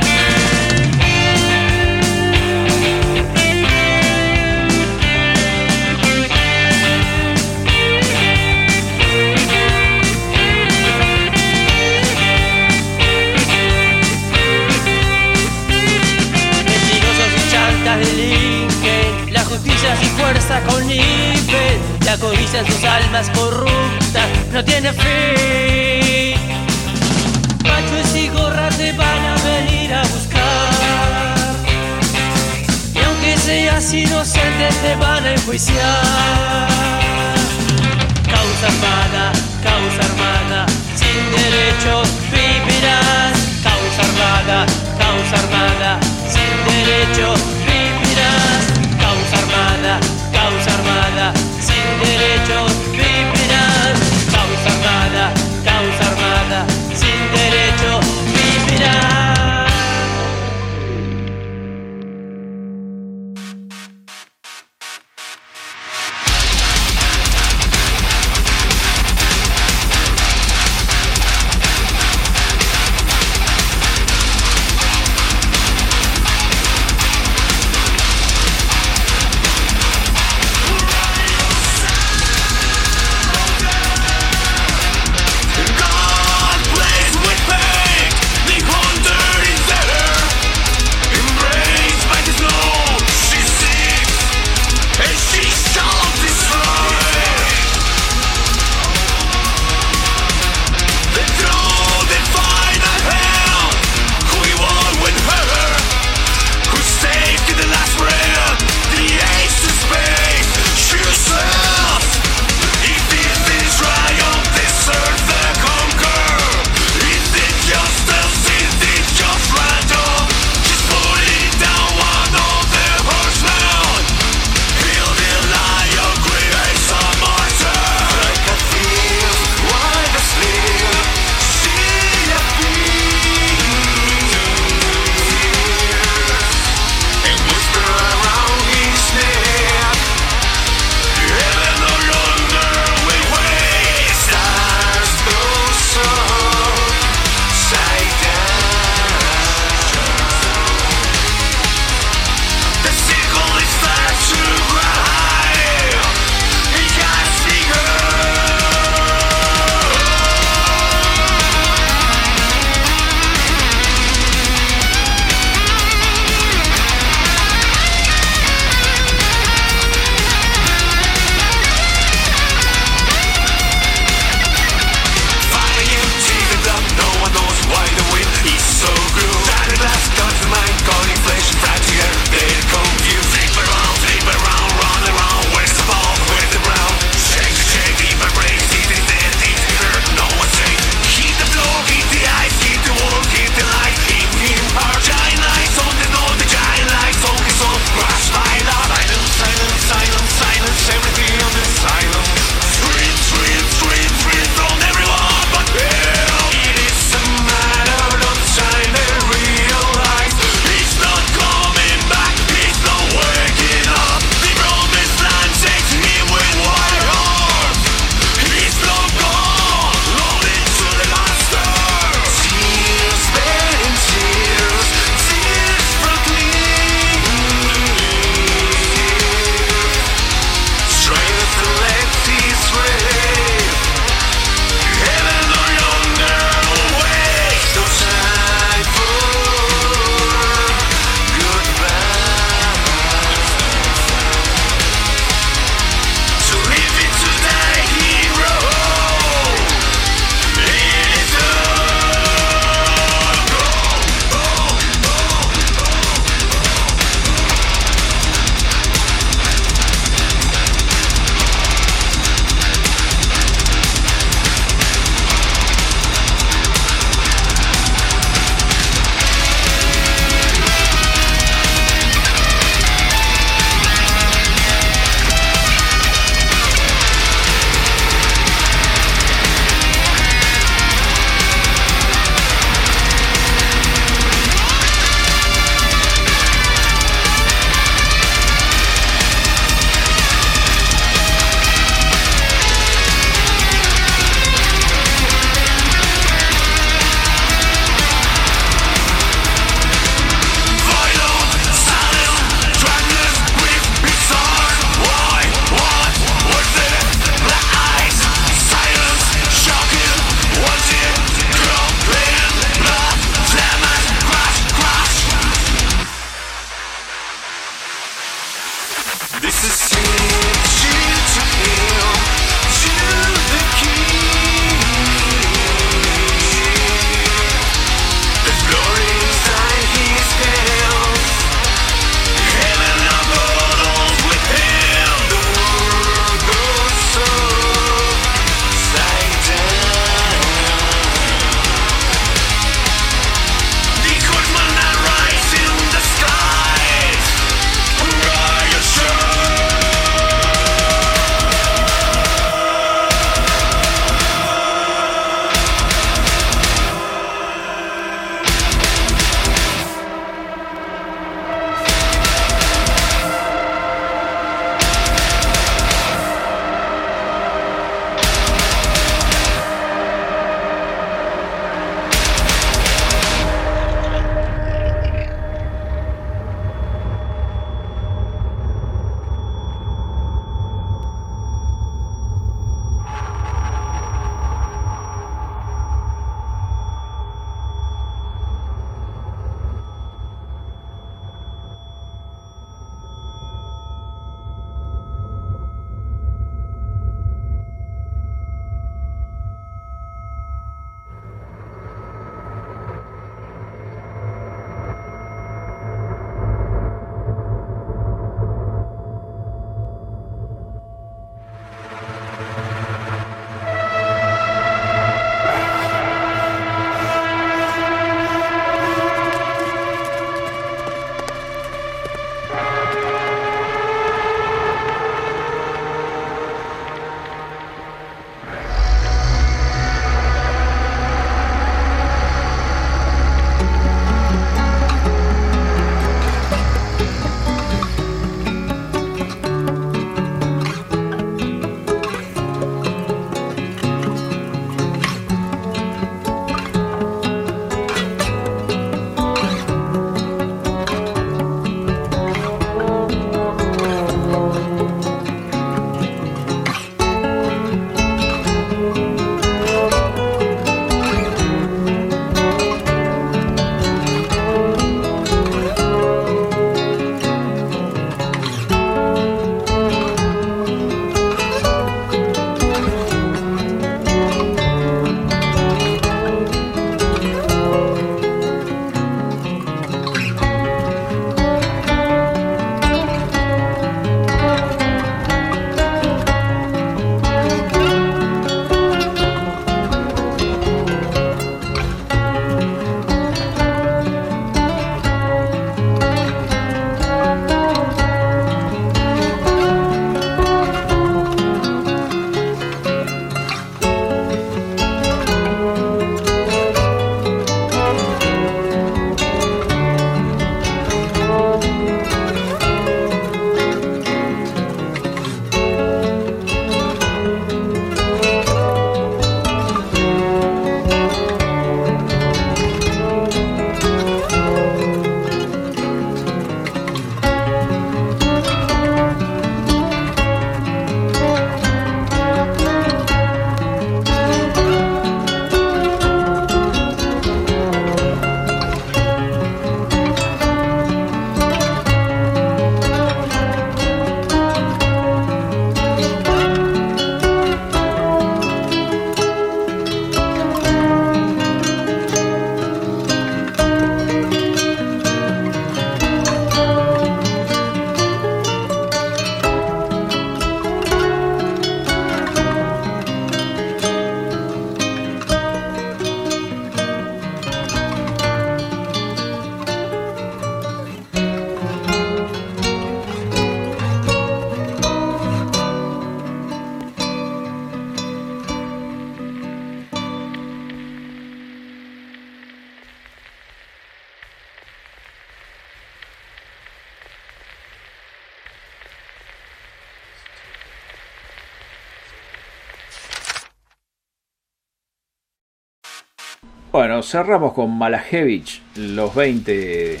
Cerramos 597.02 597.52
con 597.52 597.76
Malajevich, 597.76 598.62
los 598.76 599.14
20, 599.14 600.00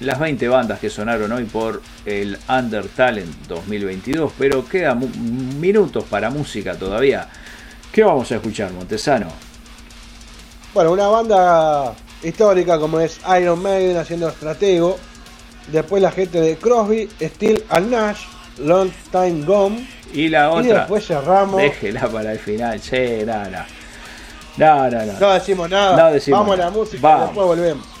las 0.00 0.18
20 0.18 0.48
bandas 0.48 0.78
que 0.80 0.90
sonaron 0.90 1.32
hoy 1.32 1.44
por 1.44 1.82
el 2.04 2.38
Under 2.48 2.86
Talent 2.88 3.34
2022, 3.48 4.32
pero 4.38 4.66
quedan 4.66 5.00
minutos 5.60 6.04
para 6.04 6.30
música 6.30 6.74
todavía. 6.76 7.28
¿Qué 7.92 8.02
vamos 8.04 8.30
a 8.32 8.36
escuchar, 8.36 8.72
Montesano? 8.72 9.28
Bueno, 10.74 10.92
una 10.92 11.06
banda 11.08 11.94
histórica 12.22 12.78
como 12.78 13.00
es 13.00 13.20
Iron 13.40 13.62
Maiden 13.62 13.96
haciendo 13.96 14.28
estratego. 14.28 14.98
Después 15.68 16.02
la 16.02 16.10
gente 16.12 16.40
de 16.40 16.56
Crosby, 16.56 17.08
Steel 17.20 17.64
and 17.70 17.90
Nash, 17.90 18.20
Long 18.58 18.90
Time 19.10 19.44
Gone. 19.44 19.88
Y 20.12 20.28
la 20.28 20.46
Y 20.46 20.58
otra, 20.58 20.78
después 20.80 21.06
cerramos. 21.06 21.60
déjela 21.60 22.06
para 22.08 22.32
el 22.32 22.38
final, 22.38 22.80
che, 22.80 23.24
nada. 23.24 23.66
No, 24.56 24.90
no, 24.90 25.04
no. 25.04 25.12
No 25.20 25.32
decimos 25.32 25.68
nada. 25.70 25.96
No 25.96 26.12
decimos 26.12 26.40
Vamos 26.40 26.54
a 26.54 26.64
la 26.64 26.70
música 26.70 27.16
y 27.18 27.20
después 27.20 27.46
volvemos. 27.46 27.95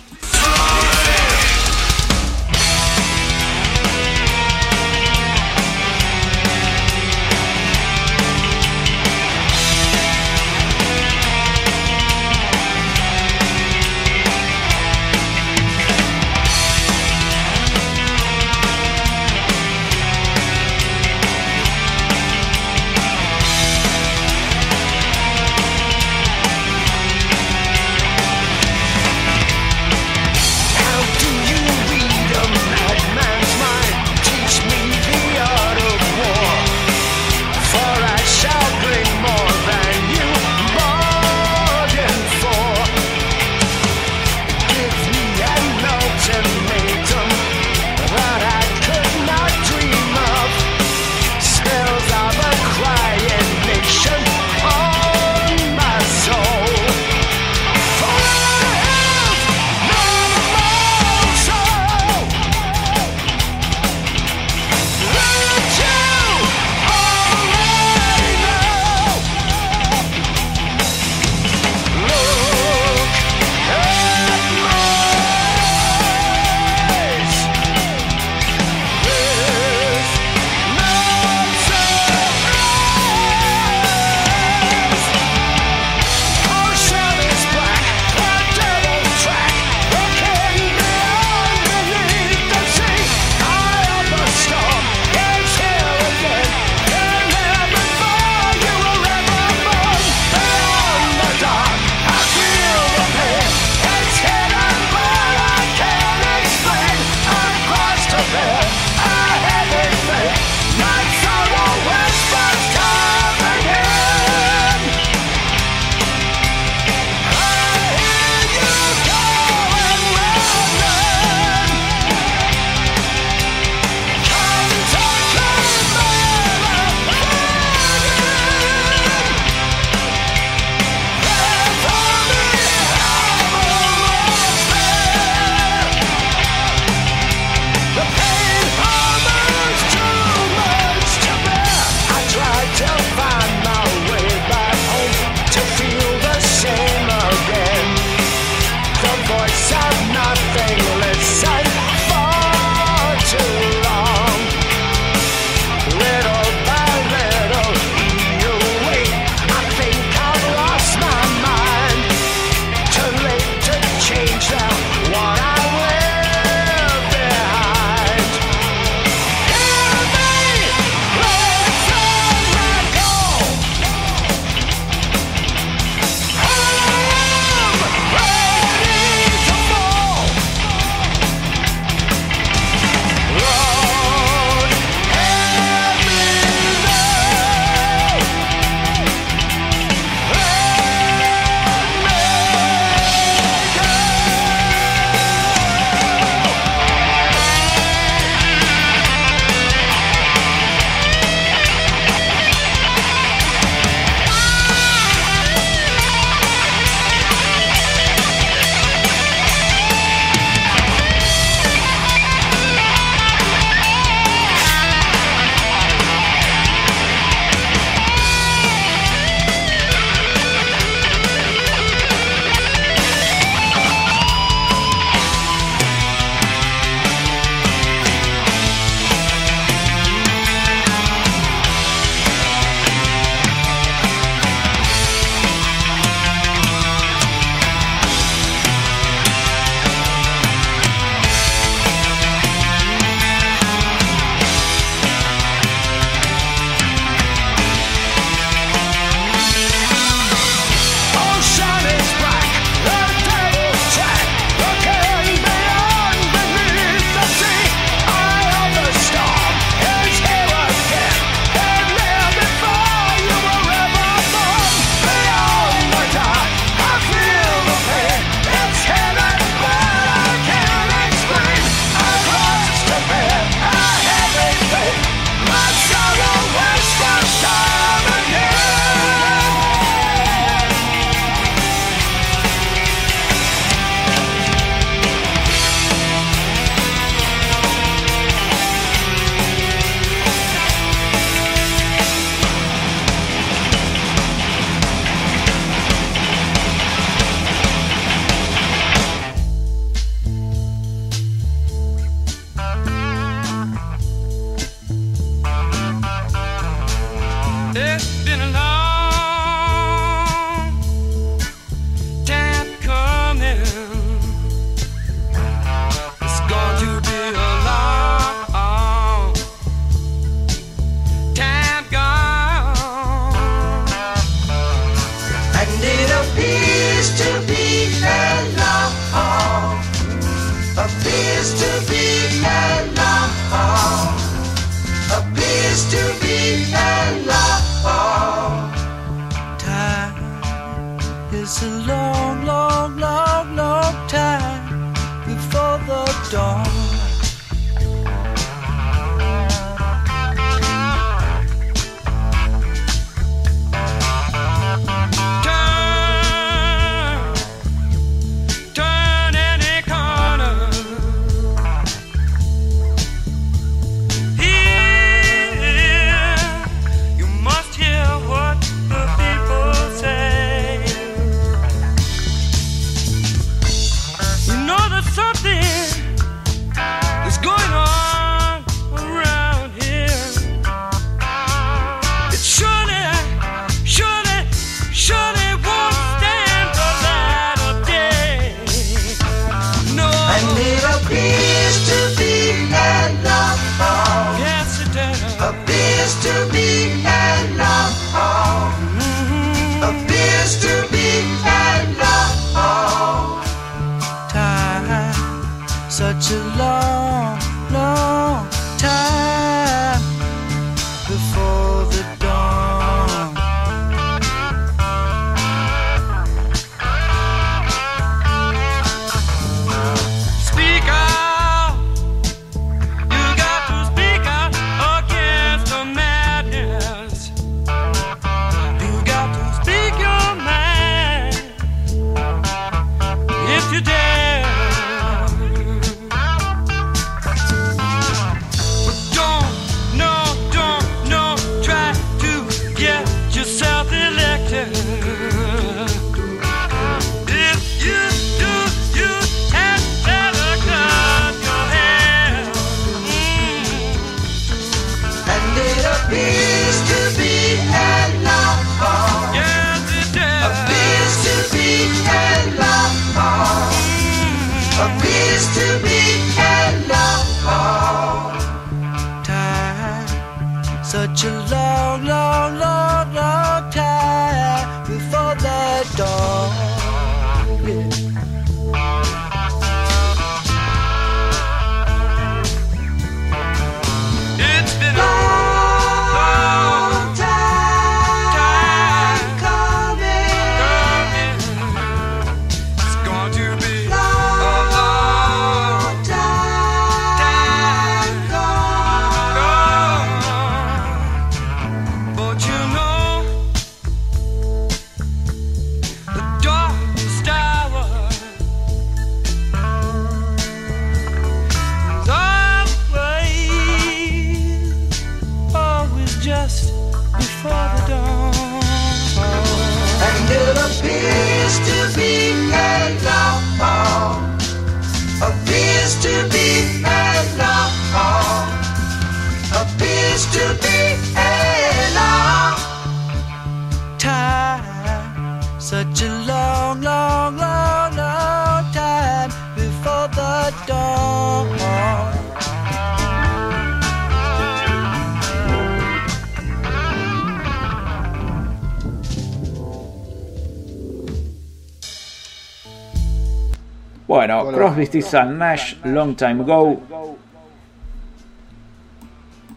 Stills 554.86 555.14
and 555.14 555.38
Nash, 555.38 555.74
Long 555.84 556.14
Time 556.16 556.42
Ago. 556.42 556.80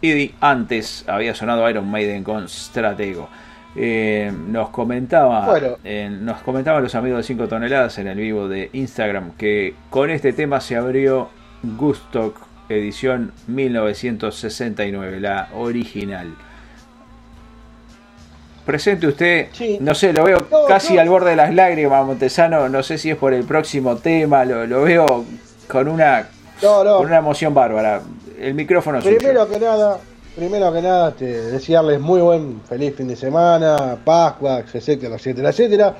Y 0.01 0.33
antes 0.39 1.03
había 1.07 1.35
sonado 1.35 1.69
Iron 1.69 1.89
Maiden 1.89 2.23
con 2.23 2.47
Stratego. 2.47 3.29
Eh, 3.75 4.31
nos 4.47 4.69
comentaba 4.69 5.45
Bueno. 5.45 5.77
eh, 5.83 6.09
nos 6.09 6.41
comentaban 6.41 6.81
los 6.81 6.95
amigos 6.95 7.17
de 7.19 7.23
5 7.23 7.47
toneladas 7.47 7.97
en 7.99 8.07
el 8.07 8.17
vivo 8.17 8.47
de 8.47 8.69
Instagram 8.73 9.31
que 9.37 9.75
con 9.91 10.09
este 10.09 10.33
tema 10.33 10.59
se 10.59 10.75
abrió 10.75 11.29
Gustock 11.61 12.49
edición 12.69 13.31
1969, 13.47 15.19
la 15.19 15.49
original. 15.55 16.33
Presente 18.69 19.07
usted, 19.07 19.47
no 19.79 19.95
sé, 19.95 20.13
lo 20.13 20.23
veo 20.23 20.37
No, 20.51 20.65
casi 20.67 20.93
no. 20.93 21.01
al 21.01 21.09
borde 21.09 21.31
de 21.31 21.35
las 21.37 21.51
lágrimas, 21.55 22.05
Montesano. 22.05 22.69
No 22.69 22.83
sé 22.83 22.99
si 22.99 23.09
es 23.09 23.15
por 23.17 23.33
el 23.33 23.43
próximo 23.43 23.95
tema, 23.97 24.45
lo, 24.45 24.67
lo 24.67 24.83
veo 24.83 25.25
con 25.67 25.87
una, 25.87 26.27
No, 26.61 26.83
con 26.97 27.07
una 27.07 27.17
emoción 27.17 27.51
bárbara. 27.55 28.03
El 28.39 28.53
micrófono 28.53 29.01
suyo. 29.01 29.17
Primero 29.17 29.49
que 29.49 29.59
nada, 29.59 29.97
primero 30.35 30.71
que 30.71 30.83
nada, 30.83 31.09
este, 31.09 31.25
desearles 31.25 31.99
muy 31.99 32.21
buen 32.21 32.61
feliz 32.69 32.95
fin 32.95 33.07
de 33.07 33.15
semana, 33.15 33.97
Pascua, 34.05 34.59
etcétera, 34.59 35.15
etcétera, 35.15 35.49
etcétera. 35.49 35.95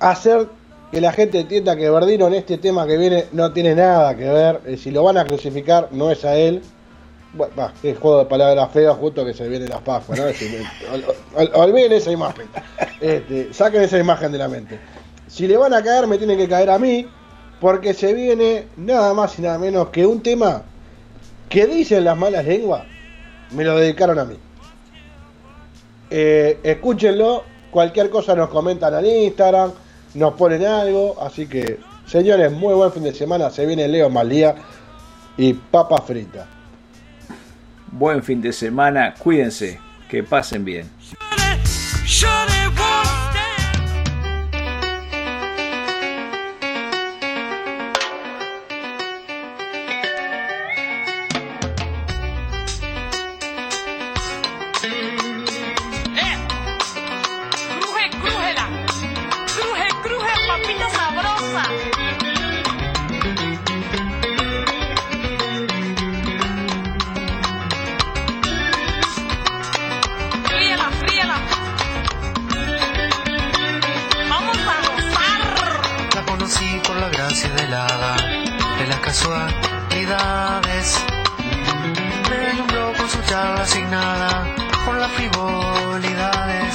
Hacer 0.00 0.48
que 0.92 1.00
la 1.00 1.12
gente 1.12 1.40
entienda 1.40 1.76
que 1.76 1.88
Verdino 1.88 2.26
en 2.26 2.34
este 2.34 2.58
tema 2.58 2.86
que 2.86 2.98
viene 2.98 3.24
no 3.32 3.52
tiene 3.54 3.74
nada 3.74 4.14
que 4.16 4.28
ver. 4.28 4.60
eh, 4.66 4.76
si 4.76 4.90
lo 4.90 5.02
van 5.02 5.16
a 5.16 5.24
crucificar, 5.24 5.88
no 5.92 6.10
es 6.10 6.26
a 6.26 6.36
él. 6.36 6.60
Bueno, 7.32 7.52
va, 7.56 7.72
juego 7.82 8.18
de 8.18 8.24
palabras 8.26 8.70
feas 8.72 8.96
justo 8.96 9.24
que 9.24 9.32
se 9.32 9.48
viene 9.48 9.68
las 9.68 9.80
Pascuas, 9.82 10.18
¿no? 10.18 10.26
Es 10.26 10.40
decir, 10.40 10.64
ol- 10.92 11.04
ol- 11.36 11.50
olviden 11.54 11.92
esa 11.92 12.10
imagen. 12.10 12.48
Este, 13.00 13.52
saquen 13.54 13.82
esa 13.82 13.98
imagen 13.98 14.32
de 14.32 14.38
la 14.38 14.48
mente. 14.48 14.80
Si 15.28 15.46
le 15.46 15.56
van 15.56 15.72
a 15.72 15.82
caer, 15.82 16.06
me 16.08 16.18
tienen 16.18 16.36
que 16.36 16.48
caer 16.48 16.70
a 16.70 16.78
mí, 16.78 17.06
porque 17.60 17.94
se 17.94 18.14
viene 18.14 18.66
nada 18.76 19.14
más 19.14 19.38
y 19.38 19.42
nada 19.42 19.58
menos 19.58 19.90
que 19.90 20.04
un 20.06 20.20
tema 20.22 20.62
que 21.48 21.66
dicen 21.66 22.04
las 22.04 22.16
malas 22.18 22.44
lenguas, 22.44 22.82
me 23.52 23.62
lo 23.64 23.76
dedicaron 23.78 24.18
a 24.18 24.24
mí. 24.24 24.36
Eh, 26.10 26.58
escúchenlo, 26.64 27.44
cualquier 27.70 28.10
cosa 28.10 28.34
nos 28.34 28.48
comentan 28.48 28.92
en 29.04 29.06
Instagram, 29.24 29.70
nos 30.14 30.34
ponen 30.34 30.64
algo, 30.66 31.16
así 31.22 31.46
que 31.46 31.78
señores, 32.06 32.50
muy 32.50 32.74
buen 32.74 32.90
fin 32.90 33.04
de 33.04 33.14
semana, 33.14 33.50
se 33.50 33.64
viene 33.66 33.86
Leo 33.86 34.10
Malía 34.10 34.56
y 35.36 35.52
papa 35.54 35.98
frita. 36.02 36.48
Buen 37.92 38.22
fin 38.22 38.40
de 38.40 38.52
semana, 38.52 39.14
cuídense, 39.18 39.80
que 40.08 40.22
pasen 40.22 40.64
bien. 40.64 40.88
Asignada 83.40 84.54
por 84.84 84.96
las 84.96 85.10
frivolidades. 85.12 86.74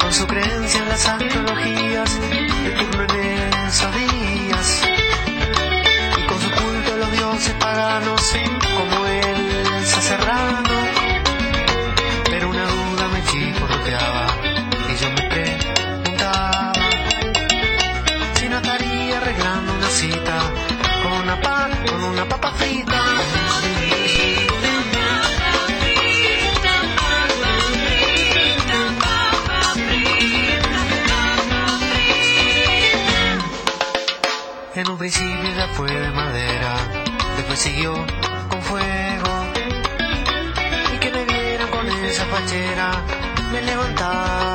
Con 0.00 0.12
su 0.12 0.26
creencia 0.26 0.82
en 0.82 0.88
las 0.88 1.06
astrologías, 1.06 2.20
fue 35.74 35.90
de 35.90 36.10
madera, 36.12 36.76
después 37.36 37.58
siguió 37.58 37.94
con 38.48 38.62
fuego. 38.62 39.30
Y 40.94 40.98
que 40.98 41.10
me 41.10 41.24
vieron 41.24 41.68
con 41.70 41.88
esa 41.88 42.24
fachera, 42.26 42.92
me 43.52 43.60
levantaba 43.60 44.53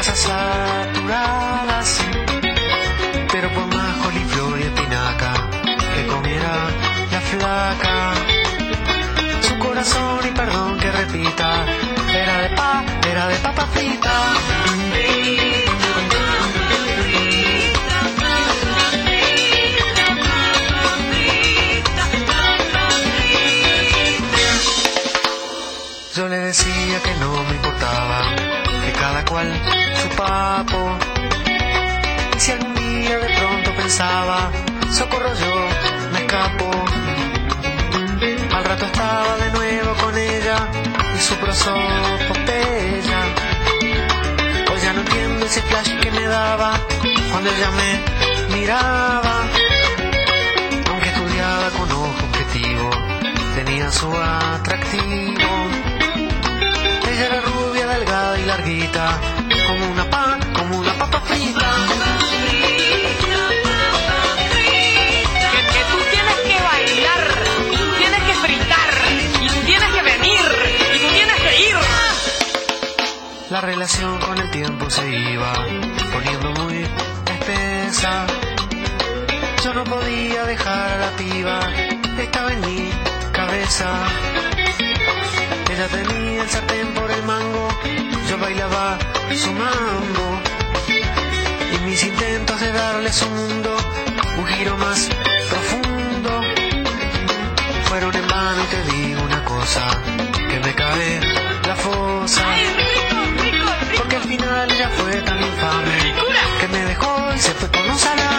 de 0.00 0.06
grasas 0.06 0.18
saturadas. 0.18 2.00
Pero 3.32 3.50
por 3.52 3.66
más 3.74 3.96
coliflor 3.98 4.60
y 4.60 4.62
espinaca 4.62 5.32
que 5.94 6.06
comiera 6.06 6.68
la 7.12 7.20
flaca, 7.20 8.12
su 9.42 9.58
corazón 9.58 10.20
y 10.26 10.30
perdón 10.30 10.78
que 10.78 10.90
repita, 10.90 11.66
era 12.14 12.40
de 12.40 12.56
pa, 12.56 12.84
era 13.10 13.28
de 13.28 13.36
papa 13.36 13.66
frita. 13.66 14.10
Yo 26.16 26.28
le 26.28 26.36
decía 26.38 27.00
que 27.02 27.14
no 27.14 27.32
me 27.44 27.54
importaba, 27.54 28.34
que 28.84 28.92
cada 28.92 29.24
cual 29.24 29.79
Y 30.60 32.38
si 32.38 32.52
algún 32.52 32.74
día 32.74 33.18
de 33.18 33.34
pronto 33.34 33.72
pensaba, 33.76 34.50
socorro 34.92 35.32
yo, 35.34 35.68
me 36.12 36.18
escapo. 36.18 36.70
Al 38.54 38.64
rato 38.64 38.84
estaba 38.84 39.38
de 39.38 39.52
nuevo 39.52 39.94
con 39.94 40.18
ella 40.18 40.56
y 41.16 41.18
su 41.18 41.34
prosopopeya. 41.36 43.20
Hoy 44.70 44.80
ya 44.82 44.92
no 44.92 45.00
entiendo 45.00 45.46
ese 45.46 45.62
flash 45.62 45.98
que 45.98 46.10
me 46.10 46.26
daba 46.26 46.78
cuando 47.30 47.48
ella 47.48 47.70
me 47.70 48.54
miraba. 48.54 49.46
Aunque 50.90 51.08
estudiaba 51.08 51.70
con 51.70 51.90
ojo 51.90 52.24
objetivo, 52.28 52.90
tenía 53.54 53.90
su 53.90 54.14
atractivo. 54.14 55.48
Ella 57.10 57.26
era 57.26 57.40
rubia, 57.40 57.86
delgada 57.86 58.38
y 58.38 58.44
larguita, 58.44 59.18
La 73.50 73.60
relación 73.60 74.18
con 74.20 74.38
el 74.38 74.50
tiempo 74.52 74.88
se 74.88 75.06
iba 75.10 75.52
poniendo 76.12 76.50
muy 76.62 76.86
espesa. 77.26 78.24
Yo 79.64 79.74
no 79.74 79.82
podía 79.84 80.44
dejar 80.44 80.92
a 80.92 80.98
la 80.98 81.16
piba, 81.16 81.60
estaba 82.16 82.52
en 82.52 82.60
mi 82.60 82.90
cabeza. 83.32 83.92
Ella 85.68 85.88
tenía 85.88 86.42
el 86.44 86.48
sartén 86.48 86.94
por 86.94 87.10
el 87.10 87.22
mango, 87.24 87.68
yo 88.30 88.38
bailaba 88.38 88.98
su 89.34 89.52
mambo 89.52 90.59
y 91.72 91.78
mis 91.86 92.02
intentos 92.04 92.60
de 92.60 92.72
darles 92.72 93.22
un 93.22 93.34
mundo, 93.34 93.76
un 94.38 94.46
giro 94.46 94.76
más 94.76 95.08
profundo, 95.48 96.42
fueron 97.84 98.14
en 98.14 98.28
vano 98.28 98.62
y 98.62 98.66
te 98.66 98.92
digo 98.92 99.22
una 99.22 99.44
cosa, 99.44 99.86
que 100.48 100.60
me 100.60 100.74
cae 100.74 101.20
la 101.66 101.76
fosa. 101.76 102.44
Porque 103.96 104.16
al 104.16 104.22
final 104.22 104.70
ella 104.70 104.88
fue 104.90 105.12
tan 105.22 105.38
infame 105.42 106.14
que 106.60 106.68
me 106.68 106.84
dejó 106.84 107.32
y 107.34 107.38
se 107.38 107.52
fue 107.52 107.68
con 107.70 107.90
un 107.90 107.98
salame. 107.98 108.30